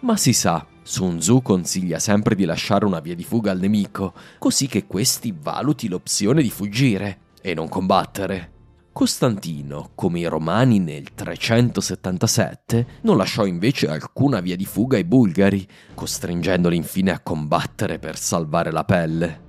Ma 0.00 0.16
si 0.16 0.32
sa, 0.32 0.64
Sun 0.82 1.18
Tzu 1.18 1.42
consiglia 1.42 1.98
sempre 1.98 2.34
di 2.34 2.44
lasciare 2.44 2.84
una 2.84 3.00
via 3.00 3.14
di 3.14 3.24
fuga 3.24 3.52
al 3.52 3.60
nemico, 3.60 4.12
così 4.38 4.66
che 4.66 4.86
questi 4.86 5.34
valuti 5.38 5.88
l'opzione 5.88 6.42
di 6.42 6.50
fuggire 6.50 7.18
e 7.40 7.54
non 7.54 7.68
combattere. 7.68 8.50
Costantino, 8.92 9.92
come 9.94 10.20
i 10.20 10.26
romani 10.26 10.78
nel 10.78 11.14
377, 11.14 12.86
non 13.02 13.16
lasciò 13.16 13.46
invece 13.46 13.88
alcuna 13.88 14.40
via 14.40 14.54
di 14.54 14.66
fuga 14.66 14.96
ai 14.96 15.04
bulgari, 15.04 15.66
costringendoli 15.94 16.76
infine 16.76 17.10
a 17.12 17.20
combattere 17.20 17.98
per 17.98 18.18
salvare 18.18 18.70
la 18.70 18.84
pelle. 18.84 19.40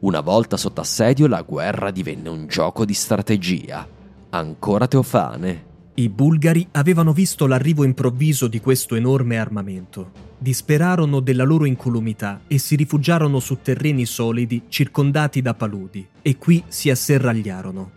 Una 0.00 0.20
volta 0.20 0.56
sotto 0.56 0.80
assedio 0.80 1.26
la 1.26 1.42
guerra 1.42 1.90
divenne 1.90 2.28
un 2.28 2.46
gioco 2.46 2.84
di 2.84 2.94
strategia. 2.94 3.84
Ancora 4.30 4.86
Teofane. 4.86 5.67
I 5.98 6.08
bulgari 6.10 6.64
avevano 6.72 7.12
visto 7.12 7.48
l'arrivo 7.48 7.82
improvviso 7.82 8.46
di 8.46 8.60
questo 8.60 8.94
enorme 8.94 9.36
armamento 9.36 10.12
disperarono 10.38 11.18
della 11.18 11.42
loro 11.42 11.64
incolumità 11.64 12.42
e 12.46 12.58
si 12.58 12.76
rifugiarono 12.76 13.40
su 13.40 13.58
terreni 13.60 14.06
solidi 14.06 14.62
circondati 14.68 15.42
da 15.42 15.54
paludi, 15.54 16.06
e 16.22 16.36
qui 16.36 16.62
si 16.68 16.88
asserragliarono. 16.88 17.90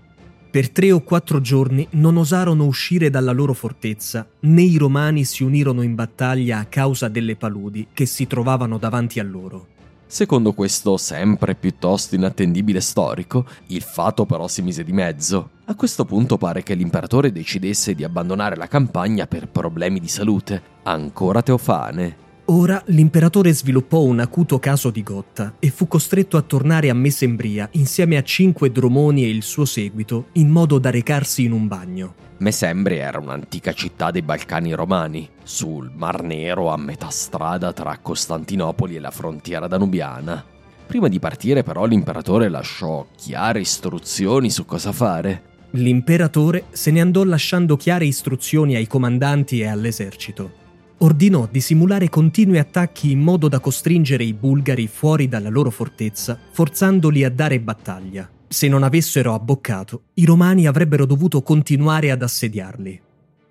Per 0.50 0.72
tre 0.72 0.92
o 0.92 1.02
quattro 1.02 1.42
giorni 1.42 1.88
non 1.92 2.18
osarono 2.18 2.66
uscire 2.66 3.12
dalla 3.12 3.34
loro 3.34 3.54
fortezza, 3.54 4.28
né 4.40 4.64
i 4.64 4.78
romani 4.78 5.24
si 5.24 5.44
unirono 5.44 5.84
in 5.84 5.94
battaglia 5.94 6.58
a 6.58 6.66
causa 6.66 7.08
delle 7.08 7.36
paludi 7.36 7.90
che 7.94 8.08
si 8.08 8.26
trovavano 8.26 8.80
davanti 8.80 9.20
a 9.20 9.24
loro. 9.24 9.68
Secondo 10.12 10.52
questo 10.52 10.98
sempre 10.98 11.56
piuttosto 11.56 12.16
inattendibile 12.16 12.82
storico, 12.82 13.46
il 13.68 13.82
fato 13.82 14.26
però 14.26 14.46
si 14.50 14.62
mise 14.62 14.84
di 14.84 14.92
mezzo. 14.92 15.52
A 15.68 15.76
questo 15.76 16.04
punto 16.04 16.38
pare 16.38 16.64
che 16.64 16.74
l'imperatore 16.74 17.32
decidesse 17.32 17.96
di 17.96 18.04
abbandonare 18.04 18.58
la 18.58 18.68
campagna 18.68 19.26
per 19.26 19.48
problemi 19.48 20.02
di 20.02 20.10
salute. 20.10 20.62
Ancora 20.84 21.42
Teofane, 21.42 22.31
Ora 22.46 22.82
l'imperatore 22.88 23.54
sviluppò 23.54 24.02
un 24.02 24.20
acuto 24.20 24.60
caso 24.60 24.90
di 24.90 25.04
gotta 25.04 25.54
e 25.60 25.70
fu 25.70 25.88
costretto 25.88 26.38
a 26.38 26.42
tornare 26.42 26.90
a 26.90 26.94
Mesembria 26.94 27.70
insieme 27.74 28.18
a 28.18 28.24
cinque 28.24 28.72
dromoni 28.72 29.24
e 29.24 29.30
il 29.30 29.44
suo 29.44 29.64
seguito 29.64 30.28
in 30.34 30.50
modo 30.50 30.80
da 30.80 30.90
recarsi 30.90 31.44
in 31.44 31.52
un 31.52 31.68
bagno. 31.68 32.16
Mesembria 32.38 33.06
era 33.06 33.20
un'antica 33.20 33.74
città 33.74 34.10
dei 34.10 34.24
Balcani 34.24 34.74
romani, 34.74 35.30
sul 35.44 35.92
Mar 35.96 36.24
Nero 36.24 36.70
a 36.70 36.78
metà 36.78 37.10
strada 37.10 37.72
tra 37.72 38.00
Costantinopoli 38.02 38.96
e 38.96 39.00
la 39.00 39.12
frontiera 39.12 39.68
danubiana. 39.68 40.44
Prima 40.88 41.08
di 41.08 41.20
partire 41.20 41.62
però 41.62 41.86
l'imperatore 41.86 42.50
lasciò 42.50 43.06
chiare 43.16 43.60
istruzioni 43.60 44.50
su 44.50 44.66
cosa 44.66 44.92
fare. 44.92 45.44
L'imperatore 45.72 46.66
se 46.72 46.90
ne 46.92 47.00
andò 47.00 47.24
lasciando 47.24 47.78
chiare 47.78 48.06
istruzioni 48.06 48.76
ai 48.76 48.88
comandanti 48.88 49.62
e 49.62 49.68
all'esercito 49.68 50.60
ordinò 51.02 51.48
di 51.50 51.62
simulare 51.62 52.10
continui 52.10 52.58
attacchi 52.58 53.12
in 53.12 53.20
modo 53.20 53.48
da 53.48 53.60
costringere 53.60 54.24
i 54.24 54.34
bulgari 54.34 54.88
fuori 54.88 55.28
dalla 55.28 55.50
loro 55.50 55.70
fortezza, 55.70 56.38
forzandoli 56.52 57.24
a 57.24 57.30
dare 57.30 57.60
battaglia. 57.60 58.30
Se 58.48 58.68
non 58.68 58.84
avessero 58.84 59.34
abboccato, 59.34 60.04
i 60.16 60.26
romani 60.26 60.68
avrebbero 60.68 61.06
dovuto 61.06 61.42
continuare 61.42 62.12
ad 62.12 62.22
assediarli. 62.22 63.02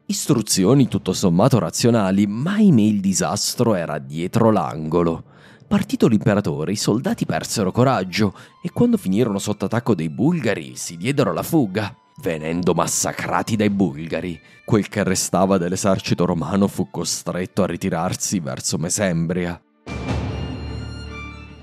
Istruzioni 0.06 0.88
tutto 0.88 1.12
sommato 1.12 1.58
razionali, 1.58 2.26
ma 2.26 2.54
ahimè 2.54 2.82
il 2.82 3.00
disastro 3.00 3.74
era 3.74 3.98
dietro 3.98 4.50
l'angolo. 4.50 5.24
Partito 5.66 6.08
l'imperatore, 6.08 6.72
i 6.72 6.76
soldati 6.76 7.24
persero 7.24 7.70
coraggio 7.70 8.34
e 8.62 8.70
quando 8.72 8.96
finirono 8.96 9.38
sotto 9.38 9.66
attacco 9.66 9.94
dei 9.94 10.10
bulgari 10.10 10.72
si 10.74 10.96
diedero 10.96 11.32
la 11.32 11.44
fuga 11.44 11.94
venendo 12.20 12.74
massacrati 12.74 13.56
dai 13.56 13.70
bulgari. 13.70 14.40
Quel 14.64 14.88
che 14.88 15.02
restava 15.02 15.58
dell'esercito 15.58 16.24
romano 16.24 16.68
fu 16.68 16.90
costretto 16.90 17.62
a 17.62 17.66
ritirarsi 17.66 18.38
verso 18.40 18.78
Mesembria. 18.78 19.60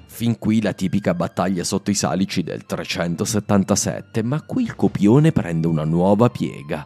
Fin 0.06 0.40
qui 0.40 0.62
la 0.62 0.74
tipica 0.74 1.14
battaglia 1.14 1.64
sotto 1.64 1.92
i 1.92 1.94
salici 1.94 2.42
del 2.42 2.66
377, 2.66 4.24
ma 4.24 4.42
qui 4.42 4.64
il 4.64 4.76
copione 4.76 5.32
prende 5.32 5.68
una 5.68 5.84
nuova 5.84 6.30
piega. 6.30 6.86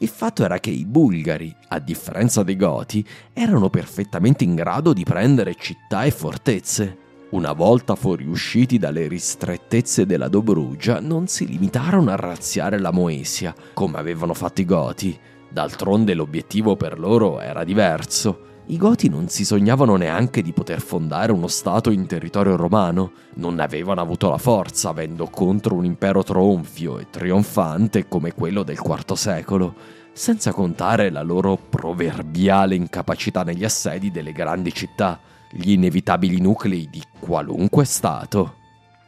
Il 0.00 0.08
fatto 0.08 0.44
era 0.44 0.60
che 0.60 0.70
i 0.70 0.84
bulgari, 0.84 1.54
a 1.68 1.78
differenza 1.78 2.42
dei 2.42 2.56
goti, 2.56 3.04
erano 3.32 3.70
perfettamente 3.70 4.44
in 4.44 4.54
grado 4.54 4.92
di 4.92 5.02
prendere 5.02 5.54
città 5.54 6.04
e 6.04 6.10
fortezze. 6.10 7.07
Una 7.30 7.52
volta 7.52 7.94
fuoriusciti 7.94 8.78
dalle 8.78 9.06
ristrettezze 9.06 10.06
della 10.06 10.28
Dobrugia, 10.28 10.98
non 10.98 11.26
si 11.26 11.46
limitarono 11.46 12.10
a 12.10 12.16
razziare 12.16 12.78
la 12.78 12.90
Moesia, 12.90 13.54
come 13.74 13.98
avevano 13.98 14.32
fatto 14.32 14.62
i 14.62 14.64
Goti. 14.64 15.18
D'altronde 15.50 16.14
l'obiettivo 16.14 16.74
per 16.74 16.98
loro 16.98 17.38
era 17.38 17.64
diverso. 17.64 18.62
I 18.68 18.78
Goti 18.78 19.10
non 19.10 19.28
si 19.28 19.44
sognavano 19.44 19.96
neanche 19.96 20.40
di 20.40 20.52
poter 20.52 20.80
fondare 20.80 21.30
uno 21.30 21.48
Stato 21.48 21.90
in 21.90 22.06
territorio 22.06 22.56
romano, 22.56 23.12
non 23.34 23.60
avevano 23.60 24.00
avuto 24.00 24.30
la 24.30 24.38
forza 24.38 24.88
avendo 24.88 25.26
contro 25.26 25.74
un 25.74 25.84
impero 25.84 26.22
tronfio 26.22 26.98
e 26.98 27.08
trionfante 27.10 28.08
come 28.08 28.32
quello 28.32 28.62
del 28.62 28.80
IV 28.82 29.12
secolo, 29.12 29.74
senza 30.14 30.52
contare 30.52 31.10
la 31.10 31.22
loro 31.22 31.58
proverbiale 31.58 32.74
incapacità 32.74 33.42
negli 33.42 33.64
assedi 33.64 34.10
delle 34.10 34.32
grandi 34.32 34.72
città, 34.72 35.20
gli 35.50 35.72
inevitabili 35.72 36.40
nuclei 36.40 36.88
di 36.90 37.02
qualunque 37.18 37.84
Stato. 37.84 38.54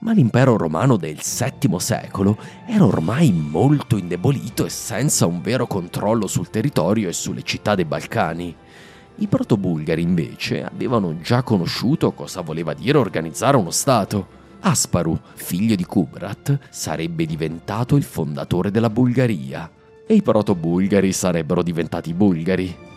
Ma 0.01 0.13
l'impero 0.13 0.57
romano 0.57 0.97
del 0.97 1.21
VII 1.23 1.79
secolo 1.79 2.39
era 2.67 2.87
ormai 2.87 3.33
molto 3.33 3.99
indebolito 3.99 4.65
e 4.65 4.71
senza 4.71 5.27
un 5.27 5.43
vero 5.43 5.67
controllo 5.67 6.27
sul 6.27 6.49
territorio 6.49 7.09
e 7.09 7.13
sulle 7.13 7.43
città 7.43 7.75
dei 7.75 7.85
Balcani. 7.85 8.57
I 9.17 9.27
protobulgari 9.27 10.01
invece 10.01 10.65
avevano 10.65 11.19
già 11.21 11.43
conosciuto 11.43 12.13
cosa 12.13 12.41
voleva 12.41 12.73
dire 12.73 12.97
organizzare 12.97 13.59
uno 13.59 13.71
Stato. 13.71 14.39
Asparu, 14.61 15.19
figlio 15.35 15.75
di 15.75 15.85
Kubrat, 15.85 16.59
sarebbe 16.71 17.27
diventato 17.27 17.97
il 17.97 18.03
fondatore 18.03 18.71
della 18.71 18.91
Bulgaria 18.91 19.71
e 20.07 20.15
i 20.15 20.23
protobulgari 20.23 21.13
sarebbero 21.13 21.63
diventati 21.63 22.15
bulgari. 22.15 22.89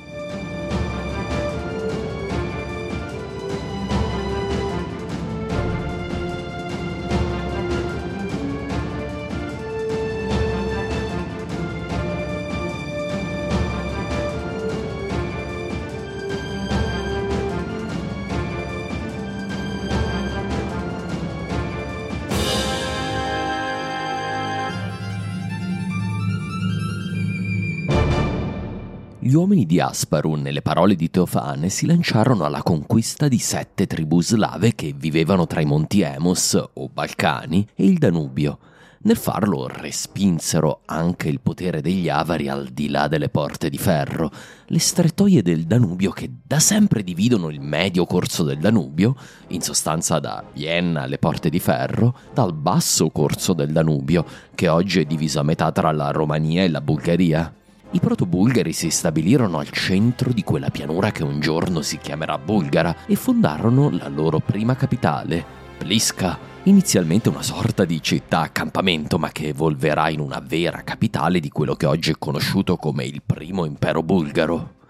Gli 29.25 29.35
uomini 29.35 29.65
di 29.65 29.79
Asparu, 29.79 30.35
nelle 30.35 30.61
parole 30.61 30.97
di 30.97 31.09
Teofane, 31.09 31.69
si 31.69 31.85
lanciarono 31.85 32.43
alla 32.43 32.61
conquista 32.61 33.29
di 33.29 33.37
sette 33.37 33.87
tribù 33.87 34.21
slave 34.21 34.75
che 34.75 34.93
vivevano 34.93 35.47
tra 35.47 35.61
i 35.61 35.65
monti 35.65 36.01
Emos, 36.01 36.61
o 36.73 36.89
Balcani, 36.89 37.65
e 37.73 37.85
il 37.85 37.99
Danubio. 37.99 38.59
Nel 39.03 39.15
farlo 39.15 39.67
respinsero 39.67 40.81
anche 40.87 41.29
il 41.29 41.39
potere 41.39 41.79
degli 41.79 42.09
avari 42.09 42.49
al 42.49 42.67
di 42.73 42.89
là 42.89 43.07
delle 43.07 43.29
porte 43.29 43.69
di 43.69 43.77
ferro, 43.77 44.29
le 44.65 44.79
strettoie 44.79 45.41
del 45.41 45.63
Danubio 45.63 46.11
che 46.11 46.29
da 46.45 46.59
sempre 46.59 47.01
dividono 47.01 47.49
il 47.49 47.61
medio 47.61 48.05
corso 48.05 48.43
del 48.43 48.57
Danubio, 48.57 49.15
in 49.47 49.61
sostanza 49.61 50.19
da 50.19 50.43
Vienna 50.51 51.03
alle 51.03 51.17
porte 51.17 51.49
di 51.49 51.59
ferro, 51.59 52.13
dal 52.33 52.53
basso 52.53 53.09
corso 53.09 53.53
del 53.53 53.71
Danubio, 53.71 54.25
che 54.53 54.67
oggi 54.67 54.99
è 54.99 55.05
diviso 55.05 55.39
a 55.39 55.43
metà 55.43 55.71
tra 55.71 55.93
la 55.93 56.11
Romania 56.11 56.63
e 56.63 56.67
la 56.67 56.81
Bulgaria. 56.81 57.53
I 57.93 57.99
proto-bulgari 57.99 58.73
si 58.73 58.89
stabilirono 58.89 59.59
al 59.59 59.69
centro 59.69 60.33
di 60.33 60.43
quella 60.43 60.71
pianura 60.71 61.11
che 61.11 61.23
un 61.23 61.39
giorno 61.39 61.83
si 61.83 61.99
chiamerà 61.99 62.39
Bulgara 62.39 63.05
e 63.05 63.15
fondarono 63.15 63.91
la 63.91 64.07
loro 64.07 64.39
prima 64.39 64.75
capitale, 64.75 65.45
Pliska, 65.77 66.39
inizialmente 66.63 67.29
una 67.29 67.43
sorta 67.43 67.85
di 67.85 68.01
città 68.01 68.39
accampamento 68.39 69.19
ma 69.19 69.31
che 69.31 69.49
evolverà 69.49 70.09
in 70.09 70.21
una 70.21 70.41
vera 70.43 70.81
capitale 70.81 71.39
di 71.39 71.49
quello 71.49 71.75
che 71.75 71.85
oggi 71.85 72.09
è 72.09 72.15
conosciuto 72.17 72.77
come 72.77 73.05
il 73.05 73.21
primo 73.23 73.63
impero 73.63 74.01
bulgaro. 74.01 74.81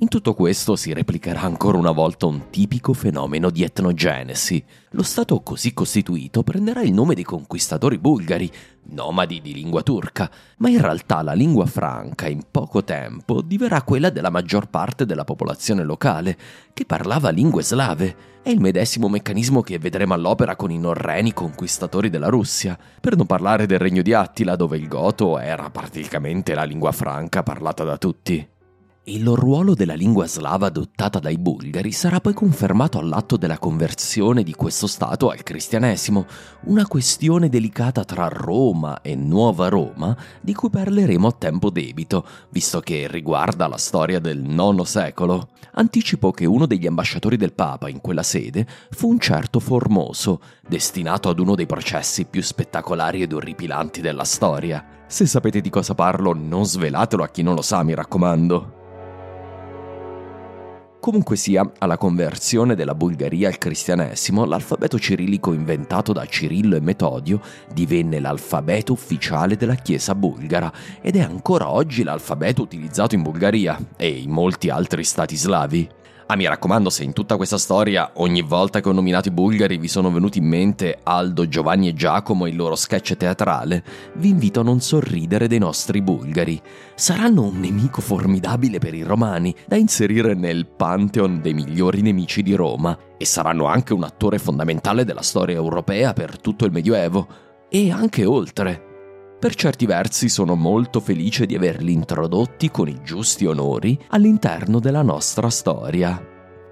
In 0.00 0.06
tutto 0.06 0.32
questo 0.32 0.76
si 0.76 0.92
replicherà 0.92 1.40
ancora 1.40 1.76
una 1.76 1.90
volta 1.90 2.26
un 2.26 2.50
tipico 2.50 2.92
fenomeno 2.92 3.50
di 3.50 3.64
etnogenesi. 3.64 4.64
Lo 4.90 5.02
Stato 5.02 5.40
così 5.40 5.74
costituito 5.74 6.44
prenderà 6.44 6.82
il 6.82 6.92
nome 6.92 7.16
dei 7.16 7.24
conquistatori 7.24 7.98
bulgari, 7.98 8.48
nomadi 8.90 9.40
di 9.40 9.52
lingua 9.52 9.82
turca, 9.82 10.30
ma 10.58 10.68
in 10.68 10.80
realtà 10.80 11.22
la 11.22 11.32
lingua 11.32 11.66
franca 11.66 12.28
in 12.28 12.42
poco 12.48 12.84
tempo 12.84 13.42
diverrà 13.42 13.82
quella 13.82 14.10
della 14.10 14.30
maggior 14.30 14.68
parte 14.68 15.04
della 15.04 15.24
popolazione 15.24 15.82
locale, 15.82 16.38
che 16.72 16.84
parlava 16.84 17.30
lingue 17.30 17.64
slave. 17.64 18.16
È 18.40 18.50
il 18.50 18.60
medesimo 18.60 19.08
meccanismo 19.08 19.62
che 19.62 19.80
vedremo 19.80 20.14
all'opera 20.14 20.54
con 20.54 20.70
i 20.70 20.78
norreni 20.78 21.32
conquistatori 21.32 22.08
della 22.08 22.28
Russia, 22.28 22.78
per 23.00 23.16
non 23.16 23.26
parlare 23.26 23.66
del 23.66 23.80
regno 23.80 24.02
di 24.02 24.14
Attila 24.14 24.54
dove 24.54 24.76
il 24.76 24.86
goto 24.86 25.40
era 25.40 25.68
praticamente 25.70 26.54
la 26.54 26.62
lingua 26.62 26.92
franca 26.92 27.42
parlata 27.42 27.82
da 27.82 27.98
tutti. 27.98 28.48
Il 29.08 29.26
ruolo 29.26 29.72
della 29.72 29.94
lingua 29.94 30.26
slava 30.26 30.66
adottata 30.66 31.18
dai 31.18 31.38
bulgari 31.38 31.92
sarà 31.92 32.20
poi 32.20 32.34
confermato 32.34 32.98
all'atto 32.98 33.38
della 33.38 33.58
conversione 33.58 34.42
di 34.42 34.52
questo 34.52 34.86
Stato 34.86 35.30
al 35.30 35.42
cristianesimo, 35.42 36.26
una 36.64 36.86
questione 36.86 37.48
delicata 37.48 38.04
tra 38.04 38.28
Roma 38.28 39.00
e 39.00 39.14
Nuova 39.14 39.68
Roma 39.68 40.14
di 40.42 40.52
cui 40.52 40.68
parleremo 40.68 41.26
a 41.26 41.32
tempo 41.32 41.70
debito, 41.70 42.22
visto 42.50 42.80
che 42.80 43.08
riguarda 43.08 43.66
la 43.66 43.78
storia 43.78 44.18
del 44.18 44.44
IX 44.44 44.82
secolo. 44.82 45.48
Anticipo 45.72 46.30
che 46.30 46.44
uno 46.44 46.66
degli 46.66 46.86
ambasciatori 46.86 47.38
del 47.38 47.54
Papa 47.54 47.88
in 47.88 48.02
quella 48.02 48.22
sede 48.22 48.66
fu 48.90 49.08
un 49.08 49.18
certo 49.18 49.58
Formoso, 49.58 50.42
destinato 50.68 51.30
ad 51.30 51.38
uno 51.38 51.54
dei 51.54 51.66
processi 51.66 52.26
più 52.26 52.42
spettacolari 52.42 53.22
ed 53.22 53.32
orripilanti 53.32 54.02
della 54.02 54.24
storia. 54.24 54.84
Se 55.06 55.24
sapete 55.24 55.62
di 55.62 55.70
cosa 55.70 55.94
parlo, 55.94 56.34
non 56.34 56.66
svelatelo 56.66 57.22
a 57.22 57.28
chi 57.28 57.40
non 57.40 57.54
lo 57.54 57.62
sa, 57.62 57.82
mi 57.82 57.94
raccomando. 57.94 58.76
Comunque 61.00 61.36
sia, 61.36 61.70
alla 61.78 61.96
conversione 61.96 62.74
della 62.74 62.94
Bulgaria 62.94 63.48
al 63.48 63.56
cristianesimo, 63.56 64.44
l'alfabeto 64.44 64.98
cirillico 64.98 65.52
inventato 65.52 66.12
da 66.12 66.26
Cirillo 66.26 66.74
e 66.74 66.80
Metodio 66.80 67.40
divenne 67.72 68.18
l'alfabeto 68.18 68.92
ufficiale 68.92 69.56
della 69.56 69.76
Chiesa 69.76 70.16
bulgara 70.16 70.72
ed 71.00 71.14
è 71.14 71.20
ancora 71.20 71.70
oggi 71.70 72.02
l'alfabeto 72.02 72.62
utilizzato 72.62 73.14
in 73.14 73.22
Bulgaria 73.22 73.78
e 73.96 74.08
in 74.08 74.30
molti 74.30 74.70
altri 74.70 75.04
stati 75.04 75.36
slavi. 75.36 75.88
Ah, 76.30 76.36
mi 76.36 76.46
raccomando, 76.46 76.90
se 76.90 77.04
in 77.04 77.14
tutta 77.14 77.36
questa 77.36 77.56
storia, 77.56 78.10
ogni 78.16 78.42
volta 78.42 78.80
che 78.80 78.88
ho 78.90 78.92
nominato 78.92 79.28
i 79.28 79.30
bulgari 79.30 79.78
vi 79.78 79.88
sono 79.88 80.10
venuti 80.12 80.40
in 80.40 80.44
mente 80.44 80.98
Aldo, 81.02 81.48
Giovanni 81.48 81.88
e 81.88 81.94
Giacomo 81.94 82.44
e 82.44 82.50
il 82.50 82.56
loro 82.56 82.76
sketch 82.76 83.16
teatrale, 83.16 83.82
vi 84.16 84.28
invito 84.28 84.60
a 84.60 84.62
non 84.62 84.82
sorridere 84.82 85.48
dei 85.48 85.58
nostri 85.58 86.02
bulgari. 86.02 86.60
Saranno 86.94 87.44
un 87.44 87.58
nemico 87.58 88.02
formidabile 88.02 88.78
per 88.78 88.92
i 88.92 89.04
romani, 89.04 89.54
da 89.66 89.76
inserire 89.76 90.34
nel 90.34 90.66
pantheon 90.66 91.40
dei 91.40 91.54
migliori 91.54 92.02
nemici 92.02 92.42
di 92.42 92.52
Roma, 92.52 92.94
e 93.16 93.24
saranno 93.24 93.64
anche 93.64 93.94
un 93.94 94.02
attore 94.02 94.38
fondamentale 94.38 95.06
della 95.06 95.22
storia 95.22 95.56
europea 95.56 96.12
per 96.12 96.38
tutto 96.38 96.66
il 96.66 96.72
Medioevo, 96.72 97.26
e 97.70 97.90
anche 97.90 98.26
oltre. 98.26 98.87
Per 99.38 99.54
certi 99.54 99.86
versi 99.86 100.28
sono 100.28 100.56
molto 100.56 100.98
felice 100.98 101.46
di 101.46 101.54
averli 101.54 101.92
introdotti 101.92 102.72
con 102.72 102.88
i 102.88 103.00
giusti 103.04 103.46
onori 103.46 103.96
all'interno 104.08 104.80
della 104.80 105.02
nostra 105.02 105.48
storia. 105.48 106.20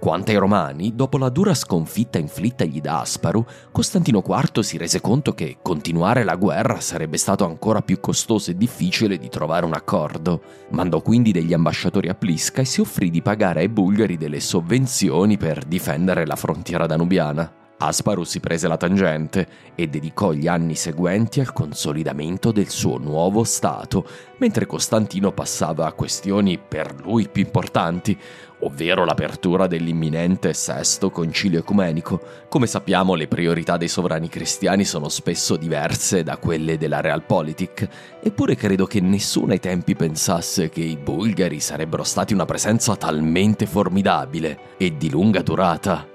Quanto 0.01 0.33
ai 0.33 0.37
Romani, 0.37 0.93
dopo 0.97 1.17
la 1.17 1.29
dura 1.29 1.55
sconfitta 1.55 2.19
inflittagli 2.19 2.81
da 2.81 3.03
Asparu, 3.03 3.45
Costantino 3.71 4.21
IV 4.27 4.61
si 4.62 4.79
rese 4.79 5.01
conto 5.01 5.33
che 5.33 5.59
continuare 5.62 6.25
la 6.25 6.35
guerra 6.35 6.81
sarebbe 6.81 7.19
stato 7.19 7.45
ancora 7.45 7.83
più 7.83 8.01
costoso 8.01 8.51
e 8.51 8.57
difficile 8.57 9.17
di 9.17 9.29
trovare 9.29 9.64
un 9.64 9.73
accordo. 9.73 10.43
Mandò 10.71 11.01
quindi 11.03 11.31
degli 11.31 11.53
ambasciatori 11.53 12.09
a 12.09 12.14
Pliska 12.14 12.62
e 12.62 12.64
si 12.64 12.81
offrì 12.81 13.11
di 13.11 13.23
pagare 13.23 13.61
ai 13.61 13.69
bulgari 13.69 14.17
delle 14.17 14.41
sovvenzioni 14.41 15.37
per 15.37 15.64
difendere 15.64 16.27
la 16.27 16.37
frontiera 16.37 16.87
danubiana. 16.87 17.66
Asparu 17.79 18.24
si 18.24 18.41
prese 18.41 18.68
la 18.68 18.79
tangente 18.79 19.47
e 19.74 19.87
dedicò 19.87 20.33
gli 20.33 20.47
anni 20.47 20.74
seguenti 20.74 21.41
al 21.41 21.53
consolidamento 21.53 22.51
del 22.51 22.70
suo 22.70 22.97
nuovo 22.97 23.45
Stato, 23.45 24.07
mentre 24.39 24.64
Costantino 24.64 25.31
passava 25.33 25.87
a 25.87 25.93
questioni 25.93 26.59
per 26.59 26.95
lui 27.03 27.29
più 27.29 27.43
importanti, 27.43 28.18
ovvero 28.61 29.05
l'apertura 29.05 29.66
dell'imminente 29.66 30.55
sesto 30.55 31.11
concilio 31.11 31.59
ecumenico. 31.59 32.18
Come 32.49 32.66
sappiamo 32.66 33.14
le 33.14 33.29
priorità 33.29 33.77
dei 33.77 33.89
sovrani 33.89 34.31
cristiani 34.31 34.87
sono 34.87 35.11
spesso 35.11 35.57
diverse 35.57 36.22
da 36.22 36.39
quelle 36.39 36.79
della 36.79 37.03
Realpolitik, 37.03 37.89
eppure 38.22 38.55
credo 38.55 38.87
che 38.87 39.01
nessuno 39.03 39.53
ai 39.53 39.61
tempi 39.61 39.95
pensasse 39.95 40.70
che 40.70 40.81
i 40.81 40.97
bulgari 40.97 41.61
sarebbero 41.61 42.05
stati 42.05 42.33
una 42.33 42.47
presenza 42.47 42.97
talmente 42.97 43.66
formidabile 43.66 44.77
e 44.79 44.97
di 44.97 45.11
lunga 45.11 45.43
durata 45.43 46.14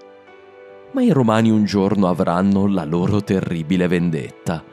ma 0.91 1.01
i 1.01 1.11
romani 1.11 1.49
un 1.49 1.63
giorno 1.65 2.07
avranno 2.07 2.67
la 2.67 2.83
loro 2.83 3.23
terribile 3.23 3.87
vendetta. 3.87 4.63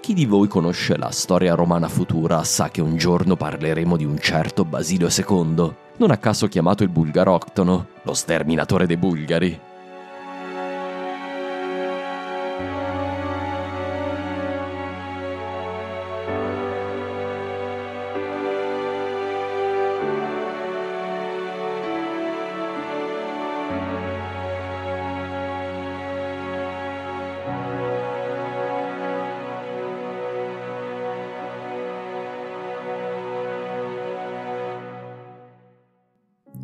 Chi 0.00 0.14
di 0.14 0.24
voi 0.24 0.48
conosce 0.48 0.96
la 0.96 1.10
storia 1.10 1.54
romana 1.54 1.88
futura 1.88 2.42
sa 2.42 2.70
che 2.70 2.80
un 2.80 2.96
giorno 2.96 3.36
parleremo 3.36 3.96
di 3.96 4.04
un 4.04 4.18
certo 4.18 4.64
Basilio 4.64 5.08
II, 5.08 5.72
non 5.98 6.10
a 6.10 6.16
caso 6.16 6.48
chiamato 6.48 6.82
il 6.82 6.88
Bulgaroctono, 6.88 7.86
lo 8.02 8.14
sterminatore 8.14 8.86
dei 8.86 8.96
bulgari. 8.96 9.60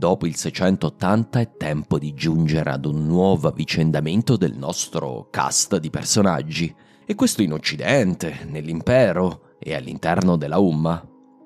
Dopo 0.06 0.28
il 0.28 0.36
680 0.36 1.40
è 1.40 1.56
tempo 1.56 1.98
di 1.98 2.14
giungere 2.14 2.70
ad 2.70 2.84
un 2.84 3.06
nuovo 3.06 3.48
avvicendamento 3.48 4.36
del 4.36 4.56
nostro 4.56 5.26
cast 5.32 5.78
di 5.78 5.90
personaggi, 5.90 6.72
e 7.04 7.14
questo 7.16 7.42
in 7.42 7.52
Occidente, 7.52 8.46
nell'impero 8.48 9.56
e 9.58 9.74
all'interno 9.74 10.36
della 10.36 10.58
Umma. 10.58 11.04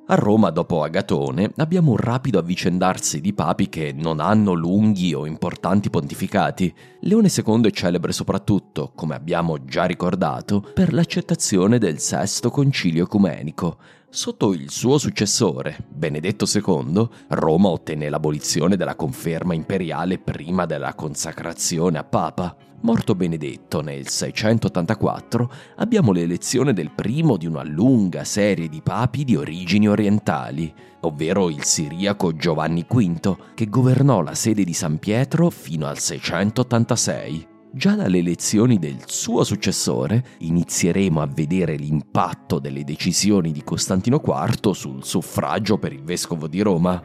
A 0.09 0.15
Roma, 0.15 0.51
dopo 0.51 0.83
Agatone, 0.83 1.53
abbiamo 1.57 1.93
un 1.93 1.97
rapido 1.97 2.39
avvicendarsi 2.39 3.23
di 3.23 3.33
papi 3.33 3.71
che 3.71 3.95
non 3.97 4.21
hanno 4.21 4.53
lunghi 4.53 5.15
o 5.15 5.25
importanti 5.25 5.89
pontificati. 5.89 6.75
Leone 7.01 7.31
II 7.35 7.63
è 7.63 7.71
celebre 7.71 8.13
soprattutto, 8.13 8.93
come 8.95 9.15
abbiamo 9.15 9.65
già 9.65 9.85
ricordato, 9.85 10.69
per 10.75 10.93
l'accettazione 10.93 11.79
del 11.79 11.99
sesto 11.99 12.51
concilio 12.51 13.05
ecumenico. 13.05 13.79
Sotto 14.13 14.53
il 14.53 14.73
suo 14.73 14.99
successore, 14.99 15.85
Benedetto 15.89 16.45
II, 16.53 17.09
Roma 17.29 17.69
ottenne 17.69 18.09
l'abolizione 18.09 18.77
della 18.77 18.97
conferma 18.97 19.55
imperiale 19.55 20.19
prima 20.19 20.67
della 20.67 20.95
consacrazione 20.95 21.97
a 21.97 22.03
papa. 22.03 22.57
Morto 22.81 23.15
Benedetto 23.15 23.83
nel 23.83 24.09
684, 24.09 25.53
abbiamo 25.77 26.11
l'elezione 26.11 26.73
del 26.73 26.91
primo 26.91 27.37
di 27.37 27.47
una 27.47 27.63
lunga 27.63 28.25
serie 28.25 28.69
di 28.69 28.83
papi 28.83 29.23
di 29.23 29.37
origini 29.37 29.89
orientali, 29.89 30.75
ovvero 31.03 31.49
il 31.49 31.63
siriaco 31.63 32.35
Giovanni 32.35 32.85
V, 32.89 33.37
che 33.55 33.69
governò 33.69 34.23
la 34.23 34.35
sede 34.35 34.65
di 34.65 34.73
San 34.73 34.99
Pietro 34.99 35.51
fino 35.51 35.87
al 35.87 36.01
686. 36.01 37.50
Già 37.73 37.95
dalle 37.95 38.19
elezioni 38.19 38.81
del 38.81 38.99
suo 39.07 39.45
successore 39.45 40.25
inizieremo 40.39 41.23
a 41.23 41.27
vedere 41.27 41.77
l'impatto 41.77 42.59
delle 42.59 42.83
decisioni 42.83 43.53
di 43.53 43.63
Costantino 43.63 44.21
IV 44.25 44.73
sul 44.73 45.05
suffragio 45.05 45.79
per 45.79 45.93
il 45.93 46.03
vescovo 46.03 46.49
di 46.49 46.63
Roma. 46.63 47.01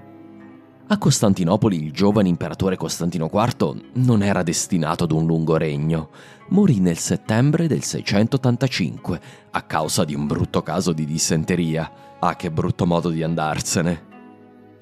A 0.88 0.98
Costantinopoli 0.98 1.84
il 1.84 1.92
giovane 1.92 2.30
imperatore 2.30 2.78
Costantino 2.78 3.30
IV 3.32 3.92
non 3.94 4.24
era 4.24 4.42
destinato 4.42 5.04
ad 5.04 5.12
un 5.12 5.28
lungo 5.28 5.56
regno. 5.58 6.10
Morì 6.50 6.80
nel 6.80 6.98
settembre 6.98 7.68
del 7.68 7.84
685 7.84 9.22
a 9.52 9.62
causa 9.62 10.04
di 10.04 10.16
un 10.16 10.26
brutto 10.26 10.64
caso 10.64 10.94
di 10.94 11.06
dissenteria. 11.06 12.18
Ah, 12.20 12.36
che 12.36 12.50
brutto 12.50 12.88
modo 12.88 13.10
di 13.10 13.22
andarsene. 13.22 14.15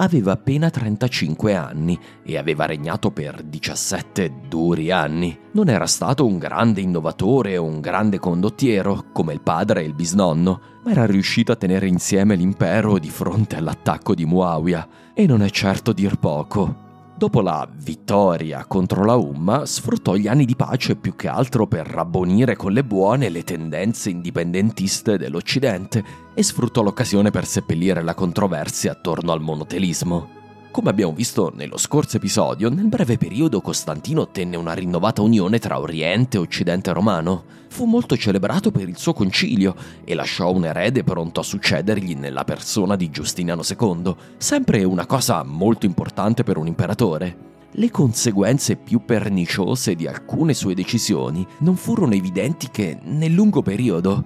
Aveva 0.03 0.33
appena 0.33 0.69
35 0.69 1.55
anni 1.55 1.97
e 2.25 2.37
aveva 2.37 2.65
regnato 2.65 3.09
per 3.11 3.41
17 3.41 4.41
duri 4.49 4.91
anni. 4.91 5.39
Non 5.53 5.69
era 5.69 5.87
stato 5.87 6.25
un 6.25 6.37
grande 6.37 6.81
innovatore 6.81 7.55
o 7.55 7.63
un 7.63 7.79
grande 7.79 8.19
condottiero 8.19 9.05
come 9.13 9.31
il 9.31 9.39
padre 9.39 9.79
e 9.79 9.85
il 9.85 9.93
bisnonno, 9.93 10.61
ma 10.83 10.91
era 10.91 11.05
riuscito 11.05 11.53
a 11.53 11.55
tenere 11.55 11.87
insieme 11.87 12.35
l'impero 12.35 12.99
di 12.99 13.09
fronte 13.09 13.55
all'attacco 13.55 14.13
di 14.13 14.25
Muawiyah 14.25 14.87
e 15.13 15.25
non 15.25 15.41
è 15.41 15.49
certo 15.49 15.93
dir 15.93 16.17
poco. 16.19 16.92
Dopo 17.23 17.39
la 17.39 17.65
vittoria 17.73 18.65
contro 18.65 19.05
la 19.05 19.15
Umma, 19.15 19.65
sfruttò 19.65 20.15
gli 20.15 20.27
anni 20.27 20.43
di 20.43 20.57
pace 20.57 20.97
più 20.97 21.15
che 21.15 21.29
altro 21.29 21.67
per 21.67 21.87
rabbonire 21.87 22.57
con 22.57 22.73
le 22.73 22.83
buone 22.83 23.29
le 23.29 23.45
tendenze 23.45 24.09
indipendentiste 24.09 25.17
dell'Occidente 25.17 26.03
e 26.35 26.43
sfruttò 26.43 26.81
l'occasione 26.81 27.31
per 27.31 27.45
seppellire 27.45 28.03
la 28.03 28.13
controversia 28.13 28.91
attorno 28.91 29.31
al 29.31 29.39
monotelismo. 29.39 30.42
Come 30.73 30.89
abbiamo 30.89 31.13
visto 31.13 31.53
nello 31.55 31.77
scorso 31.77 32.17
episodio, 32.17 32.67
nel 32.67 32.87
breve 32.87 33.19
periodo 33.19 33.61
Costantino 33.61 34.21
ottenne 34.21 34.57
una 34.57 34.73
rinnovata 34.73 35.21
unione 35.21 35.59
tra 35.59 35.79
Oriente 35.79 36.37
e 36.37 36.39
Occidente 36.39 36.91
romano. 36.91 37.43
Fu 37.67 37.85
molto 37.85 38.17
celebrato 38.17 38.71
per 38.71 38.89
il 38.89 38.97
suo 38.97 39.13
concilio 39.13 39.75
e 40.03 40.15
lasciò 40.15 40.51
un 40.51 40.65
erede 40.65 41.03
pronto 41.03 41.41
a 41.41 41.43
succedergli 41.43 42.15
nella 42.15 42.43
persona 42.43 42.95
di 42.95 43.11
Giustiniano 43.11 43.61
II, 43.61 44.15
sempre 44.37 44.83
una 44.83 45.05
cosa 45.05 45.43
molto 45.43 45.85
importante 45.85 46.41
per 46.41 46.57
un 46.57 46.65
imperatore. 46.65 47.51
Le 47.73 47.91
conseguenze 47.91 48.75
più 48.75 49.05
perniciose 49.05 49.93
di 49.93 50.07
alcune 50.07 50.55
sue 50.55 50.73
decisioni 50.73 51.45
non 51.59 51.75
furono 51.75 52.15
evidenti 52.15 52.69
che 52.71 52.97
nel 53.03 53.31
lungo 53.31 53.61
periodo. 53.61 54.25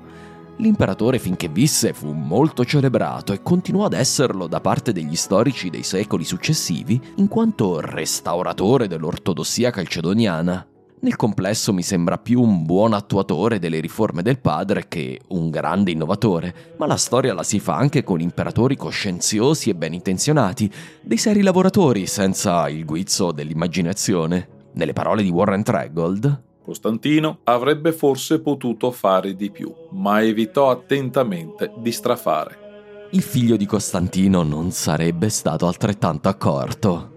L'imperatore 0.59 1.19
finché 1.19 1.49
visse 1.49 1.93
fu 1.93 2.13
molto 2.13 2.65
celebrato 2.65 3.31
e 3.31 3.43
continuò 3.43 3.85
ad 3.85 3.93
esserlo 3.93 4.47
da 4.47 4.59
parte 4.59 4.91
degli 4.91 5.15
storici 5.15 5.69
dei 5.69 5.83
secoli 5.83 6.23
successivi 6.23 6.99
in 7.17 7.27
quanto 7.27 7.79
restauratore 7.79 8.87
dell'ortodossia 8.87 9.69
calcedoniana. 9.69 10.65
Nel 10.99 11.15
complesso 11.15 11.73
mi 11.73 11.83
sembra 11.83 12.17
più 12.17 12.41
un 12.41 12.65
buon 12.65 12.93
attuatore 12.93 13.59
delle 13.59 13.79
riforme 13.79 14.23
del 14.23 14.39
padre 14.39 14.87
che 14.87 15.21
un 15.27 15.51
grande 15.51 15.91
innovatore, 15.91 16.73
ma 16.77 16.87
la 16.87 16.97
storia 16.97 17.35
la 17.35 17.43
si 17.43 17.59
fa 17.59 17.75
anche 17.75 18.03
con 18.03 18.19
imperatori 18.19 18.75
coscienziosi 18.75 19.69
e 19.69 19.75
ben 19.75 19.93
intenzionati, 19.93 20.71
dei 21.03 21.17
seri 21.17 21.43
lavoratori 21.43 22.07
senza 22.07 22.67
il 22.67 22.83
guizzo 22.83 23.31
dell'immaginazione. 23.31 24.47
Nelle 24.73 24.93
parole 24.93 25.21
di 25.21 25.29
Warren 25.29 25.61
Tregold, 25.61 26.45
Costantino 26.67 27.37
avrebbe 27.45 27.93
forse 27.93 28.41
potuto 28.41 28.91
fare 28.91 29.37
di 29.37 29.49
più, 29.51 29.73
ma 29.91 30.21
evitò 30.21 30.69
attentamente 30.69 31.71
di 31.77 31.93
strafare. 31.93 33.07
Il 33.11 33.21
figlio 33.21 33.55
di 33.55 33.65
Costantino 33.65 34.43
non 34.43 34.71
sarebbe 34.71 35.29
stato 35.29 35.65
altrettanto 35.65 36.27
accorto. 36.27 37.16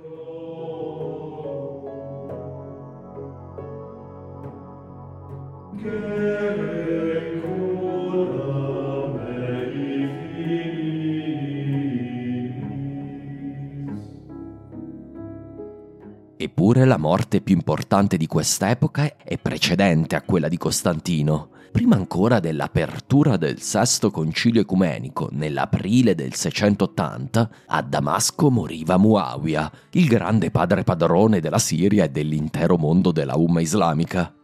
Eppure 16.43 16.86
la 16.86 16.97
morte 16.97 17.43
più 17.43 17.55
importante 17.55 18.16
di 18.16 18.26
quest'epoca 18.26 19.14
è 19.22 19.36
precedente 19.36 20.16
a 20.16 20.22
quella 20.22 20.49
di 20.49 20.57
Costantino. 20.57 21.51
Prima 21.70 21.97
ancora 21.97 22.41
dell'apertura 22.41 23.36
del 23.36 23.61
sesto 23.61 24.11
concilio 24.11 24.62
ecumenico 24.62 25.28
nell'aprile 25.32 26.14
del 26.14 26.32
680, 26.32 27.51
a 27.66 27.82
Damasco 27.82 28.51
moriva 28.51 28.97
Muawiyah, 28.97 29.70
il 29.91 30.07
grande 30.07 30.51
padre 30.51 30.82
padrone 30.82 31.41
della 31.41 31.59
Siria 31.59 32.05
e 32.05 32.09
dell'intero 32.09 32.78
mondo 32.78 33.12
della 33.12 33.36
Umma 33.36 33.61
islamica. 33.61 34.34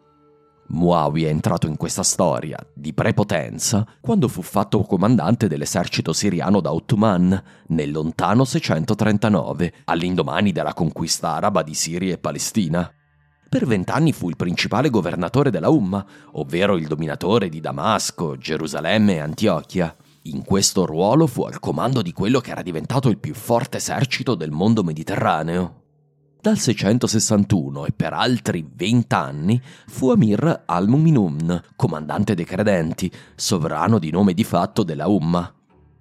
Muawiyah 0.69 1.29
è 1.29 1.31
entrato 1.31 1.67
in 1.69 1.77
questa 1.77 2.03
storia 2.03 2.59
di 2.75 2.93
prepotenza 2.93 3.87
quando 4.01 4.27
fu 4.27 4.43
fatto 4.43 4.83
comandante 4.83 5.47
dell'esercito 5.47 6.13
siriano 6.13 6.61
da 6.61 6.73
Ottoman 6.73 7.43
nel 7.69 7.93
lontano 7.93 8.45
639, 8.45 9.75
all'indomani 9.85 10.51
della 10.53 10.75
conquista 10.75 11.35
araba 11.35 11.63
di 11.63 11.75
Siria 11.75 12.15
e 12.15 12.19
Palestina. 12.19 12.91
Per 13.49 13.65
vent'anni 13.65 14.13
fu 14.13 14.29
il 14.29 14.37
principale 14.37 14.91
governatore 14.91 15.51
della 15.51 15.69
Umma, 15.69 16.05
ovvero 16.33 16.77
il 16.77 16.89
dominatore 16.89 17.49
di 17.49 17.61
Damasco, 17.61 18.37
Gerusalemme 18.37 19.15
e 19.15 19.21
Antiochia. 19.21 19.95
In 20.23 20.45
questo 20.45 20.85
ruolo 20.85 21.29
fu 21.29 21.45
al 21.45 21.61
comando 21.61 22.03
di 22.03 22.13
quello 22.13 22.41
che 22.41 22.51
era 22.51 22.63
diventato 22.63 23.09
il 23.09 23.19
più 23.19 23.35
forte 23.35 23.77
esercito 23.77 24.35
del 24.35 24.51
mondo 24.51 24.83
mediterraneo. 24.83 25.85
Dal 26.47 26.59
661 26.59 27.87
e 27.87 27.91
per 27.91 28.13
altri 28.13 28.65
vent'anni 28.73 29.61
fu 29.89 30.11
Amir 30.11 30.63
al-Muminun, 30.65 31.61
comandante 31.75 32.37
dei 32.37 32.45
credenti, 32.45 33.11
sovrano 33.35 33.99
di 33.99 34.13
nome 34.13 34.33
di 34.33 34.45
fatto 34.45 34.85
della 34.85 35.09
Umma. 35.09 35.53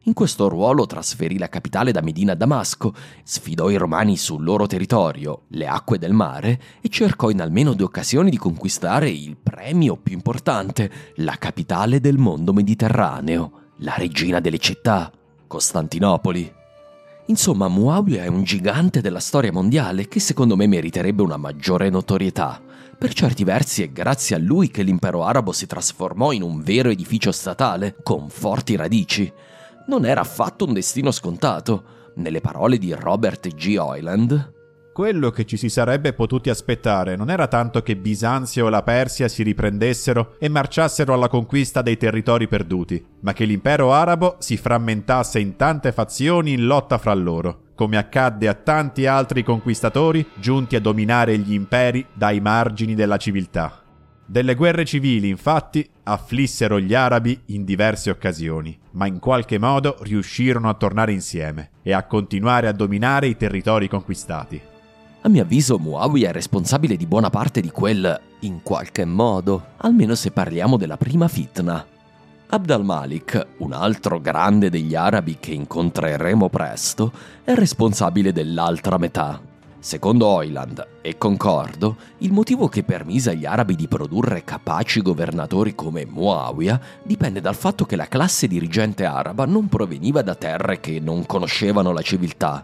In 0.04 0.14
questo 0.14 0.48
ruolo 0.48 0.86
trasferì 0.86 1.40
la 1.40 1.50
capitale 1.50 1.92
da 1.92 2.02
Medina 2.02 2.34
a 2.34 2.36
Damasco, 2.36 2.94
sfidò 3.24 3.72
i 3.72 3.76
romani 3.76 4.18
sul 4.18 4.44
loro 4.44 4.68
territorio, 4.68 5.46
le 5.48 5.66
acque 5.66 5.98
del 5.98 6.14
mare, 6.14 6.62
e 6.80 6.90
cercò 6.90 7.32
in 7.32 7.42
almeno 7.42 7.74
due 7.74 7.86
occasioni 7.86 8.30
di 8.30 8.38
conquistare 8.38 9.10
il 9.10 9.38
premio 9.42 9.98
più 9.98 10.14
importante, 10.14 10.92
la 11.16 11.38
capitale 11.40 12.00
del 12.00 12.20
mondo 12.20 12.54
mediterraneo, 12.54 13.52
la 13.78 13.96
regina 13.98 14.40
delle 14.40 14.60
città, 14.60 15.12
Costantinopoli. 15.48 16.65
Insomma, 17.28 17.68
Muawiyah 17.68 18.24
è 18.24 18.28
un 18.28 18.44
gigante 18.44 19.02
della 19.02 19.20
storia 19.20 19.52
mondiale 19.52 20.08
che 20.08 20.20
secondo 20.20 20.56
me 20.56 20.68
meriterebbe 20.68 21.24
una 21.24 21.38
maggiore 21.38 21.90
notorietà. 21.90 22.62
Per 22.98 23.14
certi 23.14 23.44
versi 23.44 23.82
è 23.82 23.90
grazie 23.90 24.36
a 24.36 24.40
lui 24.40 24.70
che 24.70 24.84
l'impero 24.84 25.24
arabo 25.24 25.52
si 25.52 25.66
trasformò 25.66 26.32
in 26.32 26.44
un 26.44 26.62
vero 26.62 26.90
edificio 26.90 27.32
statale, 27.32 27.96
con 28.04 28.30
forti 28.30 28.76
radici. 28.76 29.32
Non 29.88 30.06
era 30.06 30.22
affatto 30.22 30.66
un 30.66 30.74
destino 30.74 31.10
scontato. 31.10 32.12
Nelle 32.16 32.42
parole 32.42 32.78
di 32.78 32.94
Robert 32.94 33.48
G. 33.56 33.76
Hoyland, 33.78 34.54
quello 34.96 35.30
che 35.30 35.44
ci 35.44 35.58
si 35.58 35.68
sarebbe 35.68 36.14
potuti 36.14 36.50
aspettare 36.50 37.18
non 37.18 37.30
era 37.30 37.48
tanto 37.48 37.82
che 37.82 37.98
Bisanzio 37.98 38.68
o 38.68 38.70
la 38.70 38.82
Persia 38.82 39.28
si 39.28 39.44
riprendessero 39.44 40.38
e 40.40 40.48
marciassero 40.48 41.14
alla 41.14 41.28
conquista 41.28 41.82
dei 41.82 41.98
territori 41.98 42.48
perduti, 42.48 43.06
ma 43.20 43.34
che 43.34 43.44
l'impero 43.44 43.92
arabo 43.92 44.38
si 44.40 44.56
frammentasse 44.56 45.38
in 45.40 45.58
tante 45.58 45.92
fazioni 45.92 46.54
in 46.54 46.66
lotta 46.66 46.98
fra 46.98 47.14
loro, 47.14 47.64
come 47.76 47.98
accadde 47.98 48.48
a 48.48 48.54
tanti 48.54 49.06
altri 49.06 49.44
conquistatori 49.44 50.26
giunti 50.36 50.78
a 50.78 50.80
dominare 50.80 51.38
gli 51.40 51.52
imperi 51.52 52.06
dai 52.14 52.40
margini 52.40 52.96
della 52.96 53.18
civiltà. 53.18 53.82
Delle 54.26 54.56
guerre 54.56 54.86
civili, 54.86 55.28
infatti, 55.28 55.86
afflissero 56.04 56.80
gli 56.80 56.94
arabi 56.94 57.38
in 57.48 57.66
diverse 57.66 58.10
occasioni, 58.10 58.80
ma 58.92 59.08
in 59.08 59.20
qualche 59.20 59.60
modo 59.60 59.98
riuscirono 60.04 60.70
a 60.70 60.74
tornare 60.74 61.12
insieme 61.12 61.72
e 61.84 61.92
a 61.92 62.06
continuare 62.06 62.70
a 62.70 62.72
dominare 62.72 63.28
i 63.28 63.36
territori 63.36 63.90
conquistati. 63.90 64.74
A 65.26 65.28
mio 65.28 65.42
avviso 65.42 65.80
Muawiyah 65.80 66.30
è 66.30 66.32
responsabile 66.32 66.96
di 66.96 67.08
buona 67.08 67.32
parte 67.32 67.60
di 67.60 67.72
quel 67.72 68.22
in 68.42 68.62
qualche 68.62 69.06
modo, 69.06 69.70
almeno 69.78 70.14
se 70.14 70.30
parliamo 70.30 70.78
della 70.78 70.98
prima 70.98 71.28
fitna. 71.28 71.84
Abd 72.48 72.70
al-Malik, 72.70 73.48
un 73.58 73.74
altro 73.74 74.22
grande 74.22 74.70
degli 74.70 74.94
arabi 74.94 75.38
che 75.40 75.52
incontreremo 75.52 76.48
presto, 76.50 77.12
è 77.44 77.56
responsabile 77.56 78.32
dell'altra 78.32 79.00
metà. 79.00 79.42
Secondo 79.80 80.28
Oiland, 80.28 80.88
e 81.02 81.18
concordo, 81.18 81.96
il 82.20 82.32
motivo 82.32 82.68
che 82.68 82.84
permise 82.84 83.32
agli 83.32 83.48
arabi 83.48 83.76
di 83.76 83.88
produrre 83.88 84.44
capaci 84.44 85.02
governatori 85.02 85.74
come 85.74 86.06
Muawiyah 86.06 86.80
dipende 87.02 87.42
dal 87.42 87.56
fatto 87.56 87.86
che 87.86 87.96
la 87.96 88.08
classe 88.08 88.46
dirigente 88.46 89.06
araba 89.06 89.46
non 89.46 89.70
proveniva 89.70 90.22
da 90.22 90.36
terre 90.36 90.80
che 90.80 91.00
non 91.00 91.26
conoscevano 91.26 91.92
la 91.94 92.02
civiltà, 92.02 92.64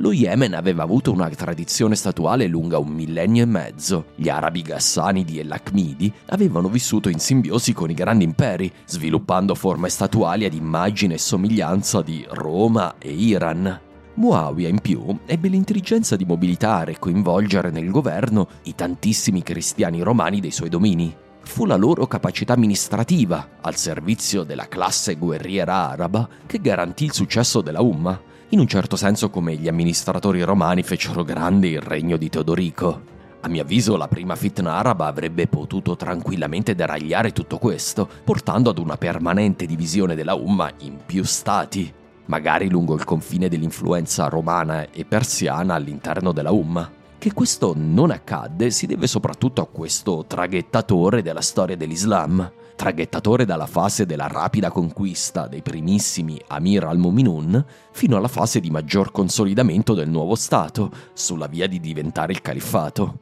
lo 0.00 0.12
Yemen 0.12 0.54
aveva 0.54 0.82
avuto 0.82 1.12
una 1.12 1.28
tradizione 1.28 1.94
statuale 1.94 2.46
lunga 2.46 2.78
un 2.78 2.88
millennio 2.88 3.42
e 3.42 3.46
mezzo. 3.46 4.06
Gli 4.14 4.30
arabi 4.30 4.62
Ghassanidi 4.62 5.38
e 5.38 5.44
Lachmidi 5.44 6.12
avevano 6.26 6.68
vissuto 6.68 7.10
in 7.10 7.18
simbiosi 7.18 7.74
con 7.74 7.90
i 7.90 7.94
grandi 7.94 8.24
imperi, 8.24 8.72
sviluppando 8.86 9.54
forme 9.54 9.90
statuali 9.90 10.46
ad 10.46 10.54
immagine 10.54 11.14
e 11.14 11.18
somiglianza 11.18 12.00
di 12.00 12.26
Roma 12.30 12.94
e 12.98 13.10
Iran. 13.12 13.80
Muawiyah 14.14 14.68
in 14.68 14.80
più 14.80 15.18
ebbe 15.26 15.48
l'intelligenza 15.48 16.16
di 16.16 16.24
mobilitare 16.24 16.92
e 16.92 16.98
coinvolgere 16.98 17.70
nel 17.70 17.90
governo 17.90 18.48
i 18.64 18.74
tantissimi 18.74 19.42
cristiani 19.42 20.00
romani 20.00 20.40
dei 20.40 20.50
suoi 20.50 20.70
domini. 20.70 21.14
Fu 21.42 21.66
la 21.66 21.76
loro 21.76 22.06
capacità 22.06 22.54
amministrativa, 22.54 23.48
al 23.60 23.76
servizio 23.76 24.44
della 24.44 24.68
classe 24.68 25.16
guerriera 25.16 25.90
araba, 25.90 26.26
che 26.46 26.58
garantì 26.58 27.04
il 27.04 27.12
successo 27.12 27.60
della 27.60 27.82
Umma 27.82 28.28
in 28.52 28.58
un 28.58 28.66
certo 28.66 28.96
senso 28.96 29.30
come 29.30 29.54
gli 29.54 29.68
amministratori 29.68 30.42
romani 30.42 30.82
fecero 30.82 31.22
grande 31.22 31.68
il 31.68 31.80
regno 31.80 32.16
di 32.16 32.28
Teodorico. 32.28 33.02
A 33.42 33.48
mio 33.48 33.62
avviso 33.62 33.96
la 33.96 34.08
prima 34.08 34.34
fitna 34.34 34.74
araba 34.74 35.06
avrebbe 35.06 35.46
potuto 35.46 35.94
tranquillamente 35.94 36.74
deragliare 36.74 37.30
tutto 37.32 37.58
questo, 37.58 38.08
portando 38.24 38.70
ad 38.70 38.78
una 38.78 38.96
permanente 38.96 39.66
divisione 39.66 40.16
della 40.16 40.34
Umma 40.34 40.68
in 40.80 40.98
più 41.06 41.22
stati, 41.24 41.92
magari 42.26 42.68
lungo 42.68 42.94
il 42.94 43.04
confine 43.04 43.48
dell'influenza 43.48 44.26
romana 44.26 44.90
e 44.90 45.04
persiana 45.04 45.74
all'interno 45.74 46.32
della 46.32 46.50
Umma. 46.50 46.90
Che 47.18 47.32
questo 47.32 47.72
non 47.76 48.10
accadde 48.10 48.70
si 48.70 48.86
deve 48.86 49.06
soprattutto 49.06 49.60
a 49.60 49.68
questo 49.68 50.24
traghettatore 50.26 51.22
della 51.22 51.42
storia 51.42 51.76
dell'Islam, 51.76 52.50
traghettatore 52.80 53.44
dalla 53.44 53.66
fase 53.66 54.06
della 54.06 54.26
rapida 54.26 54.70
conquista 54.70 55.46
dei 55.46 55.60
primissimi 55.60 56.40
Amir 56.46 56.84
al-Muminun 56.84 57.62
fino 57.92 58.16
alla 58.16 58.26
fase 58.26 58.58
di 58.58 58.70
maggior 58.70 59.12
consolidamento 59.12 59.92
del 59.92 60.08
nuovo 60.08 60.34
Stato, 60.34 60.90
sulla 61.12 61.46
via 61.46 61.66
di 61.66 61.78
diventare 61.78 62.32
il 62.32 62.40
califfato. 62.40 63.18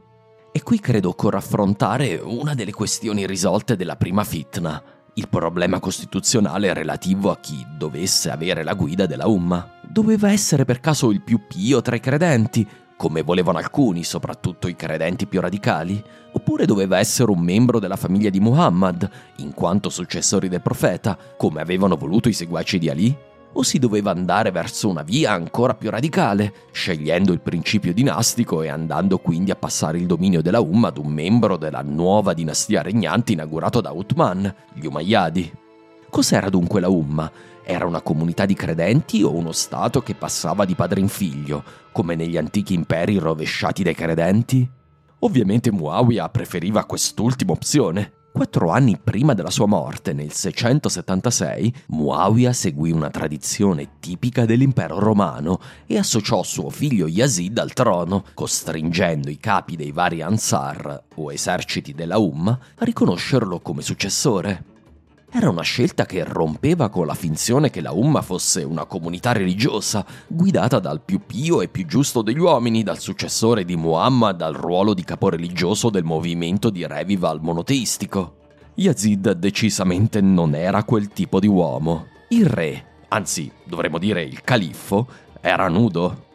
E 0.53 0.63
qui 0.63 0.79
credo 0.79 1.09
occorra 1.09 1.39
affrontare 1.39 2.21
una 2.23 2.55
delle 2.55 2.71
questioni 2.71 3.27
risolte 3.27 3.75
della 3.75 3.97
prima 3.97 4.23
fitna, 4.23 4.81
il 5.15 5.29
problema 5.29 5.81
costituzionale 5.81 6.73
relativo 6.73 7.33
a 7.33 7.39
chi 7.39 7.67
dovesse 7.77 8.31
avere 8.31 8.63
la 8.63 8.75
guida 8.75 9.07
della 9.07 9.27
Umma. 9.27 9.81
Doveva 9.83 10.31
essere 10.31 10.65
per 10.65 10.79
caso 10.79 11.11
il 11.11 11.23
più 11.23 11.49
pio 11.49 11.83
tra 11.83 11.97
i 11.97 12.01
credenti, 12.01 12.65
come 12.99 13.23
volevano 13.23 13.59
alcuni, 13.59 14.03
soprattutto 14.03 14.67
i 14.67 14.75
credenti 14.75 15.27
più 15.27 15.41
radicali, 15.41 16.03
oppure 16.33 16.67
doveva 16.67 16.99
essere 16.99 17.31
un 17.31 17.39
membro 17.39 17.79
della 17.79 17.95
famiglia 17.95 18.29
di 18.29 18.41
Muhammad, 18.41 19.09
in 19.37 19.55
quanto 19.55 19.89
successori 19.89 20.49
del 20.49 20.61
profeta, 20.61 21.17
come 21.37 21.61
avevano 21.61 21.95
voluto 21.95 22.29
i 22.29 22.33
seguaci 22.33 22.77
di 22.81 22.91
Ali? 22.91 23.17
O 23.53 23.63
si 23.63 23.79
doveva 23.79 24.11
andare 24.11 24.51
verso 24.51 24.89
una 24.89 25.03
via 25.03 25.31
ancora 25.31 25.75
più 25.75 25.91
radicale, 25.91 26.53
scegliendo 26.73 27.33
il 27.33 27.41
principio 27.41 27.95
dinastico 27.95 28.63
e 28.63 28.69
andando 28.69 29.19
quindi 29.19 29.53
a 29.53 29.57
passare 29.57 29.99
il 29.99 30.07
dominio 30.07 30.43
della 30.43 30.61
Umma 30.61 30.89
ad 30.89 30.99
un 30.99 31.07
membro 31.07 31.57
della 31.57 31.83
nuova 31.83 32.35
dinastia 32.35 32.83
regnante 32.83 33.31
inaugurato 33.31 33.81
da 33.81 33.93
Uthman, 33.93 34.53
gli 34.75 34.87
Umayyadi? 34.87 35.53
Cos'era 36.11 36.49
dunque 36.49 36.81
la 36.81 36.89
Umma? 36.89 37.31
Era 37.71 37.85
una 37.85 38.01
comunità 38.01 38.47
di 38.47 38.55
credenti 38.55 39.23
o 39.23 39.37
uno 39.37 39.53
Stato 39.53 40.01
che 40.01 40.15
passava 40.15 40.65
di 40.65 40.75
padre 40.75 41.01
in 41.01 41.09
figlio, 41.09 41.63
come 41.93 42.15
negli 42.15 42.39
antichi 42.39 42.73
imperi 42.73 43.19
rovesciati 43.19 43.83
dai 43.83 43.95
credenti? 43.95 44.67
Ovviamente 45.19 45.71
Muawiyah 45.71 46.31
preferiva 46.31 46.87
quest'ultima 46.87 47.53
opzione. 47.53 48.13
Quattro 48.33 48.71
anni 48.71 48.97
prima 48.97 49.35
della 49.35 49.51
sua 49.51 49.67
morte, 49.67 50.15
nel 50.15 50.33
676, 50.33 51.75
Muawiyah 51.89 52.55
seguì 52.55 52.91
una 52.91 53.11
tradizione 53.11 53.99
tipica 54.01 54.47
dell'impero 54.47 54.99
romano 54.99 55.61
e 55.87 55.99
associò 55.99 56.43
suo 56.43 56.71
figlio 56.71 57.07
Yazid 57.07 57.59
al 57.59 57.75
trono, 57.75 58.25
costringendo 58.33 59.29
i 59.29 59.37
capi 59.37 59.77
dei 59.77 59.93
vari 59.93 60.23
Ansar, 60.23 61.03
o 61.17 61.31
eserciti 61.31 61.93
della 61.93 62.17
Umma, 62.17 62.59
a 62.77 62.85
riconoscerlo 62.87 63.61
come 63.61 63.83
successore. 63.83 64.77
Era 65.31 65.51
una 65.51 65.63
scelta 65.63 66.07
che 66.07 66.25
rompeva 66.25 66.89
con 66.89 67.05
la 67.05 67.13
finzione 67.13 67.69
che 67.69 67.83
la 67.83 67.93
Umma 67.93 68.23
fosse 68.23 68.63
una 68.63 68.87
comunità 68.87 69.33
religiosa, 69.33 70.05
guidata 70.27 70.79
dal 70.79 71.03
più 71.03 71.21
pio 71.27 71.61
e 71.61 71.69
più 71.69 71.85
giusto 71.85 72.23
degli 72.23 72.39
uomini, 72.39 72.83
dal 72.83 72.99
successore 72.99 73.67
di 73.67 73.77
Muhammad 73.77 74.41
al 74.41 74.55
ruolo 74.55 74.95
di 74.95 75.05
caporeligioso 75.05 75.91
del 75.91 76.05
movimento 76.05 76.71
di 76.71 76.87
revival 76.87 77.41
monoteistico. 77.43 78.37
Yazid 78.77 79.33
decisamente 79.33 80.23
non 80.23 80.55
era 80.55 80.83
quel 80.85 81.09
tipo 81.09 81.41
di 81.41 81.47
uomo. 81.47 82.07
Il 82.29 82.47
re, 82.47 82.85
anzi 83.09 83.53
dovremmo 83.65 83.99
dire 83.99 84.23
il 84.23 84.41
califfo, 84.43 85.07
era 85.43 85.69
nudo. 85.69 86.28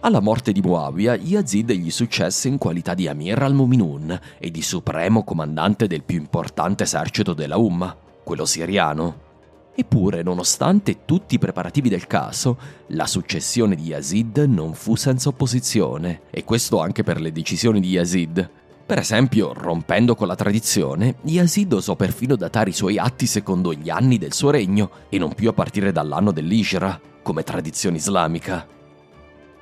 Alla 0.00 0.20
morte 0.20 0.52
di 0.52 0.60
Muawiyah, 0.60 1.16
Yazid 1.16 1.72
gli 1.72 1.90
successe 1.90 2.46
in 2.46 2.56
qualità 2.56 2.94
di 2.94 3.08
Amir 3.08 3.42
al-Muminun 3.42 4.18
e 4.38 4.48
di 4.52 4.62
supremo 4.62 5.24
comandante 5.24 5.88
del 5.88 6.04
più 6.04 6.18
importante 6.18 6.84
esercito 6.84 7.34
della 7.34 7.56
Umma, 7.56 7.96
quello 8.22 8.44
siriano. 8.44 9.26
Eppure, 9.74 10.22
nonostante 10.22 11.04
tutti 11.04 11.34
i 11.34 11.38
preparativi 11.40 11.88
del 11.88 12.06
caso, 12.06 12.58
la 12.88 13.08
successione 13.08 13.74
di 13.74 13.86
Yazid 13.86 14.38
non 14.38 14.72
fu 14.74 14.94
senza 14.94 15.30
opposizione, 15.30 16.22
e 16.30 16.44
questo 16.44 16.78
anche 16.80 17.02
per 17.02 17.20
le 17.20 17.32
decisioni 17.32 17.80
di 17.80 17.90
Yazid. 17.90 18.50
Per 18.86 18.98
esempio, 18.98 19.52
rompendo 19.52 20.14
con 20.14 20.28
la 20.28 20.36
tradizione, 20.36 21.16
Yazid 21.22 21.72
osò 21.72 21.96
perfino 21.96 22.36
datare 22.36 22.70
i 22.70 22.74
suoi 22.74 22.98
atti 22.98 23.26
secondo 23.26 23.72
gli 23.74 23.90
anni 23.90 24.16
del 24.16 24.32
suo 24.32 24.50
regno 24.50 24.90
e 25.08 25.18
non 25.18 25.34
più 25.34 25.48
a 25.48 25.52
partire 25.52 25.90
dall'anno 25.90 26.30
dell'Ishra, 26.30 27.00
come 27.20 27.42
tradizione 27.42 27.96
islamica. 27.96 28.77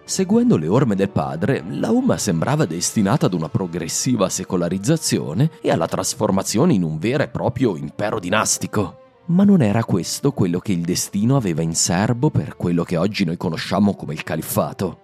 Seguendo 0.08 0.56
le 0.56 0.68
orme 0.68 0.94
del 0.94 1.10
padre, 1.10 1.64
la 1.68 1.90
Umma 1.90 2.16
sembrava 2.16 2.64
destinata 2.64 3.26
ad 3.26 3.34
una 3.34 3.48
progressiva 3.48 4.28
secolarizzazione 4.28 5.50
e 5.60 5.72
alla 5.72 5.88
trasformazione 5.88 6.74
in 6.74 6.84
un 6.84 6.96
vero 6.96 7.24
e 7.24 7.28
proprio 7.28 7.76
impero 7.76 8.20
dinastico. 8.20 8.98
Ma 9.26 9.42
non 9.42 9.62
era 9.62 9.82
questo 9.82 10.30
quello 10.30 10.60
che 10.60 10.70
il 10.70 10.82
destino 10.82 11.34
aveva 11.34 11.62
in 11.62 11.74
serbo 11.74 12.30
per 12.30 12.56
quello 12.56 12.84
che 12.84 12.96
oggi 12.96 13.24
noi 13.24 13.36
conosciamo 13.36 13.96
come 13.96 14.14
il 14.14 14.22
califfato. 14.22 15.00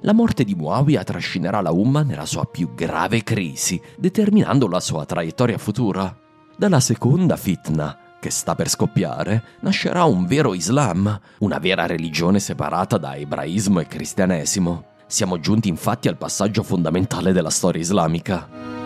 La 0.00 0.12
morte 0.12 0.44
di 0.44 0.54
Muawiyah 0.54 1.04
trascinerà 1.04 1.62
la 1.62 1.72
Umma 1.72 2.02
nella 2.02 2.26
sua 2.26 2.44
più 2.44 2.74
grave 2.74 3.22
crisi, 3.22 3.80
determinando 3.96 4.68
la 4.68 4.80
sua 4.80 5.06
traiettoria 5.06 5.56
futura. 5.56 6.14
Dalla 6.54 6.80
seconda 6.80 7.38
fitna, 7.38 7.98
che 8.24 8.30
sta 8.30 8.54
per 8.54 8.70
scoppiare, 8.70 9.42
nascerà 9.60 10.04
un 10.04 10.24
vero 10.24 10.54
Islam, 10.54 11.20
una 11.40 11.58
vera 11.58 11.84
religione 11.84 12.40
separata 12.40 12.96
da 12.96 13.16
ebraismo 13.16 13.80
e 13.80 13.86
cristianesimo. 13.86 14.84
Siamo 15.06 15.38
giunti 15.40 15.68
infatti 15.68 16.08
al 16.08 16.16
passaggio 16.16 16.62
fondamentale 16.62 17.32
della 17.32 17.50
storia 17.50 17.82
islamica. 17.82 18.83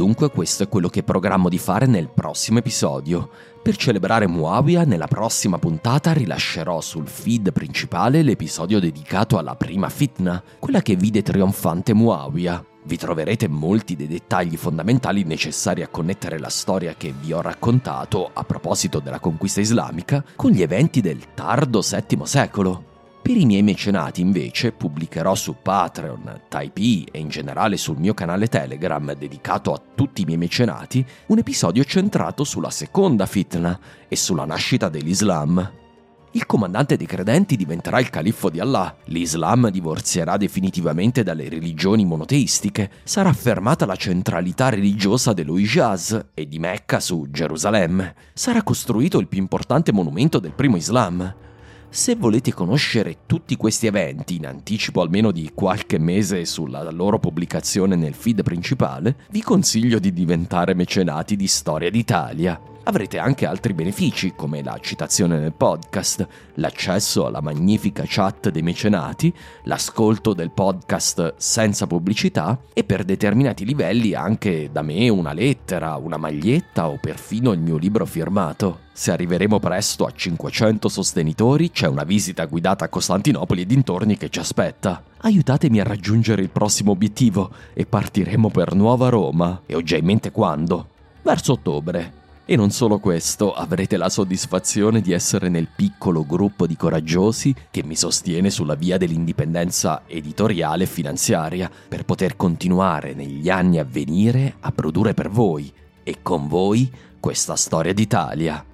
Dunque 0.00 0.30
questo 0.30 0.62
è 0.62 0.68
quello 0.68 0.88
che 0.88 1.02
programmo 1.02 1.50
di 1.50 1.58
fare 1.58 1.84
nel 1.84 2.08
prossimo 2.08 2.60
episodio. 2.60 3.28
Per 3.62 3.76
celebrare 3.76 4.26
Muawiyah, 4.26 4.84
nella 4.84 5.06
prossima 5.06 5.58
puntata 5.58 6.14
rilascerò 6.14 6.80
sul 6.80 7.06
feed 7.06 7.52
principale 7.52 8.22
l'episodio 8.22 8.80
dedicato 8.80 9.36
alla 9.36 9.56
prima 9.56 9.90
fitna, 9.90 10.42
quella 10.58 10.80
che 10.80 10.96
vide 10.96 11.20
trionfante 11.20 11.92
Muawiyah. 11.92 12.64
Vi 12.84 12.96
troverete 12.96 13.46
molti 13.46 13.94
dei 13.94 14.08
dettagli 14.08 14.56
fondamentali 14.56 15.22
necessari 15.24 15.82
a 15.82 15.88
connettere 15.88 16.38
la 16.38 16.48
storia 16.48 16.94
che 16.96 17.12
vi 17.20 17.34
ho 17.34 17.42
raccontato 17.42 18.30
a 18.32 18.42
proposito 18.44 19.00
della 19.00 19.20
conquista 19.20 19.60
islamica 19.60 20.24
con 20.34 20.50
gli 20.50 20.62
eventi 20.62 21.02
del 21.02 21.34
tardo 21.34 21.82
VII 21.82 22.20
secolo. 22.24 22.89
Per 23.30 23.38
i 23.38 23.46
miei 23.46 23.62
mecenati 23.62 24.20
invece 24.20 24.72
pubblicherò 24.72 25.36
su 25.36 25.54
Patreon, 25.62 26.40
Typee 26.48 27.04
e 27.12 27.20
in 27.20 27.28
generale 27.28 27.76
sul 27.76 27.96
mio 27.96 28.12
canale 28.12 28.48
Telegram 28.48 29.14
dedicato 29.14 29.72
a 29.72 29.80
tutti 29.94 30.22
i 30.22 30.24
miei 30.24 30.36
mecenati 30.36 31.06
un 31.26 31.38
episodio 31.38 31.84
centrato 31.84 32.42
sulla 32.42 32.70
seconda 32.70 33.26
fitna 33.26 33.78
e 34.08 34.16
sulla 34.16 34.44
nascita 34.44 34.88
dell'Islam. 34.88 35.72
Il 36.32 36.44
comandante 36.44 36.96
dei 36.96 37.06
credenti 37.06 37.54
diventerà 37.54 38.00
il 38.00 38.10
califfo 38.10 38.50
di 38.50 38.58
Allah, 38.58 38.96
l'Islam 39.04 39.70
divorzierà 39.70 40.36
definitivamente 40.36 41.22
dalle 41.22 41.48
religioni 41.48 42.04
monoteistiche, 42.04 42.90
sarà 43.04 43.28
affermata 43.28 43.86
la 43.86 43.94
centralità 43.94 44.70
religiosa 44.70 45.32
dello 45.32 45.56
Hijaz 45.56 46.30
e 46.34 46.48
di 46.48 46.58
Mecca 46.58 46.98
su 46.98 47.28
Gerusalemme, 47.30 48.12
sarà 48.34 48.64
costruito 48.64 49.20
il 49.20 49.28
più 49.28 49.38
importante 49.38 49.92
monumento 49.92 50.40
del 50.40 50.52
primo 50.52 50.76
Islam. 50.76 51.48
Se 51.92 52.14
volete 52.14 52.54
conoscere 52.54 53.18
tutti 53.26 53.56
questi 53.56 53.88
eventi 53.88 54.36
in 54.36 54.46
anticipo 54.46 55.00
almeno 55.00 55.32
di 55.32 55.50
qualche 55.52 55.98
mese 55.98 56.44
sulla 56.44 56.88
loro 56.92 57.18
pubblicazione 57.18 57.96
nel 57.96 58.14
feed 58.14 58.44
principale, 58.44 59.16
vi 59.30 59.42
consiglio 59.42 59.98
di 59.98 60.12
diventare 60.12 60.72
mecenati 60.74 61.34
di 61.34 61.48
Storia 61.48 61.90
d'Italia. 61.90 62.69
Avrete 62.82 63.18
anche 63.18 63.46
altri 63.46 63.74
benefici 63.74 64.32
come 64.34 64.62
la 64.62 64.78
citazione 64.80 65.38
nel 65.38 65.52
podcast, 65.52 66.26
l'accesso 66.54 67.26
alla 67.26 67.42
magnifica 67.42 68.04
chat 68.06 68.48
dei 68.48 68.62
mecenati, 68.62 69.32
l'ascolto 69.64 70.32
del 70.32 70.50
podcast 70.50 71.34
senza 71.36 71.86
pubblicità 71.86 72.58
e 72.72 72.82
per 72.82 73.04
determinati 73.04 73.66
livelli 73.66 74.14
anche 74.14 74.70
da 74.72 74.80
me 74.80 75.10
una 75.10 75.34
lettera, 75.34 75.96
una 75.96 76.16
maglietta 76.16 76.88
o 76.88 76.98
perfino 76.98 77.52
il 77.52 77.60
mio 77.60 77.76
libro 77.76 78.06
firmato. 78.06 78.88
Se 78.92 79.12
arriveremo 79.12 79.60
presto 79.60 80.06
a 80.06 80.12
500 80.12 80.88
sostenitori 80.88 81.70
c'è 81.70 81.86
una 81.86 82.04
visita 82.04 82.46
guidata 82.46 82.86
a 82.86 82.88
Costantinopoli 82.88 83.60
e 83.60 83.66
dintorni 83.66 84.16
che 84.16 84.30
ci 84.30 84.38
aspetta. 84.38 85.02
Aiutatemi 85.18 85.80
a 85.80 85.84
raggiungere 85.84 86.40
il 86.42 86.50
prossimo 86.50 86.92
obiettivo 86.92 87.50
e 87.74 87.84
partiremo 87.84 88.48
per 88.48 88.74
Nuova 88.74 89.10
Roma 89.10 89.62
e 89.66 89.74
ho 89.74 89.82
già 89.82 89.96
in 89.96 90.06
mente 90.06 90.30
quando. 90.30 90.88
Verso 91.22 91.52
ottobre. 91.52 92.19
E 92.50 92.56
non 92.56 92.72
solo 92.72 92.98
questo, 92.98 93.54
avrete 93.54 93.96
la 93.96 94.08
soddisfazione 94.08 95.00
di 95.00 95.12
essere 95.12 95.48
nel 95.48 95.68
piccolo 95.68 96.26
gruppo 96.26 96.66
di 96.66 96.74
coraggiosi 96.74 97.54
che 97.70 97.84
mi 97.84 97.94
sostiene 97.94 98.50
sulla 98.50 98.74
via 98.74 98.98
dell'indipendenza 98.98 100.02
editoriale 100.08 100.82
e 100.82 100.86
finanziaria 100.88 101.70
per 101.88 102.04
poter 102.04 102.34
continuare 102.34 103.14
negli 103.14 103.48
anni 103.48 103.78
a 103.78 103.86
venire 103.88 104.56
a 104.58 104.72
produrre 104.72 105.14
per 105.14 105.30
voi 105.30 105.72
e 106.02 106.16
con 106.22 106.48
voi 106.48 106.90
questa 107.20 107.54
storia 107.54 107.94
d'Italia. 107.94 108.64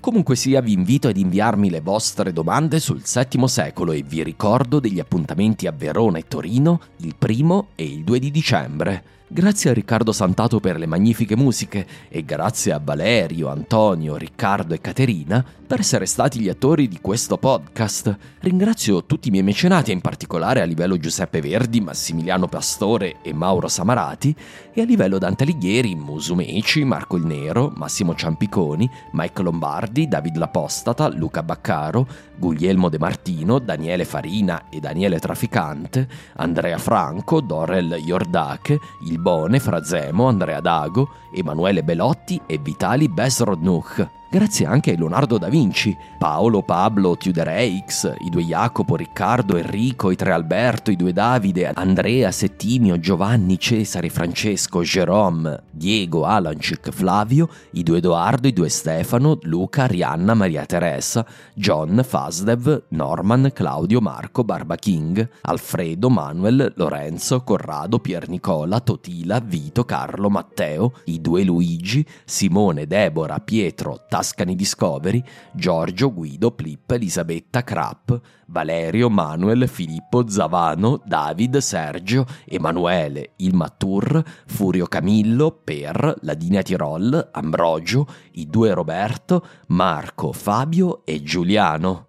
Comunque 0.00 0.36
sia, 0.36 0.60
vi 0.60 0.74
invito 0.74 1.08
ad 1.08 1.16
inviarmi 1.16 1.70
le 1.70 1.80
vostre 1.80 2.34
domande 2.34 2.78
sul 2.78 3.00
VII 3.02 3.48
secolo 3.48 3.92
e 3.92 4.02
vi 4.02 4.22
ricordo 4.22 4.80
degli 4.80 5.00
appuntamenti 5.00 5.66
a 5.66 5.72
Verona 5.72 6.18
e 6.18 6.28
Torino 6.28 6.78
il 6.98 7.14
primo 7.16 7.68
e 7.74 7.84
il 7.84 8.04
2 8.04 8.18
di 8.18 8.30
dicembre. 8.30 9.19
Grazie 9.32 9.70
a 9.70 9.72
Riccardo 9.72 10.10
Santato 10.10 10.58
per 10.58 10.76
le 10.76 10.86
magnifiche 10.86 11.36
musiche 11.36 11.86
e 12.08 12.24
grazie 12.24 12.72
a 12.72 12.80
Valerio, 12.82 13.46
Antonio, 13.46 14.16
Riccardo 14.16 14.74
e 14.74 14.80
Caterina 14.80 15.44
per 15.70 15.78
essere 15.78 16.04
stati 16.06 16.40
gli 16.40 16.48
attori 16.48 16.88
di 16.88 16.98
questo 17.00 17.38
podcast. 17.38 18.16
Ringrazio 18.40 19.04
tutti 19.04 19.28
i 19.28 19.30
miei 19.30 19.44
mecenati, 19.44 19.92
in 19.92 20.00
particolare 20.00 20.60
a 20.60 20.64
livello 20.64 20.98
Giuseppe 20.98 21.40
Verdi, 21.40 21.80
Massimiliano 21.80 22.48
Pastore 22.48 23.18
e 23.22 23.32
Mauro 23.32 23.68
Samarati, 23.68 24.34
e 24.72 24.80
a 24.80 24.84
livello 24.84 25.18
Dante 25.18 25.44
Alighieri, 25.44 25.94
Musumeci, 25.94 26.82
Marco 26.82 27.14
il 27.14 27.24
Nero, 27.24 27.72
Massimo 27.76 28.16
Ciampiconi, 28.16 28.90
Mike 29.12 29.42
Lombardi, 29.42 30.08
David 30.08 30.38
L'Apostata, 30.38 31.08
Luca 31.08 31.44
Baccaro, 31.44 32.04
Guglielmo 32.36 32.88
De 32.88 32.98
Martino, 32.98 33.60
Daniele 33.60 34.04
Farina 34.04 34.68
e 34.70 34.80
Daniele 34.80 35.20
Traficante, 35.20 36.08
Andrea 36.34 36.78
Franco, 36.78 37.40
Dorel 37.40 37.96
Iordache, 38.04 38.76
Il 39.06 39.19
Bone, 39.20 39.60
Frazemo, 39.60 40.26
Andrea 40.26 40.60
Dago, 40.60 41.08
Emanuele 41.30 41.84
Belotti 41.84 42.40
e 42.46 42.58
Vitali 42.58 43.08
Besrodnuch. 43.08 44.19
Grazie 44.32 44.64
anche 44.64 44.92
a 44.92 44.96
Leonardo 44.96 45.38
da 45.38 45.48
Vinci, 45.48 45.96
Paolo, 46.16 46.62
Pablo, 46.62 47.16
Tudoreix, 47.16 48.14
i 48.24 48.30
due 48.30 48.44
Jacopo, 48.44 48.94
Riccardo, 48.94 49.56
Enrico, 49.56 50.12
i 50.12 50.14
tre 50.14 50.30
Alberto, 50.30 50.92
i 50.92 50.96
due 50.96 51.12
Davide, 51.12 51.72
Andrea, 51.74 52.30
Settimio, 52.30 53.00
Giovanni, 53.00 53.58
Cesare, 53.58 54.08
Francesco, 54.08 54.82
Jerome, 54.82 55.64
Diego, 55.72 56.26
Alancic, 56.26 56.90
Flavio, 56.90 57.48
i 57.72 57.82
due 57.82 57.98
Edoardo, 57.98 58.46
i 58.46 58.52
due 58.52 58.68
Stefano, 58.68 59.36
Luca, 59.42 59.86
Rianna, 59.86 60.34
Maria 60.34 60.64
Teresa, 60.64 61.26
John, 61.52 62.00
Fasdev, 62.06 62.84
Norman, 62.90 63.50
Claudio, 63.52 64.00
Marco, 64.00 64.44
Barba 64.44 64.76
King, 64.76 65.28
Alfredo, 65.40 66.08
Manuel, 66.08 66.72
Lorenzo, 66.76 67.42
Corrado, 67.42 67.98
Pier 67.98 68.28
Nicola, 68.28 68.78
Totila, 68.78 69.40
Vito, 69.40 69.84
Carlo, 69.84 70.30
Matteo, 70.30 70.92
i 71.06 71.20
due 71.20 71.42
Luigi, 71.42 72.06
Simone, 72.24 72.86
Deborah, 72.86 73.40
Pietro, 73.40 74.04
Tuscany 74.20 74.54
Discovery, 74.54 75.24
Giorgio, 75.50 76.12
Guido, 76.12 76.50
Plip, 76.50 76.90
Elisabetta, 76.90 77.64
Krapp, 77.64 78.12
Valerio, 78.48 79.08
Manuel, 79.08 79.66
Filippo, 79.66 80.28
Zavano, 80.28 81.00
David, 81.02 81.56
Sergio, 81.56 82.26
Emanuele, 82.44 83.32
Il 83.36 83.54
Mattur, 83.54 84.22
Furio 84.46 84.84
Camillo, 84.86 85.52
Per, 85.64 86.16
Ladina 86.20 86.60
Tirol, 86.60 87.30
Ambrogio, 87.32 88.06
i 88.32 88.46
due 88.46 88.74
Roberto, 88.74 89.42
Marco, 89.68 90.32
Fabio 90.32 91.06
e 91.06 91.22
Giuliano. 91.22 92.08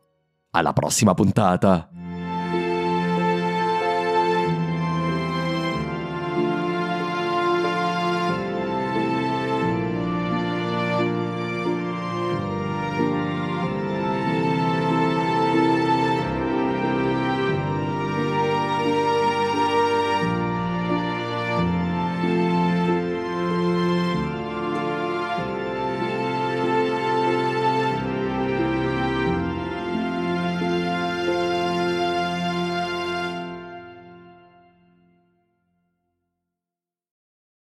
Alla 0.51 0.74
prossima 0.74 1.14
puntata! 1.14 2.00